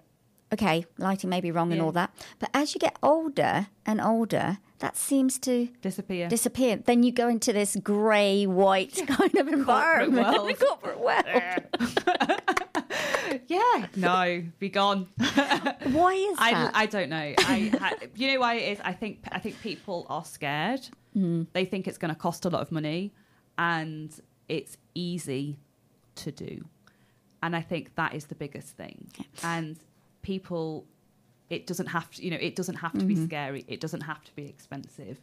okay, 0.54 0.86
lighting 0.98 1.30
may 1.30 1.42
be 1.42 1.52
wrong 1.52 1.72
and 1.72 1.82
all 1.82 1.92
that, 1.94 2.14
but 2.40 2.50
as 2.54 2.74
you 2.74 2.80
get 2.80 2.98
older 3.02 3.68
and 3.86 4.02
older, 4.02 4.58
that 4.80 4.98
seems 4.98 5.38
to 5.40 5.70
Disappear. 5.82 6.28
disappear. 6.28 6.76
Then 6.78 7.04
you 7.04 7.12
go 7.12 7.28
into 7.28 7.54
this 7.54 7.76
grey, 7.76 8.46
white 8.48 9.00
kind 9.08 9.36
of 9.36 9.48
environment. 9.48 10.28
world. 10.38 10.60
Corporate 10.60 11.00
world. 11.00 11.22
yeah. 13.48 13.86
No, 13.96 14.44
be 14.60 14.70
gone. 14.70 15.08
Why 15.18 16.14
is 16.14 16.38
I, 16.40 16.52
that? 16.54 16.72
I 16.74 16.86
don't 16.88 17.10
know. 17.10 17.34
I, 17.38 17.72
I 17.80 18.08
you 18.16 18.34
know 18.34 18.40
why 18.40 18.56
it 18.56 18.72
is. 18.74 18.80
I 18.84 18.94
think 18.94 19.20
I 19.32 19.40
think 19.40 19.62
people 19.62 20.06
are 20.10 20.26
scared. 20.26 20.82
Mm. 21.16 21.48
They 21.54 21.66
think 21.66 21.88
it's 21.88 21.98
going 21.98 22.14
to 22.14 22.20
cost 22.20 22.46
a 22.46 22.50
lot 22.50 22.62
of 22.62 22.72
money, 22.72 23.14
and 23.58 24.12
it's 24.50 24.78
easy 24.96 25.58
to 26.16 26.32
do. 26.32 26.66
And 27.44 27.56
I 27.56 27.62
think 27.62 27.96
that 27.96 28.14
is 28.14 28.26
the 28.26 28.36
biggest 28.36 28.70
thing. 28.78 29.12
And 29.44 29.78
people, 30.22 30.86
it 31.50 31.68
doesn't 31.68 31.88
have 31.88 32.12
to. 32.12 32.24
You 32.24 32.32
know, 32.32 32.38
it 32.40 32.56
doesn't 32.56 32.76
have 32.76 32.94
to 32.94 33.00
Mm-hmm. 33.00 33.08
be 33.08 33.26
scary. 33.28 33.66
It 33.68 33.80
doesn't 33.82 34.02
have 34.02 34.24
to 34.26 34.36
be 34.36 34.46
expensive. 34.46 35.18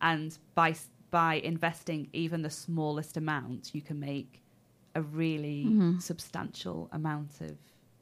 And 0.00 0.36
by 0.54 0.74
by 1.10 1.34
investing 1.34 2.08
even 2.12 2.42
the 2.42 2.50
smallest 2.50 3.16
amount, 3.16 3.74
you 3.74 3.82
can 3.82 4.00
make 4.00 4.42
a 4.94 5.02
really 5.02 5.64
Mm-hmm. 5.66 5.98
substantial 5.98 6.88
amount 6.92 7.40
of 7.40 7.56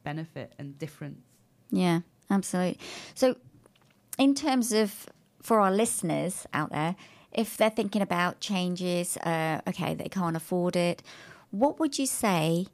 benefit 0.05 0.53
and 0.59 0.78
difference. 0.78 1.24
Yeah, 1.70 2.01
absolutely. 2.30 2.78
So, 3.14 3.36
in 4.18 4.34
terms 4.34 4.72
of 4.72 5.07
for 5.43 5.61
our 5.61 5.70
listeners 5.72 6.47
out 6.53 6.70
there, 6.70 6.97
if 7.32 7.57
they're 7.57 7.70
thinking 7.70 8.03
about 8.03 8.41
changes, 8.41 9.16
uh, 9.18 9.61
okay, 9.68 9.95
they 9.95 10.09
can't 10.09 10.36
afford 10.36 10.74
it, 10.76 11.03
what 11.51 11.78
would 11.78 11.99
you 11.99 12.07
say 12.07 12.66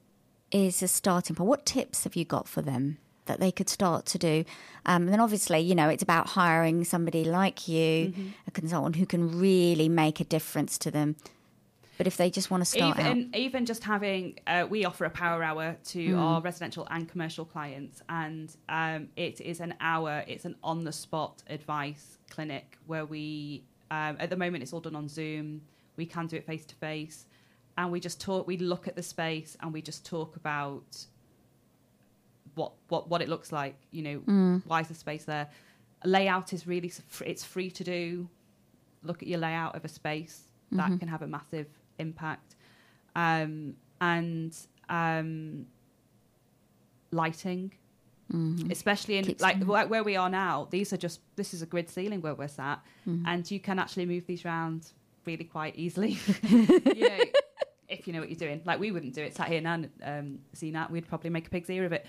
is 0.50 0.82
a 0.82 0.88
starting 0.88 1.36
point? 1.36 1.48
What 1.48 1.66
tips 1.66 2.04
have 2.04 2.16
you 2.16 2.24
got 2.24 2.48
for 2.48 2.62
them 2.62 2.98
that 3.27 3.41
they 3.41 3.53
could 3.53 3.68
start 3.68 4.07
to 4.07 4.18
do? 4.18 4.45
Um, 4.85 5.03
and 5.03 5.12
then, 5.12 5.20
obviously, 5.20 5.61
you 5.61 5.74
know, 5.74 5.89
it's 5.89 6.03
about 6.03 6.29
hiring 6.29 6.85
somebody 6.85 7.24
like 7.24 7.68
you, 7.68 8.14
a 8.47 8.51
consultant 8.51 8.97
who 8.97 9.07
can 9.07 9.39
really 9.39 9.89
make 9.89 10.20
a 10.20 10.24
difference 10.24 10.79
to 10.79 10.91
them. 10.91 11.16
But 11.99 12.07
if 12.07 12.16
they 12.16 12.31
just 12.31 12.51
want 12.51 12.61
to 12.62 12.66
start 12.66 12.99
out, 12.99 13.16
even, 13.16 13.35
even 13.35 13.66
just 13.66 13.83
having 13.83 14.39
uh, 14.47 14.66
we 14.68 14.85
offer 14.85 15.05
a 15.05 15.11
power 15.11 15.43
hour 15.43 15.77
to 15.87 16.14
our 16.14 16.41
residential 16.41 16.87
and 16.91 17.09
commercial 17.09 17.45
clients 17.45 18.03
and 18.09 18.55
um, 18.68 19.09
it 19.16 19.41
is 19.41 19.61
an 19.61 19.74
hour 19.81 20.22
it's 20.27 20.45
an 20.45 20.57
on 20.62 20.85
the 20.85 20.93
spot 20.93 21.43
advice 21.49 22.18
clinic 22.29 22.77
where 22.87 23.07
we 23.07 23.64
um, 23.91 24.16
at 24.20 24.31
the 24.31 24.37
moment 24.37 24.62
it's 24.62 24.72
all 24.72 24.81
done 24.81 24.97
on 24.97 25.09
zoom 25.09 25.62
we 25.97 26.05
can 26.05 26.27
do 26.27 26.37
it 26.37 26.45
face 26.45 26.66
to 26.66 26.74
face 26.74 27.27
and 27.79 27.91
we 27.91 27.99
just 27.99 28.20
talk 28.20 28.47
we 28.47 28.59
look 28.59 28.87
at 28.87 28.95
the 28.95 29.03
space 29.03 29.57
and 29.61 29.72
we 29.72 29.81
just 29.81 30.05
talk 30.05 30.37
about 30.37 31.07
what 32.57 32.72
what 32.88 33.09
what 33.09 33.22
it 33.22 33.28
looks 33.28 33.52
like 33.52 33.76
you 33.92 34.02
know 34.02 34.61
why 34.66 34.80
is 34.80 34.88
the 34.88 34.94
space 34.94 35.24
there? 35.24 35.48
Layout 36.04 36.52
is 36.52 36.66
really 36.66 36.92
it's 37.24 37.44
free 37.44 37.70
to 37.70 37.84
do. 37.84 38.28
Look 39.02 39.22
at 39.22 39.28
your 39.28 39.38
layout 39.38 39.76
of 39.76 39.84
a 39.84 39.88
space. 39.88 40.42
That 40.72 40.90
can 40.98 41.09
have 41.09 41.22
a 41.22 41.26
massive 41.28 41.68
impact. 41.98 42.57
Um, 43.14 43.76
and 44.00 44.54
um, 44.88 45.66
lighting. 47.12 47.72
Especially 48.72 49.18
in 49.18 49.24
Keeps- 49.24 49.40
like 49.40 49.62
where, 49.62 49.86
where 49.86 50.02
we 50.02 50.16
are 50.16 50.28
now 50.28 50.66
these 50.70 50.92
are 50.92 50.96
just 50.96 51.20
this 51.36 51.54
is 51.54 51.62
a 51.62 51.66
grid 51.66 51.88
ceiling 51.88 52.20
where 52.20 52.34
we're 52.34 52.48
sat. 52.48 52.80
And 53.26 53.48
you 53.50 53.61
can 53.61 53.78
actually 53.78 54.07
move 54.07 54.26
these 54.26 54.44
around 54.44 54.90
really 55.24 55.44
quite 55.44 55.76
easily. 55.76 56.18
You 56.42 57.09
know, 57.09 57.24
if 57.88 58.07
you 58.09 58.12
know 58.12 58.18
what 58.20 58.28
you're 58.30 58.36
doing. 58.38 58.61
Like 58.64 58.80
we 58.80 58.90
wouldn't 58.90 59.14
do 59.14 59.22
it 59.22 59.36
sat 59.36 59.46
here 59.48 59.61
now 59.61 59.80
um, 60.02 60.40
see 60.54 60.72
that. 60.72 60.90
We'd 60.90 61.07
probably 61.07 61.30
make 61.30 61.46
a 61.46 61.50
pig's 61.50 61.70
ear 61.70 61.84
of 61.84 61.92
it 61.92 62.04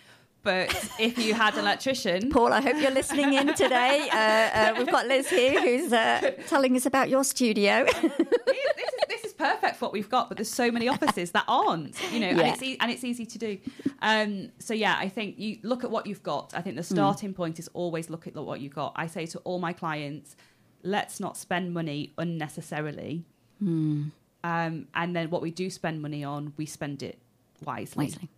but 0.47 0.89
if 0.97 1.17
you 1.17 1.33
had 1.33 1.55
an 1.55 1.59
electrician 1.59 2.29
Paul, 2.35 2.53
I 2.53 2.61
hope 2.61 2.77
you're 2.81 2.89
listening 2.89 3.33
in 3.33 3.53
today. 3.53 4.07
Uh, 4.17 4.49
uh, 4.53 4.73
we've 4.77 4.89
got 4.89 5.05
Liz 5.07 5.29
here 5.29 5.61
who's 5.61 5.91
uh, 5.91 6.31
telling 6.47 6.75
us 6.75 6.85
about 6.85 7.09
your 7.09 7.23
studio. 7.23 7.85
this 8.01 8.03
is 8.85 8.93
this 9.09 9.23
is 9.25 9.33
perfect 9.33 9.75
for 9.75 9.85
what 9.85 9.93
we've 9.93 10.09
got, 10.09 10.29
but 10.29 10.37
there's 10.37 10.49
so 10.49 10.71
many 10.71 10.87
offices 10.87 11.31
that 11.31 11.43
aren't, 11.47 11.95
you 12.13 12.19
know, 12.21 12.27
and 12.29 12.39
it's 12.41 12.63
e- 12.63 12.77
and 12.79 12.89
it's 12.89 13.03
easy 13.03 13.25
to 13.25 13.37
do. 13.37 13.57
Um, 14.01 14.49
so 14.59 14.73
yeah, 14.73 14.95
I 14.97 15.09
think 15.09 15.37
you 15.37 15.57
look 15.63 15.83
at 15.83 15.91
what 15.91 16.07
you've 16.07 16.23
got. 16.23 16.53
I 16.55 16.61
think 16.61 16.77
the 16.77 16.83
starting 16.83 17.33
point 17.33 17.59
is 17.59 17.69
always 17.73 18.09
look 18.09 18.27
at 18.27 18.33
what 18.35 18.61
you've 18.61 18.75
got. 18.75 18.93
I 18.95 19.07
say 19.07 19.25
to 19.27 19.39
all 19.39 19.59
my 19.59 19.73
clients, 19.73 20.35
let's 20.83 21.19
not 21.19 21.35
spend 21.37 21.73
money 21.73 22.13
unnecessarily, 22.17 23.23
um, 23.61 24.11
and 24.93 25.15
then 25.15 25.29
what 25.29 25.41
we 25.41 25.51
do 25.51 25.69
spend 25.69 26.01
money 26.01 26.23
on, 26.23 26.53
we 26.57 26.65
spend 26.65 27.03
it 27.03 27.19
wisely 27.65 28.05
Wisely. 28.05 28.29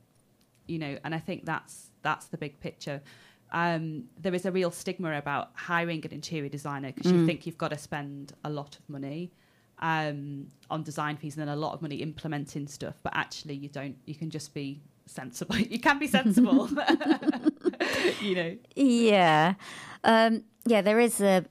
you 0.68 0.80
know 0.80 0.97
and 1.03 1.14
i 1.14 1.20
think 1.20 1.43
that's 1.45 1.89
that's 2.02 2.28
the 2.28 2.38
big 2.38 2.60
picture. 2.60 3.02
Um, 3.52 4.06
there 4.22 4.34
is 4.36 4.45
a 4.45 4.52
real 4.52 4.72
stigma 4.72 5.18
about 5.18 5.52
hiring 5.56 6.06
an 6.06 6.12
interior 6.12 6.50
designer 6.50 6.91
because 6.91 7.12
you 7.12 7.26
think 7.26 7.47
you've 7.47 7.58
got 7.58 7.70
to 7.70 7.78
spend 7.78 8.34
a 8.43 8.50
lot 8.50 8.78
of 8.78 8.88
money 8.88 9.32
um, 9.80 10.47
on 10.70 10.84
design 10.84 11.18
fees 11.18 11.36
and 11.36 11.47
then 11.47 11.54
a 11.54 11.60
lot 11.60 11.74
of 11.74 11.82
money 11.82 11.95
implementing 11.95 12.68
stuff 12.68 12.95
but 13.02 13.16
actually 13.16 13.56
you 13.56 13.70
don't 13.70 13.95
you 14.06 14.14
can 14.14 14.30
just 14.30 14.54
be 14.54 14.82
sensible. 15.10 15.56
You 15.70 15.80
can 15.80 16.00
be 16.00 16.08
sensible. 16.08 16.70
You 18.22 18.36
know? 18.36 18.58
Yeah. 18.76 19.54
Um, 20.04 20.43
yeah, 20.66 20.82
there 20.82 21.00
is 21.00 21.22
a, 21.22 21.45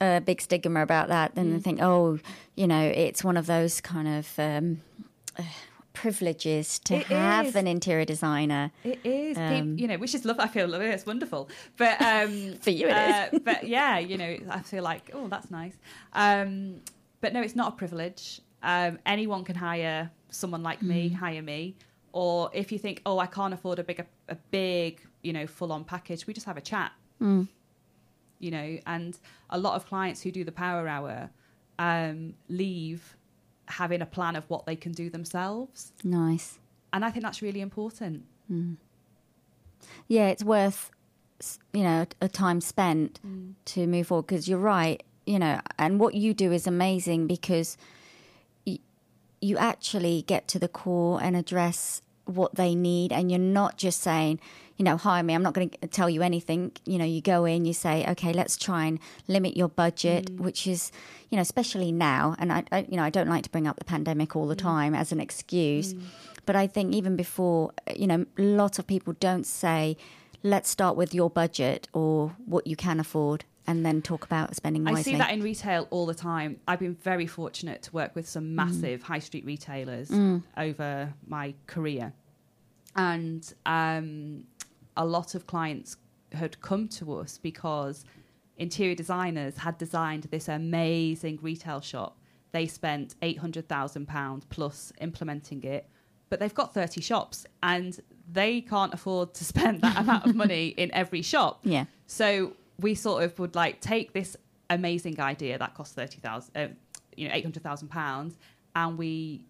a 0.00 0.20
big 0.20 0.40
stigma 0.40 0.82
about 0.82 1.08
that. 1.08 1.34
Then 1.34 1.52
they 1.52 1.58
think, 1.58 1.80
oh, 1.82 2.18
you 2.54 2.66
know, 2.66 2.80
it's 2.80 3.24
one 3.24 3.36
of 3.36 3.46
those 3.46 3.80
kind 3.80 4.08
of 4.08 4.38
um, 4.38 4.80
privileges 6.02 6.78
to 6.80 6.94
It 6.96 7.06
have 7.06 7.46
is. 7.46 7.56
an 7.56 7.66
interior 7.66 8.04
designer. 8.04 8.70
It 8.84 9.00
is, 9.04 9.36
Um, 9.36 9.76
you 9.78 9.86
know, 9.88 9.98
which 9.98 10.14
is 10.14 10.24
love. 10.24 10.38
I 10.38 10.46
feel 10.46 10.68
love 10.68 10.80
it's 10.82 11.06
wonderful, 11.06 11.48
but 11.76 12.00
um, 12.12 12.54
For 12.60 12.70
you 12.70 12.86
it 12.88 12.92
uh, 12.92 13.38
but 13.44 13.66
yeah, 13.66 13.98
you 13.98 14.16
know, 14.16 14.36
I 14.50 14.60
feel 14.60 14.84
like 14.84 15.10
oh, 15.12 15.26
that's 15.28 15.50
nice. 15.50 15.76
Um, 16.12 16.80
but 17.20 17.32
no, 17.32 17.40
it's 17.42 17.56
not 17.56 17.68
a 17.72 17.76
privilege. 17.76 18.40
Um, 18.62 18.98
anyone 19.06 19.42
can 19.44 19.56
hire 19.56 20.10
someone 20.30 20.62
like 20.62 20.80
me, 20.82 21.08
hire 21.08 21.42
me, 21.42 21.74
or 22.12 22.50
if 22.52 22.70
you 22.72 22.78
think, 22.78 23.02
oh, 23.06 23.18
I 23.18 23.26
can't 23.26 23.52
afford 23.54 23.78
a 23.78 23.84
big, 23.84 24.04
a 24.28 24.36
big, 24.50 25.00
you 25.22 25.32
know, 25.32 25.46
full-on 25.46 25.84
package, 25.84 26.26
we 26.26 26.32
just 26.34 26.46
have 26.46 26.56
a 26.56 26.60
chat. 26.72 26.92
You 28.40 28.52
know, 28.52 28.78
and 28.86 29.18
a 29.50 29.58
lot 29.58 29.74
of 29.74 29.84
clients 29.86 30.22
who 30.22 30.30
do 30.30 30.44
the 30.44 30.52
power 30.52 30.86
hour 30.86 31.28
um, 31.80 32.34
leave 32.48 33.16
having 33.70 34.02
a 34.02 34.06
plan 34.06 34.36
of 34.36 34.48
what 34.48 34.66
they 34.66 34.76
can 34.76 34.92
do 34.92 35.10
themselves, 35.10 35.92
Nice. 36.04 36.58
and 36.92 37.04
I 37.04 37.10
think 37.10 37.24
that's 37.24 37.42
really 37.42 37.60
important. 37.60 38.24
Mm. 38.50 38.76
Yeah, 40.06 40.28
it's 40.28 40.44
worth, 40.44 40.90
you 41.72 41.82
know, 41.82 42.06
a 42.20 42.28
time 42.28 42.60
spent 42.60 43.20
mm. 43.26 43.54
to 43.66 43.86
move 43.86 44.08
forward 44.08 44.26
because 44.26 44.48
you're 44.48 44.58
right, 44.58 45.02
you 45.26 45.38
know, 45.38 45.60
and 45.78 46.00
what 46.00 46.14
you 46.14 46.34
do 46.34 46.52
is 46.52 46.66
amazing 46.66 47.26
because 47.26 47.76
y- 48.66 48.80
you 49.40 49.56
actually 49.58 50.22
get 50.26 50.48
to 50.48 50.58
the 50.58 50.68
core 50.68 51.22
and 51.22 51.36
address 51.36 52.02
what 52.24 52.54
they 52.56 52.74
need 52.74 53.12
and 53.12 53.30
you're 53.30 53.38
not 53.38 53.78
just 53.78 54.00
saying 54.00 54.38
you 54.78 54.84
know 54.84 54.96
hire 54.96 55.22
me 55.22 55.34
i'm 55.34 55.42
not 55.42 55.52
going 55.52 55.68
to 55.68 55.88
tell 55.88 56.08
you 56.08 56.22
anything. 56.22 56.72
You 56.86 56.98
know 56.98 57.04
you 57.04 57.20
go 57.20 57.44
in 57.44 57.64
you 57.66 57.74
say 57.74 58.06
okay 58.08 58.32
let's 58.32 58.56
try 58.56 58.86
and 58.86 58.98
limit 59.26 59.56
your 59.56 59.68
budget 59.68 60.32
mm. 60.32 60.40
which 60.40 60.66
is 60.66 60.90
you 61.28 61.36
know 61.36 61.42
especially 61.42 61.92
now 61.92 62.34
and 62.38 62.52
I, 62.52 62.64
I 62.72 62.86
you 62.88 62.96
know 62.96 63.02
i 63.02 63.10
don't 63.10 63.28
like 63.28 63.44
to 63.44 63.50
bring 63.50 63.66
up 63.66 63.78
the 63.78 63.84
pandemic 63.84 64.34
all 64.34 64.46
the 64.46 64.56
mm. 64.56 64.62
time 64.62 64.94
as 64.94 65.12
an 65.12 65.20
excuse 65.20 65.92
mm. 65.92 66.02
but 66.46 66.56
i 66.56 66.66
think 66.66 66.94
even 66.94 67.16
before 67.16 67.72
you 67.94 68.06
know 68.06 68.24
a 68.38 68.42
lot 68.42 68.78
of 68.78 68.86
people 68.86 69.14
don't 69.20 69.44
say 69.44 69.96
let's 70.42 70.70
start 70.70 70.96
with 70.96 71.12
your 71.12 71.28
budget 71.28 71.88
or 71.92 72.36
what 72.46 72.66
you 72.66 72.76
can 72.76 73.00
afford 73.00 73.44
and 73.66 73.84
then 73.84 74.00
talk 74.00 74.24
about 74.24 74.56
spending 74.56 74.84
wisely 74.84 75.00
I 75.00 75.02
see 75.02 75.18
that 75.18 75.30
in 75.30 75.42
retail 75.42 75.86
all 75.90 76.06
the 76.06 76.14
time. 76.14 76.58
I've 76.66 76.78
been 76.78 76.94
very 76.94 77.26
fortunate 77.26 77.82
to 77.82 77.92
work 77.92 78.16
with 78.16 78.26
some 78.26 78.54
massive 78.54 79.02
high 79.02 79.18
street 79.18 79.44
retailers 79.44 80.10
over 80.56 81.12
my 81.26 81.52
career. 81.66 82.14
And 82.96 83.52
um, 83.66 84.44
a 84.98 85.06
lot 85.06 85.34
of 85.34 85.46
clients 85.46 85.96
had 86.32 86.60
come 86.60 86.88
to 86.88 87.14
us 87.14 87.38
because 87.38 88.04
interior 88.58 88.94
designers 88.94 89.56
had 89.56 89.78
designed 89.78 90.24
this 90.24 90.48
amazing 90.48 91.38
retail 91.40 91.80
shop. 91.80 92.18
They 92.52 92.66
spent 92.66 93.14
£800,000 93.22 94.42
plus 94.50 94.92
implementing 95.00 95.62
it, 95.64 95.88
but 96.28 96.40
they've 96.40 96.54
got 96.54 96.74
30 96.74 97.00
shops 97.00 97.46
and 97.62 97.98
they 98.30 98.60
can't 98.60 98.92
afford 98.92 99.32
to 99.34 99.44
spend 99.52 99.80
that 99.80 99.98
amount 99.98 100.26
of 100.26 100.34
money 100.34 100.68
in 100.76 100.92
every 100.92 101.22
shop. 101.22 101.60
Yeah. 101.62 101.84
So 102.06 102.52
we 102.78 102.94
sort 102.94 103.22
of 103.24 103.38
would 103.38 103.54
like 103.54 103.80
take 103.80 104.12
this 104.12 104.36
amazing 104.70 105.18
idea 105.20 105.56
that 105.58 105.74
costs 105.74 105.94
thirty 105.94 106.20
thousand, 106.20 106.56
uh, 106.56 106.68
you 107.16 107.26
know, 107.26 107.34
eight 107.34 107.44
hundred 107.44 107.62
thousand 107.62 107.88
pounds, 107.88 108.36
and 108.76 108.98
we 108.98 109.42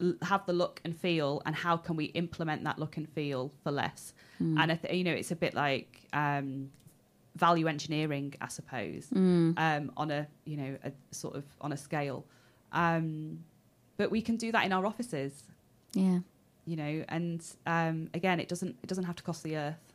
l- 0.00 0.14
have 0.22 0.44
the 0.46 0.52
look 0.52 0.80
and 0.84 0.96
feel, 0.96 1.42
and 1.46 1.54
how 1.54 1.76
can 1.76 1.96
we 1.96 2.06
implement 2.06 2.62
that 2.64 2.78
look 2.78 2.96
and 2.96 3.08
feel 3.08 3.52
for 3.62 3.72
less? 3.72 4.12
And 4.40 4.72
I 4.72 4.74
th- 4.76 4.94
you 4.94 5.04
know, 5.04 5.12
it's 5.12 5.30
a 5.30 5.36
bit 5.36 5.54
like 5.54 6.00
um, 6.14 6.70
value 7.36 7.66
engineering, 7.68 8.34
I 8.40 8.48
suppose, 8.48 9.06
um, 9.12 9.92
on 9.96 10.10
a 10.10 10.26
you 10.44 10.56
know 10.56 10.76
a 10.82 10.92
sort 11.10 11.36
of 11.36 11.44
on 11.60 11.72
a 11.72 11.76
scale. 11.76 12.24
Um, 12.72 13.44
but 13.96 14.10
we 14.10 14.22
can 14.22 14.36
do 14.36 14.50
that 14.52 14.64
in 14.64 14.72
our 14.72 14.86
offices, 14.86 15.42
yeah 15.92 16.20
you 16.66 16.76
know, 16.76 17.04
and 17.08 17.44
um, 17.66 18.08
again, 18.14 18.38
it 18.38 18.48
doesn't 18.48 18.76
it 18.82 18.86
doesn't 18.86 19.04
have 19.04 19.16
to 19.16 19.22
cost 19.22 19.42
the 19.42 19.56
earth. 19.56 19.92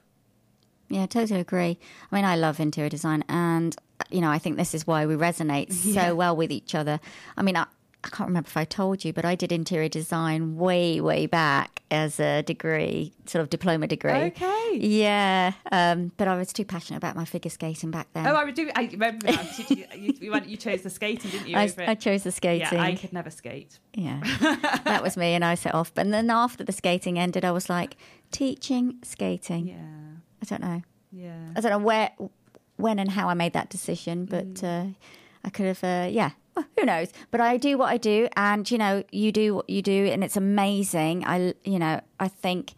Yeah, 0.90 1.06
totally 1.06 1.40
agree. 1.40 1.80
I 2.12 2.16
mean, 2.16 2.26
I 2.26 2.36
love 2.36 2.60
interior 2.60 2.90
design, 2.90 3.24
and 3.30 3.76
you 4.10 4.20
know, 4.22 4.30
I 4.30 4.40
think 4.40 4.58
this 4.58 4.74
is 4.74 4.86
why 4.86 5.06
we 5.06 5.16
resonate 5.16 5.68
Yeah. 5.86 6.08
so 6.10 6.16
well 6.16 6.36
with 6.36 6.52
each 6.52 6.76
other. 6.76 7.00
I 7.38 7.44
mean, 7.44 7.56
I, 7.56 7.66
I 8.06 8.10
can't 8.10 8.28
remember 8.28 8.48
if 8.48 8.56
I 8.56 8.66
told 8.66 9.04
you, 9.04 9.12
but 9.14 9.26
I 9.26 9.34
did 9.36 9.52
interior 9.52 9.90
design 9.90 10.58
way, 10.58 11.02
way 11.02 11.26
back 11.26 11.82
as 11.90 12.20
a 12.20 12.44
degree, 12.44 13.14
sort 13.26 13.42
of 13.42 13.50
diploma 13.50 13.88
degree. 13.88 14.12
Okay. 14.12 14.78
Yeah, 14.80 15.54
um, 15.72 16.12
but 16.18 16.28
I 16.28 16.38
was 16.38 16.54
too 16.54 16.66
passionate 16.66 16.98
about 16.98 17.16
my 17.16 17.26
figure 17.26 17.50
skating 17.50 17.90
back 17.92 18.08
then. 18.14 18.28
Oh, 18.28 18.36
I 18.36 18.44
would 18.44 18.54
do. 18.56 18.70
I 18.76 18.84
remember. 18.92 19.28
'cause 19.32 19.70
You, 19.72 19.86
you, 19.96 20.14
you, 20.22 20.32
went, 20.32 20.48
you 20.48 20.56
chose 20.58 20.82
the 20.84 20.90
skating, 20.92 21.32
didn't 21.32 21.48
you? 21.48 21.58
I. 21.58 21.74
I 21.88 21.96
chose 21.96 22.24
the 22.24 22.32
skating. 22.32 22.68
yeah, 22.72 22.84
I 22.84 22.96
could 22.96 23.12
never 23.14 23.30
skate. 23.32 23.80
Yeah, 23.96 24.20
that 24.86 25.02
was 25.02 25.18
me, 25.18 25.34
and 25.34 25.44
I 25.44 25.56
set 25.56 25.74
off. 25.74 25.92
And 25.98 26.14
then 26.14 26.30
after 26.30 26.64
the 26.64 26.72
skating 26.74 27.18
ended, 27.18 27.44
I 27.44 27.52
was 27.52 27.70
like, 27.70 27.98
teaching 28.32 28.98
skating. 29.04 29.68
Yeah, 29.68 30.20
I 30.42 30.46
don't 30.46 30.62
know. 30.62 30.82
yeah. 31.12 31.50
I 31.56 31.62
don't 31.62 31.72
know 31.72 31.80
where, 31.80 32.12
when, 32.78 33.00
and 33.00 33.10
how 33.12 33.30
I 33.30 33.34
made 33.34 33.54
that 33.54 33.70
decision, 33.70 34.26
but 34.26 34.54
Mm. 34.56 34.64
uh, 34.64 34.94
I 35.44 35.50
could 35.50 35.66
have. 35.66 35.84
Uh, 35.84 36.08
yeah, 36.12 36.32
well, 36.56 36.66
who 36.78 36.86
knows? 36.86 37.12
But 37.32 37.42
I 37.42 37.58
do 37.58 37.78
what 37.78 37.90
I 37.90 37.98
do, 37.98 38.28
and 38.36 38.70
you 38.70 38.78
know, 38.78 39.04
you 39.12 39.32
do 39.32 39.56
what 39.56 39.70
you 39.70 39.82
do, 39.82 40.06
and 40.06 40.24
it's 40.24 40.38
amazing. 40.38 41.26
I, 41.26 41.54
you 41.64 41.80
know, 41.80 42.02
I 42.20 42.28
think. 42.28 42.74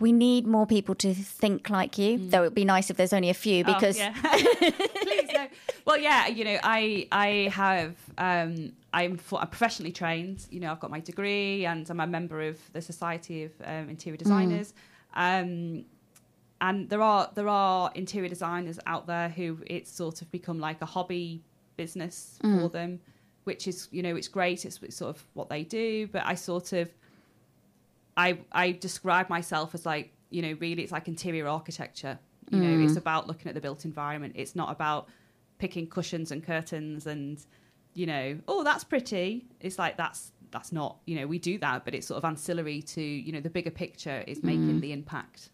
We 0.00 0.12
need 0.12 0.46
more 0.46 0.64
people 0.64 0.94
to 0.94 1.12
think 1.12 1.70
like 1.70 1.98
you. 1.98 2.18
Though 2.18 2.42
it'd 2.42 2.54
be 2.54 2.64
nice 2.64 2.88
if 2.88 2.96
there's 2.96 3.12
only 3.12 3.30
a 3.30 3.34
few 3.34 3.64
Mm. 3.64 3.68
Oh, 3.68 3.74
because 3.74 3.98
yeah. 3.98 4.14
please 4.22 5.28
no. 5.34 5.48
Well, 5.86 5.98
yeah, 5.98 6.28
you 6.28 6.44
know, 6.44 6.56
I 6.62 7.08
I 7.10 7.50
have 7.52 7.96
um, 8.16 8.74
I'm, 8.92 9.16
for, 9.16 9.40
I'm 9.40 9.48
professionally 9.48 9.90
trained. 9.90 10.46
You 10.50 10.60
know, 10.60 10.70
I've 10.70 10.78
got 10.78 10.92
my 10.92 11.00
degree 11.00 11.66
and 11.66 11.90
I'm 11.90 11.98
a 11.98 12.06
member 12.06 12.42
of 12.42 12.60
the 12.72 12.80
Society 12.80 13.42
of 13.42 13.50
um, 13.64 13.88
Interior 13.90 14.16
Designers. 14.16 14.72
Um, 15.14 15.84
and 16.60 16.88
there 16.88 17.02
are 17.02 17.30
there 17.34 17.48
are 17.48 17.90
interior 17.94 18.28
designers 18.28 18.78
out 18.86 19.06
there 19.06 19.28
who 19.28 19.58
it's 19.66 19.90
sort 19.90 20.22
of 20.22 20.30
become 20.30 20.58
like 20.58 20.82
a 20.82 20.86
hobby 20.86 21.42
business 21.78 22.38
mm. 22.44 22.60
for 22.60 22.68
them, 22.68 23.00
which 23.44 23.66
is 23.66 23.88
you 23.90 24.02
know 24.02 24.14
it's 24.14 24.28
great. 24.28 24.66
It's, 24.66 24.78
it's 24.82 24.96
sort 24.96 25.16
of 25.16 25.24
what 25.32 25.48
they 25.48 25.64
do. 25.64 26.06
But 26.08 26.26
I 26.26 26.34
sort 26.34 26.74
of 26.74 26.90
I 28.18 28.38
I 28.52 28.72
describe 28.72 29.30
myself 29.30 29.74
as 29.74 29.86
like 29.86 30.12
you 30.28 30.42
know 30.42 30.54
really 30.60 30.82
it's 30.82 30.92
like 30.92 31.08
interior 31.08 31.48
architecture. 31.48 32.18
You 32.50 32.60
know, 32.60 32.82
it's 32.82 32.94
mm. 32.94 33.04
about 33.04 33.26
looking 33.26 33.48
at 33.48 33.54
the 33.54 33.60
built 33.60 33.84
environment. 33.84 34.32
It's 34.34 34.56
not 34.56 34.72
about 34.72 35.08
picking 35.58 35.86
cushions 35.86 36.32
and 36.32 36.42
curtains 36.42 37.06
and 37.06 37.44
you 37.92 38.06
know 38.06 38.38
oh 38.48 38.62
that's 38.64 38.84
pretty. 38.84 39.46
It's 39.60 39.78
like 39.78 39.96
that's 39.96 40.32
that's 40.50 40.72
not 40.72 40.96
you 41.06 41.16
know 41.16 41.26
we 41.26 41.38
do 41.38 41.58
that, 41.58 41.84
but 41.84 41.94
it's 41.94 42.06
sort 42.06 42.18
of 42.18 42.24
ancillary 42.24 42.82
to 42.82 43.02
you 43.02 43.32
know 43.32 43.40
the 43.40 43.50
bigger 43.50 43.70
picture 43.70 44.24
is 44.26 44.42
making 44.42 44.78
mm. 44.78 44.80
the 44.80 44.92
impact. 44.92 45.50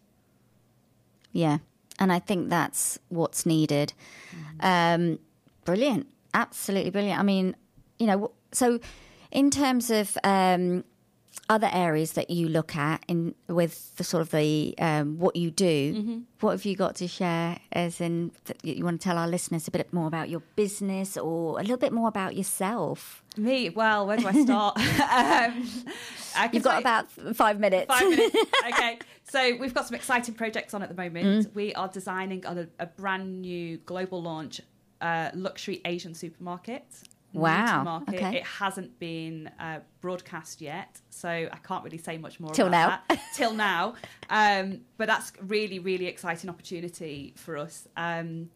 Yeah, 1.31 1.57
and 1.99 2.11
I 2.11 2.19
think 2.19 2.49
that's 2.49 2.97
what's 3.09 3.45
needed. 3.45 3.93
Mm-hmm. 4.31 5.01
Um, 5.11 5.19
brilliant, 5.65 6.07
absolutely 6.35 6.91
brilliant. 6.91 7.19
I 7.19 7.23
mean, 7.23 7.55
you 7.97 8.05
know, 8.07 8.31
so 8.51 8.79
in 9.31 9.49
terms 9.49 9.89
of 9.89 10.15
um, 10.23 10.83
other 11.49 11.69
areas 11.71 12.13
that 12.13 12.29
you 12.29 12.47
look 12.49 12.75
at 12.75 13.03
in 13.07 13.35
with 13.47 13.95
the 13.97 14.03
sort 14.03 14.21
of 14.21 14.31
the 14.31 14.75
um, 14.79 15.17
what 15.19 15.35
you 15.35 15.49
do, 15.51 16.23
what 16.41 16.51
have 16.51 16.65
you 16.65 16.75
got 16.75 16.95
to 16.97 17.07
share? 17.07 17.57
As 17.71 17.99
in, 18.01 18.31
that 18.45 18.63
you 18.63 18.83
want 18.83 18.99
to 19.01 19.03
tell 19.03 19.17
our 19.17 19.27
listeners 19.27 19.67
a 19.67 19.71
bit 19.71 19.91
more 19.93 20.07
about 20.07 20.29
your 20.29 20.41
business 20.55 21.17
or 21.17 21.59
a 21.59 21.61
little 21.61 21.77
bit 21.77 21.93
more 21.93 22.07
about 22.07 22.35
yourself. 22.35 23.23
Me, 23.37 23.69
well, 23.69 24.07
where 24.07 24.17
do 24.17 24.27
I 24.27 24.31
start? 24.43 24.77
um, 24.79 25.67
I 26.37 26.49
You've 26.51 26.63
got 26.63 26.79
about 26.79 27.11
five 27.35 27.59
minutes. 27.59 27.87
Five 27.87 28.09
minutes. 28.09 28.35
Okay. 28.69 28.99
So 29.27 29.55
we've 29.57 29.73
got 29.73 29.87
some 29.87 29.95
exciting 29.95 30.35
projects 30.35 30.73
on 30.73 30.83
at 30.83 30.89
the 30.89 30.95
Mm. 30.95 31.13
moment. 31.13 31.55
We 31.55 31.73
are 31.73 31.87
designing 31.87 32.45
on 32.45 32.57
a, 32.59 32.67
a 32.79 32.85
brand 32.85 33.41
new 33.41 33.77
global 33.77 34.21
launch 34.21 34.61
uh, 35.01 35.31
luxury 35.33 35.81
Asian 35.85 36.13
supermarket. 36.13 36.85
Wow, 37.33 37.83
market. 37.83 38.15
okay. 38.15 38.37
It 38.37 38.43
hasn't 38.43 38.97
been 38.97 39.49
uh, 39.59 39.79
broadcast 39.99 40.61
yet, 40.61 41.01
so 41.09 41.27
I 41.29 41.57
can't 41.67 41.83
really 41.83 41.97
say 41.97 42.17
much 42.17 42.39
more 42.39 42.53
Till 42.53 42.67
about 42.67 43.01
now. 43.09 43.15
that. 43.15 43.21
Till 43.35 43.53
now. 43.53 43.95
Um, 44.29 44.81
but 44.97 45.07
that's 45.07 45.33
really, 45.41 45.79
really 45.79 46.05
exciting 46.07 46.49
opportunity 46.49 47.33
for 47.35 47.57
us. 47.57 47.87
Um, 47.97 48.49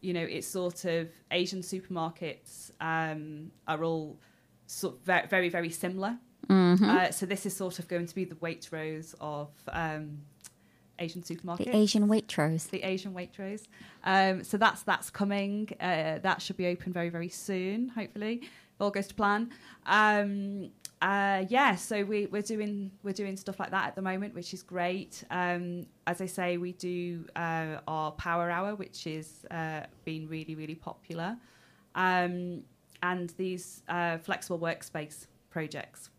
you 0.00 0.12
know, 0.12 0.22
it's 0.22 0.46
sort 0.46 0.84
of 0.84 1.08
Asian 1.30 1.60
supermarkets 1.60 2.70
um, 2.80 3.50
are 3.66 3.82
all 3.82 4.18
sort 4.66 4.94
of 4.94 5.00
very, 5.00 5.26
very, 5.26 5.48
very 5.48 5.70
similar. 5.70 6.16
Mm-hmm. 6.48 6.84
Uh, 6.84 7.10
so 7.10 7.26
this 7.26 7.46
is 7.46 7.54
sort 7.56 7.78
of 7.78 7.88
going 7.88 8.06
to 8.06 8.14
be 8.14 8.24
the 8.24 8.36
Waitrose 8.36 9.14
of 9.20 9.50
um, 9.72 10.22
Asian 11.00 11.22
supermarkets. 11.22 11.64
The 11.64 11.76
Asian 11.76 12.08
Waitrose. 12.08 12.70
The 12.70 12.82
Asian 12.82 13.12
Waitrose. 13.12 13.66
Um, 14.04 14.44
so 14.44 14.56
that's 14.56 14.82
that's 14.82 15.10
coming. 15.10 15.68
Uh, 15.80 16.18
that 16.18 16.40
should 16.42 16.56
be 16.56 16.66
open 16.66 16.92
very 16.92 17.08
very 17.08 17.28
soon. 17.28 17.88
Hopefully, 17.88 18.40
if 18.42 18.80
all 18.80 18.90
goes 18.90 19.08
to 19.08 19.14
plan. 19.14 19.50
Um, 19.86 20.70
uh, 21.02 21.46
yeah, 21.48 21.76
so 21.76 22.04
we, 22.04 22.26
we're 22.26 22.42
doing 22.42 22.90
we're 23.02 23.14
doing 23.14 23.36
stuff 23.36 23.58
like 23.58 23.70
that 23.70 23.86
at 23.86 23.94
the 23.94 24.02
moment, 24.02 24.34
which 24.34 24.52
is 24.52 24.62
great. 24.62 25.24
Um, 25.30 25.86
as 26.06 26.20
I 26.20 26.26
say, 26.26 26.58
we 26.58 26.72
do 26.72 27.24
uh, 27.36 27.78
our 27.88 28.12
Power 28.12 28.50
Hour, 28.50 28.74
which 28.74 29.06
is 29.06 29.46
uh, 29.50 29.80
been 30.04 30.28
really 30.28 30.54
really 30.54 30.74
popular, 30.74 31.38
um, 31.94 32.62
and 33.02 33.30
these 33.38 33.82
uh, 33.88 34.18
flexible 34.18 34.58
workspace 34.58 35.26
projects 35.48 36.10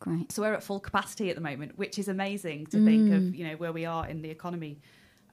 Great. 0.00 0.32
so 0.32 0.42
we're 0.42 0.54
at 0.54 0.62
full 0.62 0.80
capacity 0.80 1.30
at 1.30 1.36
the 1.36 1.42
moment, 1.42 1.78
which 1.78 1.98
is 1.98 2.08
amazing 2.08 2.66
to 2.68 2.84
think 2.84 3.12
of, 3.12 3.34
you 3.34 3.46
know, 3.46 3.54
where 3.56 3.72
we 3.72 3.84
are 3.86 4.06
in 4.08 4.22
the 4.22 4.30
economy, 4.30 4.80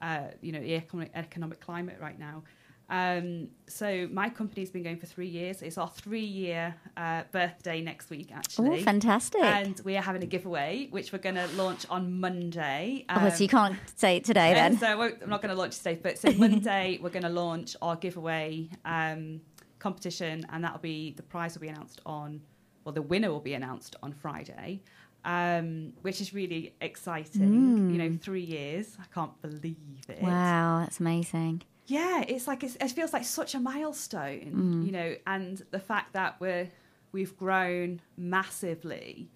uh, 0.00 0.28
you 0.40 0.52
know, 0.52 0.60
the 0.60 0.74
economic, 0.74 1.10
economic 1.14 1.60
climate 1.60 1.96
right 2.00 2.18
now. 2.18 2.42
Um, 2.90 3.48
so 3.66 4.08
my 4.10 4.30
company's 4.30 4.70
been 4.70 4.82
going 4.82 4.96
for 4.98 5.04
three 5.04 5.26
years. 5.28 5.60
It's 5.60 5.76
our 5.76 5.88
three-year 5.88 6.74
uh, 6.96 7.24
birthday 7.32 7.82
next 7.82 8.08
week, 8.08 8.30
actually. 8.32 8.80
Oh, 8.80 8.82
fantastic. 8.82 9.42
And 9.42 9.78
we 9.84 9.96
are 9.98 10.02
having 10.02 10.22
a 10.22 10.26
giveaway, 10.26 10.88
which 10.90 11.12
we're 11.12 11.18
going 11.18 11.34
to 11.34 11.46
launch 11.48 11.84
on 11.90 12.18
Monday. 12.18 13.04
oh, 13.10 13.28
so 13.28 13.44
you 13.44 13.44
Um, 13.44 13.48
can't 13.50 13.76
say 13.96 14.16
it 14.16 14.24
today 14.24 14.54
then. 14.54 14.78
So 14.78 14.86
I 14.86 14.94
won't, 14.94 15.16
I'm 15.22 15.28
not 15.28 15.42
going 15.42 15.54
to 15.54 15.60
launch 15.60 15.76
today, 15.76 15.98
but 16.02 16.16
so 16.18 16.32
Monday 16.38 16.98
we're 17.02 17.10
going 17.10 17.24
to 17.24 17.28
launch 17.28 17.76
our 17.82 17.94
giveaway 17.96 18.70
um, 18.86 19.42
competition, 19.78 20.46
and 20.50 20.64
that'll 20.64 20.78
be 20.78 21.12
the 21.12 21.22
prize 21.22 21.54
will 21.54 21.62
be 21.62 21.68
announced 21.68 22.00
on, 22.06 22.40
well, 22.88 22.94
the 22.94 23.02
winner 23.02 23.30
will 23.30 23.40
be 23.40 23.52
announced 23.52 23.96
on 24.02 24.14
Friday, 24.14 24.80
um, 25.22 25.92
which 26.00 26.22
is 26.22 26.32
really 26.32 26.74
exciting. 26.80 27.90
You 27.92 27.98
know, 27.98 28.18
three 28.18 28.40
years, 28.40 28.96
I 28.98 29.04
can't 29.14 29.38
believe 29.42 29.76
it. 30.08 30.22
Wow, 30.22 30.80
that's 30.80 30.98
amazing. 30.98 31.60
Yeah, 31.84 32.24
it's 32.26 32.46
like 32.46 32.62
it's, 32.64 32.76
it 32.76 32.88
feels 32.92 33.12
like 33.12 33.24
such 33.24 33.54
a 33.54 33.60
milestone, 33.60 34.82
you 34.86 34.92
know, 34.92 35.16
and 35.26 35.62
the 35.70 35.78
fact 35.78 36.14
that 36.14 36.40
we're 36.40 36.68
we've 37.12 37.36
grown 37.36 38.00
massively, 38.16 39.28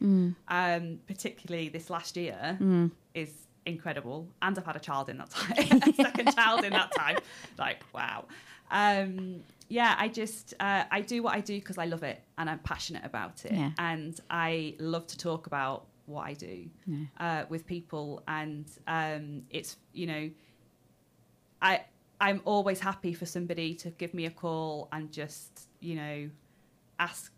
um, 0.49 0.99
particularly 1.07 1.69
this 1.69 1.91
last 1.91 2.17
year, 2.17 2.57
is 3.13 3.29
incredible. 3.67 4.29
And 4.41 4.59
I've 4.59 4.65
had 4.65 4.77
a 4.77 4.81
child 4.81 5.11
in 5.11 5.19
that 5.19 5.29
time, 5.29 5.83
a 5.87 5.93
second 5.93 6.35
child 6.35 6.65
in 6.65 6.73
that 6.73 6.91
time. 6.95 7.19
Like 7.59 7.83
wow, 7.93 8.25
um, 8.71 9.43
yeah. 9.79 9.93
I 10.05 10.07
just 10.23 10.47
uh, 10.61 10.85
I 10.97 11.01
do 11.13 11.17
what 11.25 11.35
I 11.39 11.41
do 11.41 11.55
because 11.63 11.79
I 11.85 11.87
love 11.95 12.03
it 12.13 12.19
and 12.39 12.45
I'm 12.51 12.59
passionate 12.73 13.05
about 13.13 13.37
it, 13.49 13.53
Yeah. 13.53 13.71
and 13.79 14.15
I 14.49 14.75
love 14.79 15.05
to 15.13 15.17
talk 15.29 15.43
about 15.53 15.79
what 16.07 16.25
I 16.31 16.35
do 16.49 16.57
uh, 17.25 17.43
with 17.53 17.63
people, 17.67 18.07
and 18.29 18.67
um, 18.87 19.25
it's 19.51 19.71
you 20.01 20.07
know. 20.13 20.25
I 21.61 21.85
I'm 22.21 22.41
always 22.45 22.81
happy 22.81 23.13
for 23.15 23.27
somebody 23.27 23.75
to 23.77 23.91
give 23.91 24.15
me 24.15 24.27
a 24.27 24.31
call 24.31 24.89
and 24.93 25.11
just 25.13 25.69
you 25.81 25.95
know 25.97 26.31
ask 26.99 27.33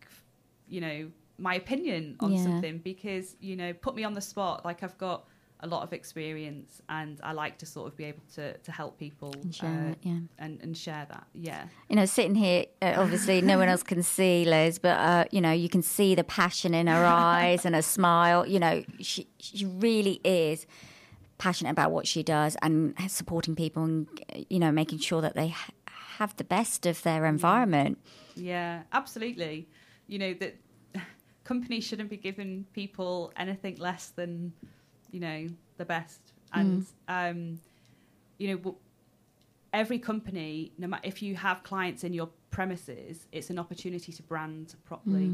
you 0.68 0.80
know 0.80 1.10
my 1.38 1.54
opinion 1.56 2.16
on 2.20 2.32
Yeah. 2.32 2.42
something 2.44 2.78
because 2.78 3.36
you 3.40 3.56
know 3.56 3.72
put 3.72 3.94
me 3.94 4.04
on 4.04 4.14
the 4.14 4.20
spot 4.20 4.64
like 4.64 4.82
I've 4.82 4.98
got 4.98 5.26
a 5.64 5.68
lot 5.74 5.82
of 5.82 5.92
experience 5.92 6.70
and 6.88 7.18
I 7.22 7.32
like 7.32 7.56
to 7.58 7.66
sort 7.66 7.86
of 7.88 7.96
be 7.96 8.04
able 8.04 8.24
to 8.34 8.44
to 8.66 8.70
help 8.80 8.92
people 8.98 9.32
And 9.42 9.54
share 9.54 9.84
uh, 9.88 9.92
it, 9.92 9.98
yeah. 10.02 10.18
and 10.38 10.54
and 10.64 10.76
share 10.76 11.06
that 11.12 11.26
yeah 11.32 11.64
You 11.88 11.96
know, 11.96 12.06
sitting 12.18 12.34
here, 12.34 12.66
uh, 12.82 12.94
obviously 13.04 13.40
no 13.40 13.56
one 13.58 13.68
else 13.72 13.82
can 13.82 14.02
see 14.02 14.44
Liz, 14.44 14.78
but 14.78 14.96
uh, 15.10 15.24
you 15.34 15.40
know, 15.40 15.52
you 15.64 15.68
can 15.68 15.82
see 15.82 16.14
the 16.14 16.24
passion 16.24 16.74
in 16.74 16.86
her 16.86 17.04
eyes 17.04 17.64
and 17.66 17.74
her 17.74 17.82
smile. 17.98 18.40
You 18.54 18.60
know, 18.64 18.84
she 19.00 19.26
she 19.38 19.64
really 19.66 20.20
is 20.24 20.66
passionate 21.38 21.70
about 21.70 21.90
what 21.96 22.06
she 22.06 22.22
does 22.22 22.56
and 22.62 22.94
supporting 23.08 23.54
people 23.56 23.82
and 23.84 24.06
you 24.54 24.58
know 24.62 24.70
making 24.82 24.98
sure 25.08 25.20
that 25.26 25.34
they 25.34 25.48
ha- 25.48 25.72
have 26.18 26.32
the 26.36 26.44
best 26.56 26.86
of 26.86 27.02
their 27.02 27.26
environment. 27.26 27.98
Yeah, 28.36 28.82
absolutely. 28.92 29.66
You 30.06 30.18
know 30.18 30.34
that 30.42 30.54
companies 31.44 31.84
shouldn't 31.84 32.10
be 32.10 32.16
giving 32.28 32.66
people 32.72 33.32
anything 33.36 33.76
less 33.76 34.04
than 34.20 34.52
you 35.14 35.20
know 35.20 35.48
the 35.76 35.84
best, 35.84 36.20
and 36.52 36.84
um, 37.08 37.60
you 38.38 38.46
know 38.48 38.76
every 39.72 39.98
company, 39.98 40.72
no 40.78 40.86
matter 40.86 41.02
if 41.06 41.22
you 41.22 41.34
have 41.36 41.62
clients 41.62 42.04
in 42.04 42.12
your 42.12 42.28
premises, 42.50 43.26
it's 43.32 43.50
an 43.50 43.58
opportunity 43.58 44.12
to 44.12 44.22
brand 44.22 44.74
properly. 44.84 45.32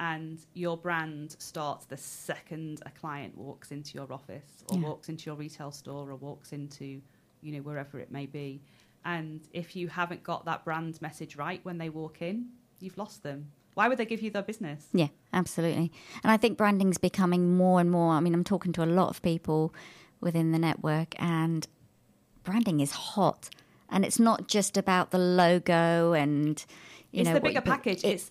And 0.00 0.38
your 0.54 0.78
brand 0.78 1.36
starts 1.38 1.84
the 1.84 1.96
second 1.96 2.80
a 2.86 2.90
client 2.90 3.36
walks 3.36 3.70
into 3.70 3.98
your 3.98 4.10
office 4.10 4.64
or 4.68 4.78
Yeah. 4.78 4.88
walks 4.88 5.10
into 5.10 5.26
your 5.26 5.36
retail 5.36 5.72
store 5.72 6.10
or 6.10 6.16
walks 6.16 6.52
into 6.52 7.02
you 7.42 7.52
know, 7.52 7.60
wherever 7.60 7.98
it 7.98 8.10
may 8.10 8.26
be. 8.26 8.60
And 9.04 9.40
if 9.52 9.74
you 9.74 9.88
haven't 9.88 10.22
got 10.22 10.44
that 10.44 10.64
brand 10.64 11.00
message 11.00 11.36
right 11.36 11.64
when 11.64 11.78
they 11.78 11.88
walk 11.88 12.20
in, 12.20 12.50
you've 12.80 12.98
lost 12.98 13.22
them. 13.22 13.50
Why 13.74 13.88
would 13.88 13.98
they 13.98 14.04
give 14.06 14.20
you 14.22 14.30
their 14.30 14.42
business? 14.42 14.86
Yeah, 14.92 15.08
absolutely. 15.32 15.92
And 16.22 16.30
I 16.30 16.36
think 16.36 16.58
branding's 16.58 16.98
becoming 16.98 17.56
more 17.56 17.80
and 17.80 17.90
more. 17.90 18.12
I 18.14 18.20
mean, 18.20 18.34
I'm 18.34 18.44
talking 18.44 18.72
to 18.74 18.84
a 18.84 18.86
lot 18.86 19.08
of 19.08 19.22
people 19.22 19.74
within 20.20 20.52
the 20.52 20.58
network, 20.58 21.14
and 21.22 21.66
branding 22.44 22.80
is 22.80 22.92
hot. 22.92 23.48
And 23.88 24.04
it's 24.04 24.18
not 24.18 24.48
just 24.48 24.76
about 24.76 25.10
the 25.10 25.18
logo 25.18 26.12
and 26.12 26.64
you 27.10 27.20
it's 27.22 27.28
know 27.28 27.34
the 27.34 27.40
bigger 27.40 27.54
you- 27.54 27.60
package. 27.62 28.04
it- 28.04 28.08
it's 28.08 28.30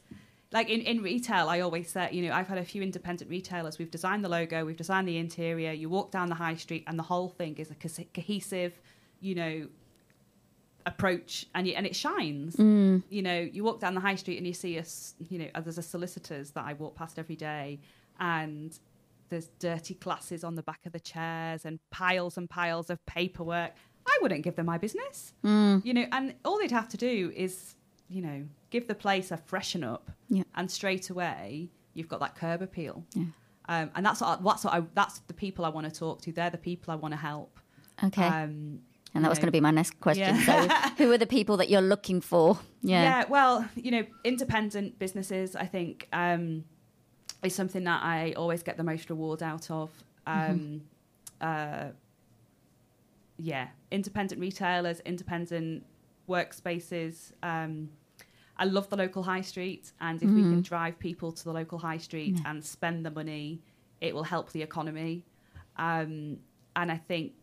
like 0.51 0.67
in, 0.69 0.81
in 0.81 1.03
retail, 1.03 1.47
I 1.47 1.59
always 1.59 1.89
say, 1.91 2.09
you 2.11 2.25
know, 2.27 2.33
I've 2.33 2.47
had 2.47 2.57
a 2.57 2.65
few 2.65 2.81
independent 2.81 3.29
retailers. 3.29 3.77
We've 3.77 3.91
designed 3.91 4.23
the 4.25 4.29
logo, 4.29 4.65
we've 4.65 4.77
designed 4.77 5.07
the 5.07 5.17
interior. 5.17 5.71
You 5.73 5.89
walk 5.89 6.11
down 6.11 6.29
the 6.29 6.35
high 6.35 6.55
street, 6.55 6.83
and 6.87 6.97
the 6.97 7.03
whole 7.03 7.29
thing 7.29 7.55
is 7.57 7.69
a 7.69 7.75
co- 7.75 8.03
cohesive, 8.13 8.73
you 9.21 9.35
know, 9.35 9.67
approach, 10.85 11.45
and 11.55 11.67
you, 11.67 11.73
and 11.73 11.85
it 11.85 11.95
shines. 11.95 12.55
Mm. 12.55 13.03
You 13.09 13.21
know, 13.21 13.39
you 13.39 13.63
walk 13.63 13.79
down 13.79 13.93
the 13.95 14.01
high 14.01 14.15
street 14.15 14.37
and 14.37 14.47
you 14.47 14.53
see 14.53 14.77
us. 14.79 15.15
You 15.29 15.39
know, 15.39 15.47
there's 15.61 15.77
a 15.77 15.83
solicitors 15.83 16.51
that 16.51 16.65
I 16.65 16.73
walk 16.73 16.95
past 16.95 17.19
every 17.19 17.35
day, 17.35 17.79
and 18.19 18.77
there's 19.29 19.49
dirty 19.59 19.93
glasses 19.95 20.43
on 20.43 20.55
the 20.55 20.63
back 20.63 20.79
of 20.85 20.91
the 20.91 20.99
chairs 20.99 21.65
and 21.65 21.79
piles 21.91 22.37
and 22.37 22.49
piles 22.49 22.89
of 22.89 23.05
paperwork. 23.05 23.71
I 24.07 24.17
wouldn't 24.21 24.43
give 24.43 24.55
them 24.55 24.65
my 24.65 24.77
business. 24.77 25.33
Mm. 25.45 25.85
You 25.85 25.93
know, 25.93 26.05
and 26.11 26.33
all 26.43 26.57
they'd 26.57 26.71
have 26.71 26.89
to 26.89 26.97
do 26.97 27.31
is, 27.35 27.75
you 28.09 28.21
know, 28.21 28.43
give 28.71 28.87
the 28.87 28.95
place 28.95 29.29
a 29.31 29.37
freshen 29.37 29.83
up, 29.83 30.09
Yeah. 30.29 30.43
and 30.55 30.69
straight 30.69 31.09
away 31.09 31.69
you've 31.93 32.07
got 32.07 32.19
that 32.21 32.35
curb 32.35 32.61
appeal. 32.61 33.03
Yeah. 33.13 33.25
Um, 33.67 33.91
and 33.95 34.03
that's 34.05 34.21
what 34.21 34.39
I, 34.39 34.43
that's 34.43 34.63
what 34.63 34.73
I, 34.73 34.81
that's 34.95 35.19
the 35.19 35.33
people 35.33 35.63
I 35.65 35.69
want 35.69 35.91
to 35.91 35.99
talk 35.99 36.21
to. 36.23 36.31
They're 36.31 36.49
the 36.49 36.57
people 36.57 36.91
I 36.91 36.95
want 36.95 37.11
to 37.13 37.19
help. 37.19 37.59
Okay. 38.03 38.23
Um, 38.25 38.79
and 39.13 39.23
that 39.23 39.29
was 39.29 39.39
going 39.39 39.47
to 39.47 39.51
be 39.51 39.59
my 39.61 39.71
next 39.71 39.99
question. 39.99 40.35
Yeah. 40.35 40.89
So, 40.89 40.89
who 40.97 41.11
are 41.11 41.17
the 41.17 41.25
people 41.27 41.57
that 41.57 41.69
you're 41.69 41.81
looking 41.81 42.21
for? 42.21 42.59
Yeah. 42.81 43.01
Yeah. 43.03 43.25
well, 43.29 43.67
you 43.75 43.91
know, 43.91 44.05
independent 44.23 44.99
businesses, 44.99 45.55
I 45.55 45.65
think, 45.65 46.07
um, 46.13 46.63
is 47.43 47.55
something 47.55 47.83
that 47.85 48.01
I 48.03 48.33
always 48.33 48.63
get 48.63 48.77
the 48.77 48.83
most 48.83 49.09
reward 49.09 49.41
out 49.41 49.69
of. 49.71 49.89
Um, 50.27 50.81
uh, 51.41 51.87
yeah, 53.37 53.69
independent 53.91 54.39
retailers, 54.41 54.99
independent 55.01 55.85
workspaces. 56.27 57.31
Um, 57.41 57.89
I 58.57 58.65
love 58.65 58.89
the 58.89 58.97
local 58.97 59.23
high 59.23 59.41
street, 59.41 59.93
and 60.01 60.21
if 60.21 60.29
we 60.29 60.41
can 60.41 60.61
drive 60.61 60.99
people 60.99 61.31
to 61.31 61.43
the 61.45 61.53
local 61.53 61.79
high 61.79 61.97
street 61.97 62.35
Yeah. 62.37 62.51
and 62.51 62.63
spend 62.63 63.05
the 63.05 63.11
money, 63.11 63.61
it 64.01 64.13
will 64.13 64.23
help 64.23 64.51
the 64.51 64.61
economy. 64.61 65.23
Um, 65.77 66.39
and 66.75 66.91
I 66.91 66.97
think 66.97 67.33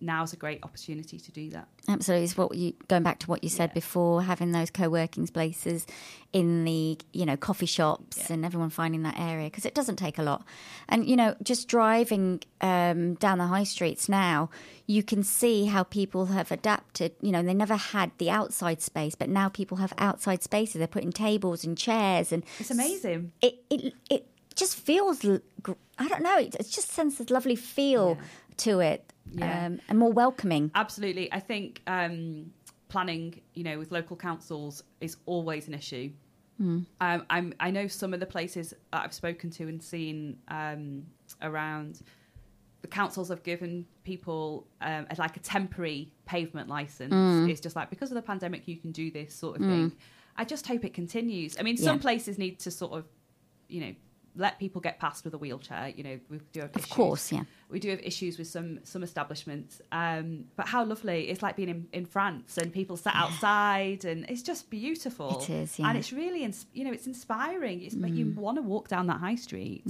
now's 0.00 0.32
a 0.32 0.36
great 0.36 0.60
opportunity 0.62 1.18
to 1.18 1.32
do 1.32 1.50
that. 1.50 1.66
Absolutely, 1.88 2.24
it's 2.24 2.36
what 2.36 2.54
you 2.54 2.74
going 2.88 3.02
back 3.02 3.18
to 3.20 3.26
what 3.26 3.42
you 3.42 3.50
said 3.50 3.70
Yeah. 3.70 3.74
before, 3.74 4.22
having 4.22 4.52
those 4.52 4.70
co-working 4.70 5.26
spaces 5.26 5.86
in 6.32 6.64
the 6.64 6.98
you 7.12 7.24
know 7.26 7.36
coffee 7.36 7.66
shops 7.66 8.16
Yeah. 8.18 8.34
and 8.34 8.44
everyone 8.44 8.70
finding 8.70 9.02
that 9.02 9.18
area 9.18 9.46
because 9.48 9.64
it 9.64 9.74
doesn't 9.74 9.96
take 9.96 10.18
a 10.18 10.22
lot. 10.22 10.44
And 10.88 11.08
you 11.08 11.16
know, 11.16 11.34
just 11.42 11.68
driving 11.68 12.40
um, 12.60 13.14
down 13.14 13.38
the 13.38 13.46
high 13.46 13.64
streets 13.64 14.08
now, 14.08 14.50
you 14.86 15.02
can 15.02 15.22
see 15.22 15.66
how 15.66 15.82
people 15.84 16.26
have 16.26 16.50
adapted. 16.52 17.12
You 17.20 17.32
know, 17.32 17.42
they 17.42 17.54
never 17.54 17.76
had 17.76 18.10
the 18.18 18.30
outside 18.30 18.80
space, 18.82 19.14
but 19.14 19.28
now 19.28 19.48
people 19.48 19.78
have 19.78 19.92
outside 19.98 20.42
spaces. 20.42 20.74
They're 20.78 20.86
putting 20.86 21.12
tables 21.12 21.64
and 21.64 21.76
chairs, 21.76 22.32
and 22.32 22.44
It's 22.58 22.70
amazing. 22.70 23.32
it 23.40 23.62
it 23.70 23.94
it 24.10 24.26
just 24.54 24.76
feels. 24.76 25.24
I 25.24 26.06
don't 26.08 26.22
know. 26.22 26.38
It, 26.38 26.54
it 26.56 26.68
just 26.70 26.90
sends 26.92 27.18
this 27.18 27.30
lovely 27.30 27.56
feel 27.56 28.16
Yeah. 28.18 28.24
to 28.58 28.80
it, 28.80 29.07
Yeah. 29.32 29.66
um, 29.66 29.80
and 29.88 29.98
more 29.98 30.12
welcoming. 30.12 30.70
Absolutely. 30.74 31.32
I 31.32 31.40
think 31.40 31.82
um, 31.86 32.52
planning, 32.88 33.40
you 33.54 33.64
know, 33.64 33.78
with 33.78 33.92
local 33.92 34.16
councils 34.16 34.82
is 35.00 35.16
always 35.26 35.68
an 35.68 35.74
issue. 35.74 36.10
Um, 36.60 36.86
I'm, 37.00 37.54
I 37.60 37.70
know 37.70 37.86
some 37.86 38.12
of 38.12 38.18
the 38.18 38.26
places 38.26 38.70
that 38.92 39.04
I've 39.04 39.14
spoken 39.14 39.48
to 39.50 39.68
and 39.68 39.80
seen 39.80 40.38
um, 40.48 41.04
around, 41.40 42.02
the 42.82 42.88
councils 42.88 43.28
have 43.28 43.44
given 43.44 43.86
people 44.02 44.66
um, 44.80 45.06
like 45.18 45.36
a 45.36 45.40
temporary 45.40 46.10
pavement 46.26 46.68
license. 46.68 47.48
It's 47.48 47.60
just 47.60 47.76
like 47.76 47.90
because 47.90 48.10
of 48.10 48.16
the 48.16 48.22
pandemic, 48.22 48.66
you 48.66 48.76
can 48.76 48.90
do 48.90 49.08
this 49.08 49.32
sort 49.36 49.60
of 49.60 49.66
thing. 49.66 49.92
I 50.36 50.44
just 50.44 50.66
hope 50.66 50.84
it 50.84 50.94
continues. 50.94 51.56
I 51.60 51.62
mean, 51.62 51.76
some 51.76 51.96
Yeah. 51.98 52.02
places 52.02 52.38
need 52.38 52.58
to 52.60 52.72
sort 52.72 52.90
of, 52.92 53.04
you 53.68 53.80
know, 53.80 53.94
let 54.38 54.58
people 54.58 54.80
get 54.80 54.98
past 55.00 55.24
with 55.24 55.34
a 55.34 55.38
wheelchair. 55.38 55.92
You 55.94 56.04
know, 56.04 56.20
we 56.30 56.38
do 56.52 56.60
have 56.60 56.70
Of 56.70 56.76
issues. 56.82 56.92
course, 56.92 57.32
yeah. 57.32 57.42
we 57.68 57.80
do 57.80 57.90
have 57.90 58.00
issues 58.00 58.38
with 58.38 58.46
some 58.46 58.78
some 58.84 59.02
establishments 59.02 59.82
um 59.92 60.44
but 60.56 60.68
how 60.68 60.84
lovely. 60.84 61.28
It's 61.28 61.42
like 61.42 61.56
being 61.56 61.68
in, 61.68 61.88
in 61.92 62.06
france 62.06 62.56
and 62.56 62.72
people 62.72 62.96
sat 62.96 63.14
outside 63.16 64.04
and 64.04 64.24
it's 64.30 64.42
just 64.42 64.70
beautiful. 64.70 65.40
It 65.42 65.50
is, 65.50 65.78
yeah. 65.78 65.88
and 65.88 65.98
it's 65.98 66.12
really 66.12 66.44
ins- 66.44 66.66
you 66.72 66.84
know 66.84 66.92
it's 66.92 67.06
inspiring. 67.06 67.82
It's 67.82 67.94
you 67.94 68.32
want 68.36 68.56
to 68.56 68.62
walk 68.62 68.88
down 68.88 69.08
that 69.08 69.18
high 69.20 69.34
street. 69.34 69.84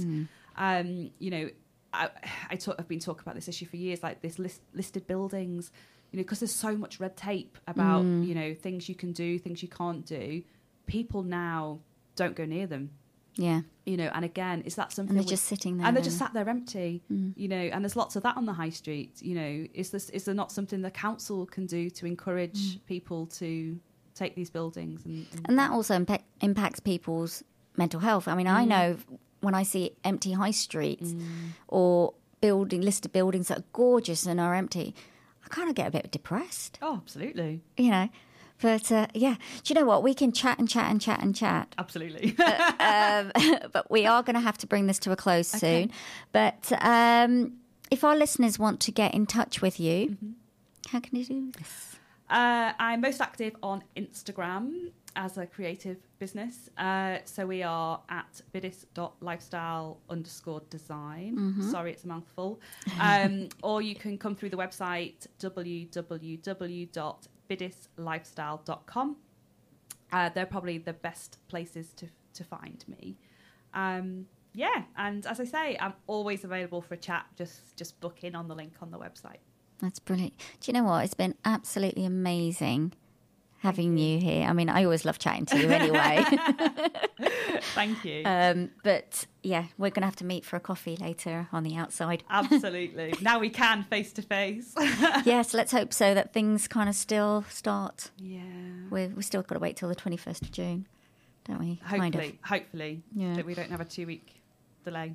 Um 0.57 1.11
you 1.19 1.31
know 1.31 1.49
i 1.91 2.07
i 2.51 2.55
talk, 2.55 2.75
i've 2.77 2.87
been 2.87 2.99
talking 2.99 3.21
about 3.23 3.33
this 3.33 3.47
issue 3.47 3.65
for 3.65 3.77
years 3.77 4.03
like 4.03 4.21
this 4.21 4.37
list, 4.37 4.61
listed 4.75 5.07
buildings 5.07 5.71
you 6.11 6.17
know 6.17 6.23
because 6.23 6.39
there's 6.39 6.53
so 6.53 6.75
much 6.77 6.99
red 6.99 7.17
tape 7.17 7.57
about 7.67 8.03
you 8.03 8.35
know 8.35 8.53
things 8.53 8.87
you 8.87 8.93
can 8.95 9.11
do 9.11 9.39
things 9.39 9.61
you 9.63 9.69
can't 9.69 10.05
do. 10.05 10.43
People 10.85 11.23
now 11.23 11.79
don't 12.15 12.35
go 12.35 12.45
near 12.45 12.67
them 12.67 12.91
Yeah. 13.39 13.61
you 13.85 13.95
know 13.97 14.09
and 14.13 14.23
again 14.25 14.61
is 14.65 14.75
that 14.75 14.91
something 14.91 15.11
And 15.11 15.17
they're 15.17 15.25
we- 15.25 15.37
just 15.37 15.45
sitting 15.45 15.77
there. 15.77 15.87
and 15.87 15.95
they're 15.95 16.03
then. 16.03 16.09
just 16.11 16.19
sat 16.19 16.33
there 16.33 16.47
empty 16.49 17.01
mm. 17.11 17.33
you 17.35 17.47
know 17.47 17.55
and 17.73 17.83
there's 17.83 17.95
lots 17.95 18.15
of 18.17 18.23
that 18.23 18.35
on 18.37 18.45
the 18.45 18.53
high 18.53 18.69
street 18.81 19.13
you 19.21 19.33
know 19.33 19.65
is 19.73 19.91
this 19.91 20.09
is 20.09 20.25
there 20.25 20.35
not 20.35 20.51
something 20.51 20.81
the 20.81 20.91
council 20.91 21.45
can 21.45 21.65
do 21.65 21.89
to 21.89 22.05
encourage 22.05 22.59
mm. 22.59 22.85
people 22.85 23.25
to 23.41 23.79
take 24.15 24.35
these 24.35 24.49
buildings 24.49 25.05
and, 25.05 25.25
and 25.31 25.41
And 25.47 25.59
that 25.59 25.71
also 25.71 25.95
impact, 25.95 26.25
impacts 26.41 26.81
people's 26.81 27.43
mental 27.77 28.01
health. 28.01 28.27
I 28.27 28.35
mean, 28.35 28.47
I 28.47 28.65
mm. 28.65 28.67
know 28.67 28.97
when 29.39 29.55
I 29.55 29.63
see 29.63 29.91
empty 30.03 30.33
high 30.33 30.51
streets 30.51 31.15
or 31.69 32.13
building 32.41 32.81
listed 32.81 33.11
buildings 33.13 33.47
that 33.47 33.59
are 33.59 33.69
gorgeous 33.71 34.25
and 34.25 34.39
are 34.39 34.53
empty, 34.55 34.93
I 35.45 35.47
kind 35.47 35.69
of 35.69 35.75
get 35.75 35.87
a 35.87 35.91
bit 35.91 36.11
depressed, 36.11 36.77
oh 36.81 36.95
absolutely 37.01 37.61
you 37.77 37.91
know. 37.91 38.09
But 38.61 38.91
uh, 38.91 39.07
yeah, 39.13 39.35
do 39.63 39.73
you 39.73 39.79
know 39.79 39.85
what? 39.85 40.03
We 40.03 40.13
can 40.13 40.31
chat 40.31 40.59
and 40.59 40.69
chat 40.69 40.89
and 40.89 41.01
chat 41.01 41.21
and 41.21 41.35
chat, 41.35 41.73
absolutely 41.77 42.35
um, 42.79 43.31
but 43.71 43.89
we 43.89 44.05
are 44.05 44.23
going 44.23 44.35
to 44.35 44.41
have 44.41 44.57
to 44.59 44.67
bring 44.67 44.87
this 44.87 44.99
to 44.99 45.11
a 45.11 45.15
close 45.15 45.47
soon. 45.47 45.91
But 46.31 46.71
um, 46.81 47.53
if 47.89 48.03
our 48.03 48.15
listeners 48.15 48.59
want 48.59 48.79
to 48.81 48.91
get 48.91 49.13
in 49.13 49.25
touch 49.25 49.61
with 49.61 49.79
you, 49.79 50.17
how 50.89 50.99
can 50.99 51.17
they 51.17 51.23
do 51.23 51.51
this? 51.57 51.95
Uh, 52.29 52.73
I'm 52.77 53.01
most 53.01 53.21
active 53.21 53.55
on 53.63 53.83
Instagram 53.97 54.91
as 55.15 55.37
a 55.37 55.45
creative 55.47 55.97
business. 56.19 56.69
Uh, 56.77 57.17
so 57.25 57.45
we 57.45 57.63
are 57.63 57.99
at 58.09 58.41
bidis.lifestyle 58.53 59.99
underscore 60.09 60.61
design. 60.69 61.55
Sorry, 61.71 61.91
it's 61.91 62.03
a 62.03 62.07
mouthful. 62.07 62.61
Um, 62.99 63.49
or 63.63 63.81
you 63.81 63.95
can 63.95 64.17
come 64.17 64.35
through 64.35 64.49
the 64.49 64.57
website 64.57 65.25
www.bidislifestyle.com. 67.49 69.17
Uh, 70.11 70.29
they're 70.29 70.45
probably 70.45 70.77
the 70.77 70.93
best 70.93 71.37
places 71.47 71.93
to, 71.93 72.07
to 72.33 72.43
find 72.43 72.83
me. 72.87 73.17
Um, 73.73 74.25
yeah, 74.53 74.83
and 74.97 75.25
as 75.27 75.39
I 75.39 75.43
say, 75.43 75.77
I'm 75.79 75.93
always 76.07 76.43
available 76.43 76.81
for 76.81 76.95
a 76.95 76.97
chat. 76.97 77.27
Just 77.37 77.75
just 77.77 77.99
book 77.99 78.23
in 78.23 78.35
on 78.35 78.47
the 78.47 78.55
link 78.55 78.73
on 78.81 78.89
the 78.89 78.97
website. 78.97 79.37
That's 79.79 79.99
brilliant. 79.99 80.33
Do 80.59 80.71
you 80.71 80.73
know 80.73 80.85
what? 80.85 81.05
It's 81.05 81.13
been 81.13 81.35
absolutely 81.45 82.03
amazing 82.03 82.93
having 83.59 83.97
you 83.97 84.19
here. 84.19 84.47
I 84.47 84.53
mean, 84.53 84.69
I 84.69 84.83
always 84.83 85.05
love 85.05 85.19
chatting 85.19 85.45
to 85.47 85.59
you 85.59 85.69
anyway. 85.69 86.23
Thank 87.75 88.03
you. 88.05 88.23
um, 88.25 88.71
but 88.83 89.25
yeah, 89.43 89.65
we're 89.77 89.89
going 89.89 90.01
to 90.01 90.07
have 90.07 90.15
to 90.17 90.25
meet 90.25 90.45
for 90.45 90.55
a 90.55 90.59
coffee 90.59 90.95
later 90.97 91.47
on 91.51 91.63
the 91.63 91.75
outside. 91.75 92.23
Absolutely. 92.29 93.13
now 93.21 93.39
we 93.39 93.49
can 93.49 93.83
face 93.83 94.13
to 94.13 94.21
face. 94.21 94.73
yes, 95.25 95.53
let's 95.53 95.71
hope 95.71 95.93
so 95.93 96.13
that 96.13 96.33
things 96.33 96.67
kind 96.67 96.89
of 96.89 96.95
still 96.95 97.43
start. 97.49 98.11
Yeah. 98.17 98.41
We're, 98.89 99.09
we've 99.09 99.25
still 99.25 99.41
got 99.41 99.55
to 99.55 99.59
wait 99.59 99.75
till 99.75 99.89
the 99.89 99.95
21st 99.95 100.41
of 100.43 100.51
June, 100.51 100.87
don't 101.45 101.59
we? 101.59 101.79
Hopefully, 101.85 101.99
Kind 102.11 102.15
of. 102.15 102.31
hopefully 102.49 103.03
Yeah. 103.13 103.35
that 103.35 103.45
we 103.45 103.53
don't 103.53 103.71
have 103.71 103.81
a 103.81 103.85
two 103.85 104.05
week 104.07 104.38
delay. 104.89 105.13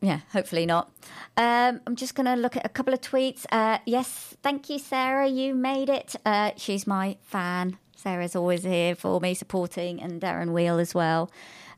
Yeah, 0.00 0.20
hopefully 0.32 0.66
not. 0.66 0.90
Um, 1.36 1.80
I'm 1.86 1.96
just 1.96 2.14
going 2.14 2.26
to 2.26 2.36
look 2.36 2.56
at 2.56 2.64
a 2.64 2.68
couple 2.68 2.94
of 2.94 3.00
tweets. 3.00 3.46
Uh, 3.50 3.78
yes, 3.86 4.36
thank 4.42 4.70
you, 4.70 4.78
Sarah. 4.78 5.28
You 5.28 5.54
made 5.54 5.88
it. 5.88 6.16
Uh, 6.24 6.52
she's 6.56 6.86
my 6.86 7.16
fan. 7.22 7.78
Sarah's 7.96 8.34
always 8.34 8.64
here 8.64 8.94
for 8.94 9.20
me, 9.20 9.34
supporting, 9.34 10.00
and 10.00 10.20
Darren 10.20 10.52
Wheel 10.52 10.78
as 10.78 10.94
well. 10.94 11.30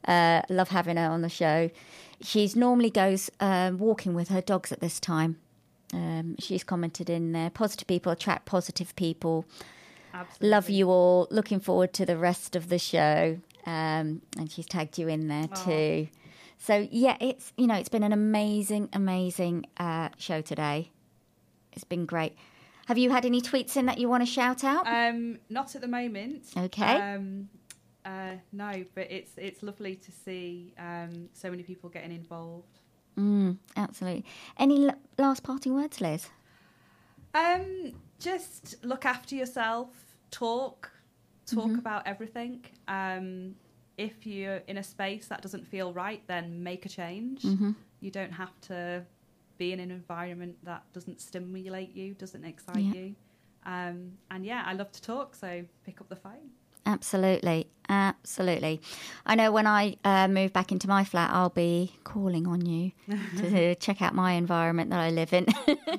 Uh, 0.06 0.42
love 0.48 0.68
having 0.68 0.96
her 0.96 1.10
on 1.10 1.22
the 1.22 1.28
show. 1.28 1.70
She's 2.20 2.54
normally 2.54 2.90
goes 2.90 3.30
um, 3.40 3.78
walking 3.78 4.14
with 4.14 4.28
her 4.28 4.40
dogs 4.40 4.70
at 4.70 4.80
this 4.80 5.00
time. 5.00 5.38
Um, 5.92 6.36
she's 6.38 6.64
commented 6.64 7.10
in 7.10 7.32
there. 7.32 7.50
Positive 7.50 7.88
people 7.88 8.12
attract 8.12 8.46
positive 8.46 8.94
people. 8.94 9.44
Absolutely. 10.14 10.48
Love 10.48 10.70
you 10.70 10.90
all. 10.90 11.26
Looking 11.30 11.58
forward 11.58 11.92
to 11.94 12.06
the 12.06 12.16
rest 12.16 12.54
of 12.54 12.68
the 12.68 12.78
show. 12.78 13.38
Um, 13.66 14.22
and 14.38 14.50
she's 14.50 14.66
tagged 14.66 14.98
you 14.98 15.08
in 15.08 15.28
there 15.28 15.48
too. 15.48 16.08
So 16.64 16.86
yeah, 16.92 17.16
it's 17.20 17.52
you 17.56 17.66
know 17.66 17.74
it's 17.74 17.88
been 17.88 18.04
an 18.04 18.12
amazing, 18.12 18.88
amazing 18.92 19.66
uh, 19.78 20.10
show 20.16 20.40
today. 20.42 20.92
It's 21.72 21.82
been 21.82 22.06
great. 22.06 22.36
Have 22.86 22.98
you 22.98 23.10
had 23.10 23.24
any 23.24 23.40
tweets 23.40 23.76
in 23.76 23.86
that 23.86 23.98
you 23.98 24.08
want 24.08 24.22
to 24.22 24.30
shout 24.30 24.62
out? 24.62 24.86
Um, 24.86 25.38
not 25.48 25.74
at 25.74 25.80
the 25.80 25.88
moment. 25.88 26.44
Okay. 26.56 26.84
Um, 27.14 27.48
uh, 28.04 28.34
no, 28.52 28.84
but 28.94 29.10
it's 29.10 29.32
it's 29.36 29.64
lovely 29.64 29.96
to 29.96 30.12
see 30.12 30.72
um, 30.78 31.28
so 31.32 31.50
many 31.50 31.64
people 31.64 31.90
getting 31.90 32.12
involved. 32.12 32.78
Mm, 33.18 33.58
absolutely. 33.76 34.24
Any 34.56 34.86
l- 34.88 34.94
last 35.18 35.42
parting 35.42 35.74
words, 35.74 36.00
Liz? 36.00 36.28
Um, 37.34 37.92
just 38.20 38.76
look 38.84 39.04
after 39.04 39.34
yourself. 39.34 39.88
Talk, 40.30 40.90
talk 41.44 41.64
Mm-hmm. 41.66 41.78
about 41.78 42.06
everything. 42.06 42.64
Um, 42.86 43.56
if 43.98 44.26
you're 44.26 44.56
in 44.68 44.78
a 44.78 44.82
space 44.82 45.26
that 45.26 45.42
doesn't 45.42 45.66
feel 45.66 45.92
right, 45.92 46.22
then 46.26 46.62
make 46.62 46.86
a 46.86 46.88
change. 46.88 47.42
Mm-hmm. 47.42 47.72
You 48.00 48.10
don't 48.10 48.32
have 48.32 48.58
to 48.62 49.04
be 49.58 49.72
in 49.72 49.80
an 49.80 49.90
environment 49.90 50.56
that 50.64 50.82
doesn't 50.92 51.20
stimulate 51.20 51.94
you, 51.94 52.14
doesn't 52.14 52.44
excite 52.44 52.76
Yeah. 52.78 52.94
you. 52.94 53.14
Um, 53.64 54.12
and 54.30 54.44
yeah, 54.44 54.62
I 54.66 54.72
love 54.72 54.90
to 54.92 55.02
talk, 55.02 55.34
so 55.36 55.64
pick 55.84 56.00
up 56.00 56.08
the 56.08 56.16
phone. 56.16 56.50
Absolutely, 56.84 57.68
absolutely. 57.88 58.80
I 59.24 59.34
know 59.36 59.52
when 59.52 59.66
I 59.66 59.96
uh, 60.04 60.26
move 60.26 60.52
back 60.52 60.72
into 60.72 60.88
my 60.88 61.04
flat, 61.04 61.30
I'll 61.32 61.48
be 61.48 61.94
calling 62.02 62.46
on 62.46 62.66
you 62.66 62.92
to 63.38 63.74
check 63.76 64.02
out 64.02 64.14
my 64.14 64.32
environment 64.32 64.90
that 64.90 64.98
I 64.98 65.10
live 65.10 65.32
in. 65.32 65.46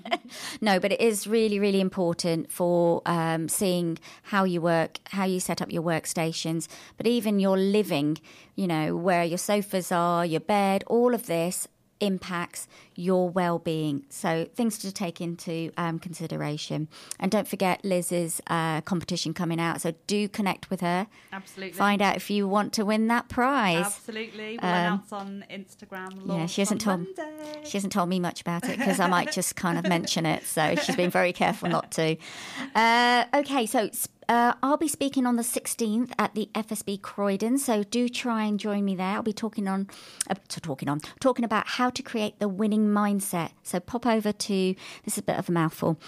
no, 0.61 0.79
but 0.79 0.91
it 0.91 0.99
is 0.99 1.25
really, 1.25 1.59
really 1.59 1.79
important 1.79 2.51
for 2.51 3.01
um, 3.05 3.47
seeing 3.47 3.97
how 4.23 4.43
you 4.43 4.61
work, 4.61 4.99
how 5.09 5.23
you 5.23 5.39
set 5.39 5.61
up 5.61 5.71
your 5.71 5.84
workstations, 5.84 6.67
but 6.97 7.07
even 7.07 7.39
your 7.39 7.57
living, 7.57 8.17
you 8.55 8.67
know, 8.67 8.95
where 8.95 9.23
your 9.23 9.38
sofas 9.38 9.91
are, 9.91 10.25
your 10.25 10.41
bed, 10.41 10.84
all 10.88 11.13
of 11.13 11.27
this 11.27 11.67
impacts 12.00 12.68
your 12.96 13.30
well-being 13.30 14.06
so 14.10 14.46
things 14.56 14.78
to 14.78 14.91
take 14.91 15.22
into 15.22 15.72
um, 15.78 15.98
consideration 16.00 16.88
and 17.20 17.32
don't 17.32 17.48
forget 17.48 17.84
liz's 17.86 18.41
uh, 18.48 18.82
competition 18.82 19.34
coming 19.34 19.60
out 19.60 19.80
so 19.82 19.94
do 20.06 20.28
connect 20.28 20.70
with 20.70 20.82
her 20.82 21.08
Absolutely. 21.32 21.74
find 21.74 22.02
out 22.02 22.16
if 22.16 22.30
you 22.30 22.48
want 22.48 22.74
to 22.74 22.84
win 22.84 23.08
that 23.08 23.30
prize 23.30 23.86
Absolutely. 23.86 24.60
We'll 24.62 24.72
Um, 24.72 24.76
announce 24.80 25.12
on 25.14 25.46
Instagram. 25.50 26.28
yeah 26.28 26.46
she 26.46 26.62
hasn't 26.62 26.82
told 26.82 27.02
Monday. 27.02 27.62
she 27.64 27.78
hasn't 27.78 27.94
told 27.94 28.10
me 28.10 28.20
much 28.20 28.41
about 28.41 28.68
it 28.68 28.78
because 28.78 29.00
i 29.00 29.08
might 29.08 29.32
just 29.32 29.56
kind 29.56 29.78
of 29.78 29.88
mention 29.88 30.26
it 30.26 30.44
so 30.46 30.76
she's 30.76 30.96
been 30.96 31.10
very 31.12 31.34
careful 31.34 31.70
not 31.70 31.91
to 31.91 32.16
uh, 32.76 33.26
okay 33.34 33.66
so 33.66 33.89
uh, 34.34 34.53
I'll 34.63 34.77
be 34.77 34.88
speaking 34.88 35.27
on 35.27 35.36
the 35.36 35.43
16th 35.43 36.11
at 36.17 36.34
the 36.34 36.49
FSB 36.55 37.03
Croydon, 37.03 37.59
so 37.59 37.84
do 37.84 38.09
try 38.09 38.45
and 38.45 38.59
join 38.59 38.84
me 38.84 38.95
there. 38.95 39.09
I'll 39.09 39.21
be 39.21 39.31
talking 39.31 39.67
on, 39.67 39.88
uh, 40.27 40.34
talking 40.47 40.89
on, 40.89 41.01
talking 41.19 41.45
about 41.45 41.67
how 41.67 41.91
to 41.91 42.01
create 42.01 42.39
the 42.39 42.47
winning 42.47 42.88
mindset. 42.88 43.51
So 43.61 43.79
pop 43.79 44.07
over 44.07 44.31
to 44.31 44.73
this 45.05 45.13
is 45.13 45.19
a 45.19 45.21
bit 45.21 45.38
of 45.38 45.49
a 45.49 45.51
mouthful, 45.51 45.99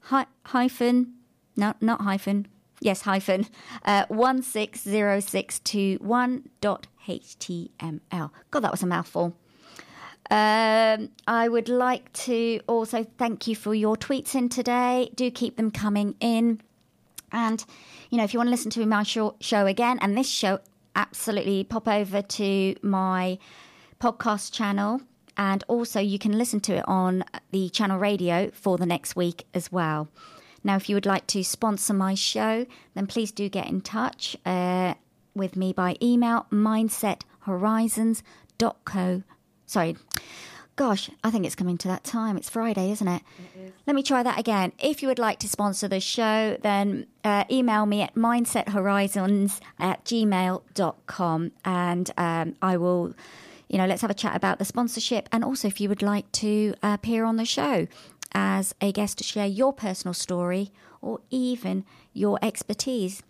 hy- 0.00 0.24
hyphen 0.46 1.12
no 1.54 1.74
not 1.82 2.00
hyphen 2.00 2.46
yes 2.80 3.02
hyphen 3.02 3.46
uh, 3.84 4.06
160621.html 7.06 8.30
god 8.50 8.60
that 8.60 8.70
was 8.70 8.82
a 8.82 8.86
mouthful 8.86 9.34
um, 10.30 11.10
I 11.26 11.48
would 11.48 11.68
like 11.68 12.10
to 12.14 12.60
also 12.66 13.04
thank 13.18 13.46
you 13.46 13.54
for 13.54 13.74
your 13.74 13.94
tweets 13.94 14.34
in 14.34 14.48
today. 14.48 15.10
Do 15.14 15.30
keep 15.30 15.56
them 15.56 15.70
coming 15.70 16.14
in. 16.18 16.62
And, 17.30 17.64
you 18.10 18.16
know, 18.16 18.24
if 18.24 18.32
you 18.32 18.38
want 18.38 18.46
to 18.46 18.50
listen 18.50 18.70
to 18.70 18.86
my 18.86 19.02
show 19.02 19.34
again 19.66 19.98
and 20.00 20.16
this 20.16 20.28
show, 20.28 20.60
absolutely 20.96 21.64
pop 21.64 21.88
over 21.88 22.22
to 22.22 22.74
my 22.80 23.38
podcast 24.00 24.52
channel. 24.52 25.02
And 25.36 25.64
also, 25.66 26.00
you 26.00 26.18
can 26.18 26.38
listen 26.38 26.60
to 26.60 26.76
it 26.76 26.84
on 26.86 27.24
the 27.50 27.68
channel 27.68 27.98
radio 27.98 28.50
for 28.52 28.78
the 28.78 28.86
next 28.86 29.16
week 29.16 29.46
as 29.52 29.72
well. 29.72 30.08
Now, 30.62 30.76
if 30.76 30.88
you 30.88 30.96
would 30.96 31.06
like 31.06 31.26
to 31.28 31.42
sponsor 31.42 31.92
my 31.92 32.14
show, 32.14 32.66
then 32.94 33.06
please 33.06 33.32
do 33.32 33.48
get 33.48 33.68
in 33.68 33.80
touch 33.82 34.36
uh, 34.46 34.94
with 35.34 35.56
me 35.56 35.72
by 35.72 35.96
email 36.02 36.46
mindsethorizons.co. 36.50 39.22
Sorry. 39.66 39.96
Gosh, 40.76 41.08
I 41.22 41.30
think 41.30 41.46
it's 41.46 41.54
coming 41.54 41.78
to 41.78 41.88
that 41.88 42.02
time. 42.02 42.36
It's 42.36 42.50
Friday, 42.50 42.90
isn't 42.90 43.06
it? 43.06 43.22
Let 43.86 43.94
me 43.94 44.02
try 44.02 44.24
that 44.24 44.40
again. 44.40 44.72
If 44.80 45.02
you 45.02 45.08
would 45.08 45.20
like 45.20 45.38
to 45.40 45.48
sponsor 45.48 45.86
the 45.86 46.00
show, 46.00 46.58
then 46.62 47.06
uh, 47.22 47.44
email 47.48 47.86
me 47.86 48.02
at 48.02 48.16
mindsethorizons 48.16 49.60
at 49.78 50.04
gmail.com 50.04 51.52
and 51.64 52.10
um, 52.16 52.56
I 52.60 52.76
will, 52.76 53.14
you 53.68 53.78
know, 53.78 53.86
let's 53.86 54.02
have 54.02 54.10
a 54.10 54.14
chat 54.14 54.34
about 54.34 54.58
the 54.58 54.64
sponsorship. 54.64 55.28
And 55.30 55.44
also, 55.44 55.68
if 55.68 55.80
you 55.80 55.88
would 55.88 56.02
like 56.02 56.30
to 56.32 56.74
appear 56.82 57.24
on 57.24 57.36
the 57.36 57.44
show 57.44 57.86
as 58.32 58.74
a 58.80 58.90
guest 58.90 59.18
to 59.18 59.24
share 59.24 59.46
your 59.46 59.72
personal 59.72 60.12
story 60.12 60.72
or 61.00 61.20
even 61.30 61.84
your 62.12 62.36
expertise. 62.42 63.22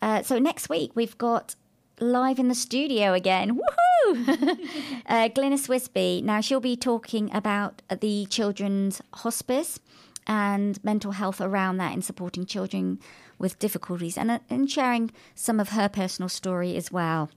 Uh, 0.00 0.22
so 0.22 0.38
next 0.38 0.68
week, 0.68 0.92
we've 0.94 1.18
got 1.18 1.54
live 2.00 2.38
in 2.38 2.48
the 2.48 2.54
studio 2.54 3.12
again. 3.12 3.58
Woohoo! 3.58 4.28
uh, 5.06 5.28
Glynis 5.30 5.68
Wisby. 5.68 6.22
Now, 6.22 6.40
she'll 6.40 6.60
be 6.60 6.76
talking 6.76 7.34
about 7.34 7.82
the 8.00 8.26
children's 8.26 9.02
hospice 9.14 9.80
and 10.26 10.82
mental 10.84 11.12
health 11.12 11.40
around 11.40 11.78
that 11.78 11.94
in 11.94 12.02
supporting 12.02 12.46
children 12.46 13.00
with 13.38 13.58
difficulties 13.58 14.18
and, 14.18 14.30
uh, 14.30 14.38
and 14.50 14.70
sharing 14.70 15.10
some 15.34 15.58
of 15.58 15.70
her 15.70 15.88
personal 15.88 16.28
story 16.28 16.76
as 16.76 16.92
well. 16.92 17.30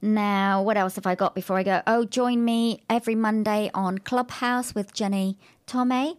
Now, 0.00 0.62
what 0.62 0.76
else 0.76 0.94
have 0.94 1.06
I 1.06 1.14
got 1.16 1.34
before 1.34 1.58
I 1.58 1.64
go? 1.64 1.82
Oh, 1.86 2.04
join 2.04 2.44
me 2.44 2.82
every 2.88 3.16
Monday 3.16 3.70
on 3.74 3.98
Clubhouse 3.98 4.74
with 4.74 4.94
Jenny 4.94 5.36
Tomei, 5.66 6.16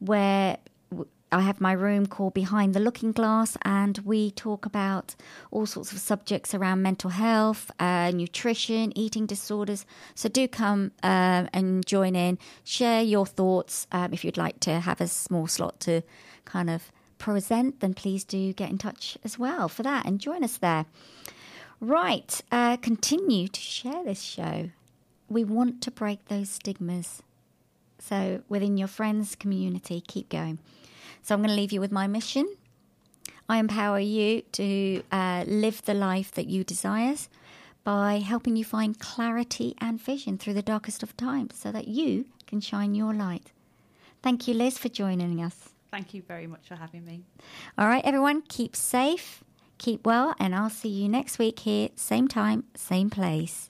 where 0.00 0.58
I 1.32 1.40
have 1.40 1.62
my 1.62 1.72
room 1.72 2.04
called 2.04 2.34
Behind 2.34 2.74
the 2.74 2.80
Looking 2.80 3.10
Glass, 3.10 3.56
and 3.62 3.96
we 4.04 4.32
talk 4.32 4.66
about 4.66 5.14
all 5.50 5.64
sorts 5.64 5.90
of 5.90 5.98
subjects 5.98 6.54
around 6.54 6.82
mental 6.82 7.08
health, 7.08 7.70
uh, 7.80 8.10
nutrition, 8.14 8.96
eating 8.96 9.24
disorders. 9.24 9.86
So 10.14 10.28
do 10.28 10.46
come 10.46 10.92
uh, 11.02 11.46
and 11.54 11.86
join 11.86 12.14
in, 12.16 12.38
share 12.64 13.00
your 13.00 13.24
thoughts. 13.24 13.86
Um, 13.92 14.12
if 14.12 14.26
you'd 14.26 14.36
like 14.36 14.60
to 14.60 14.80
have 14.80 15.00
a 15.00 15.08
small 15.08 15.46
slot 15.46 15.80
to 15.80 16.02
kind 16.44 16.68
of 16.68 16.92
present, 17.16 17.80
then 17.80 17.94
please 17.94 18.24
do 18.24 18.52
get 18.52 18.68
in 18.68 18.76
touch 18.76 19.16
as 19.24 19.38
well 19.38 19.70
for 19.70 19.82
that 19.84 20.04
and 20.04 20.20
join 20.20 20.44
us 20.44 20.58
there. 20.58 20.84
Right, 21.80 22.42
uh, 22.52 22.76
continue 22.76 23.48
to 23.48 23.60
share 23.60 24.04
this 24.04 24.20
show. 24.20 24.68
We 25.30 25.44
want 25.44 25.80
to 25.80 25.90
break 25.90 26.26
those 26.26 26.50
stigmas. 26.50 27.22
So, 27.98 28.42
within 28.50 28.76
your 28.76 28.88
friends' 28.88 29.34
community, 29.34 30.02
keep 30.06 30.28
going. 30.28 30.58
So, 31.22 31.34
I'm 31.34 31.40
going 31.40 31.50
to 31.50 31.56
leave 31.56 31.72
you 31.72 31.80
with 31.80 31.92
my 31.92 32.06
mission. 32.06 32.46
I 33.48 33.58
empower 33.58 33.98
you 33.98 34.42
to 34.52 35.02
uh, 35.10 35.44
live 35.46 35.82
the 35.82 35.94
life 35.94 36.32
that 36.32 36.46
you 36.46 36.64
desire 36.64 37.14
by 37.84 38.18
helping 38.18 38.56
you 38.56 38.64
find 38.64 38.98
clarity 38.98 39.74
and 39.78 40.00
vision 40.00 40.38
through 40.38 40.54
the 40.54 40.62
darkest 40.62 41.02
of 41.02 41.16
times 41.16 41.56
so 41.56 41.72
that 41.72 41.88
you 41.88 42.26
can 42.46 42.60
shine 42.60 42.94
your 42.94 43.12
light. 43.12 43.52
Thank 44.22 44.46
you, 44.46 44.54
Liz, 44.54 44.78
for 44.78 44.88
joining 44.88 45.42
us. 45.42 45.70
Thank 45.90 46.14
you 46.14 46.22
very 46.22 46.46
much 46.46 46.68
for 46.68 46.76
having 46.76 47.04
me. 47.04 47.24
All 47.76 47.86
right, 47.86 48.04
everyone, 48.04 48.42
keep 48.48 48.76
safe, 48.76 49.42
keep 49.78 50.06
well, 50.06 50.34
and 50.38 50.54
I'll 50.54 50.70
see 50.70 50.88
you 50.88 51.08
next 51.08 51.38
week 51.38 51.60
here, 51.60 51.90
same 51.96 52.28
time, 52.28 52.64
same 52.74 53.10
place. 53.10 53.68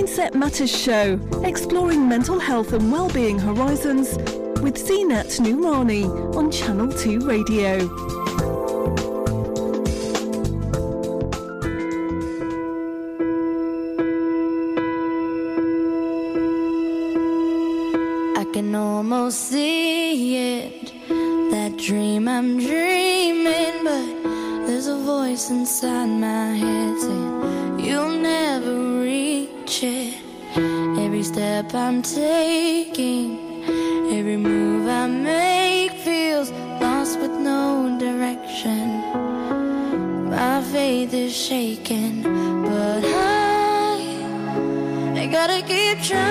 Mindset 0.00 0.34
Matters 0.34 0.74
Show, 0.74 1.20
exploring 1.44 2.08
mental 2.08 2.38
health 2.38 2.72
and 2.72 2.90
well-being 2.90 3.38
horizons 3.38 4.16
with 4.62 4.76
Zeenat 4.76 5.38
Noorani 5.40 6.34
on 6.34 6.50
Channel 6.50 6.90
2 6.90 7.20
Radio. 7.20 8.29
I 46.02 46.29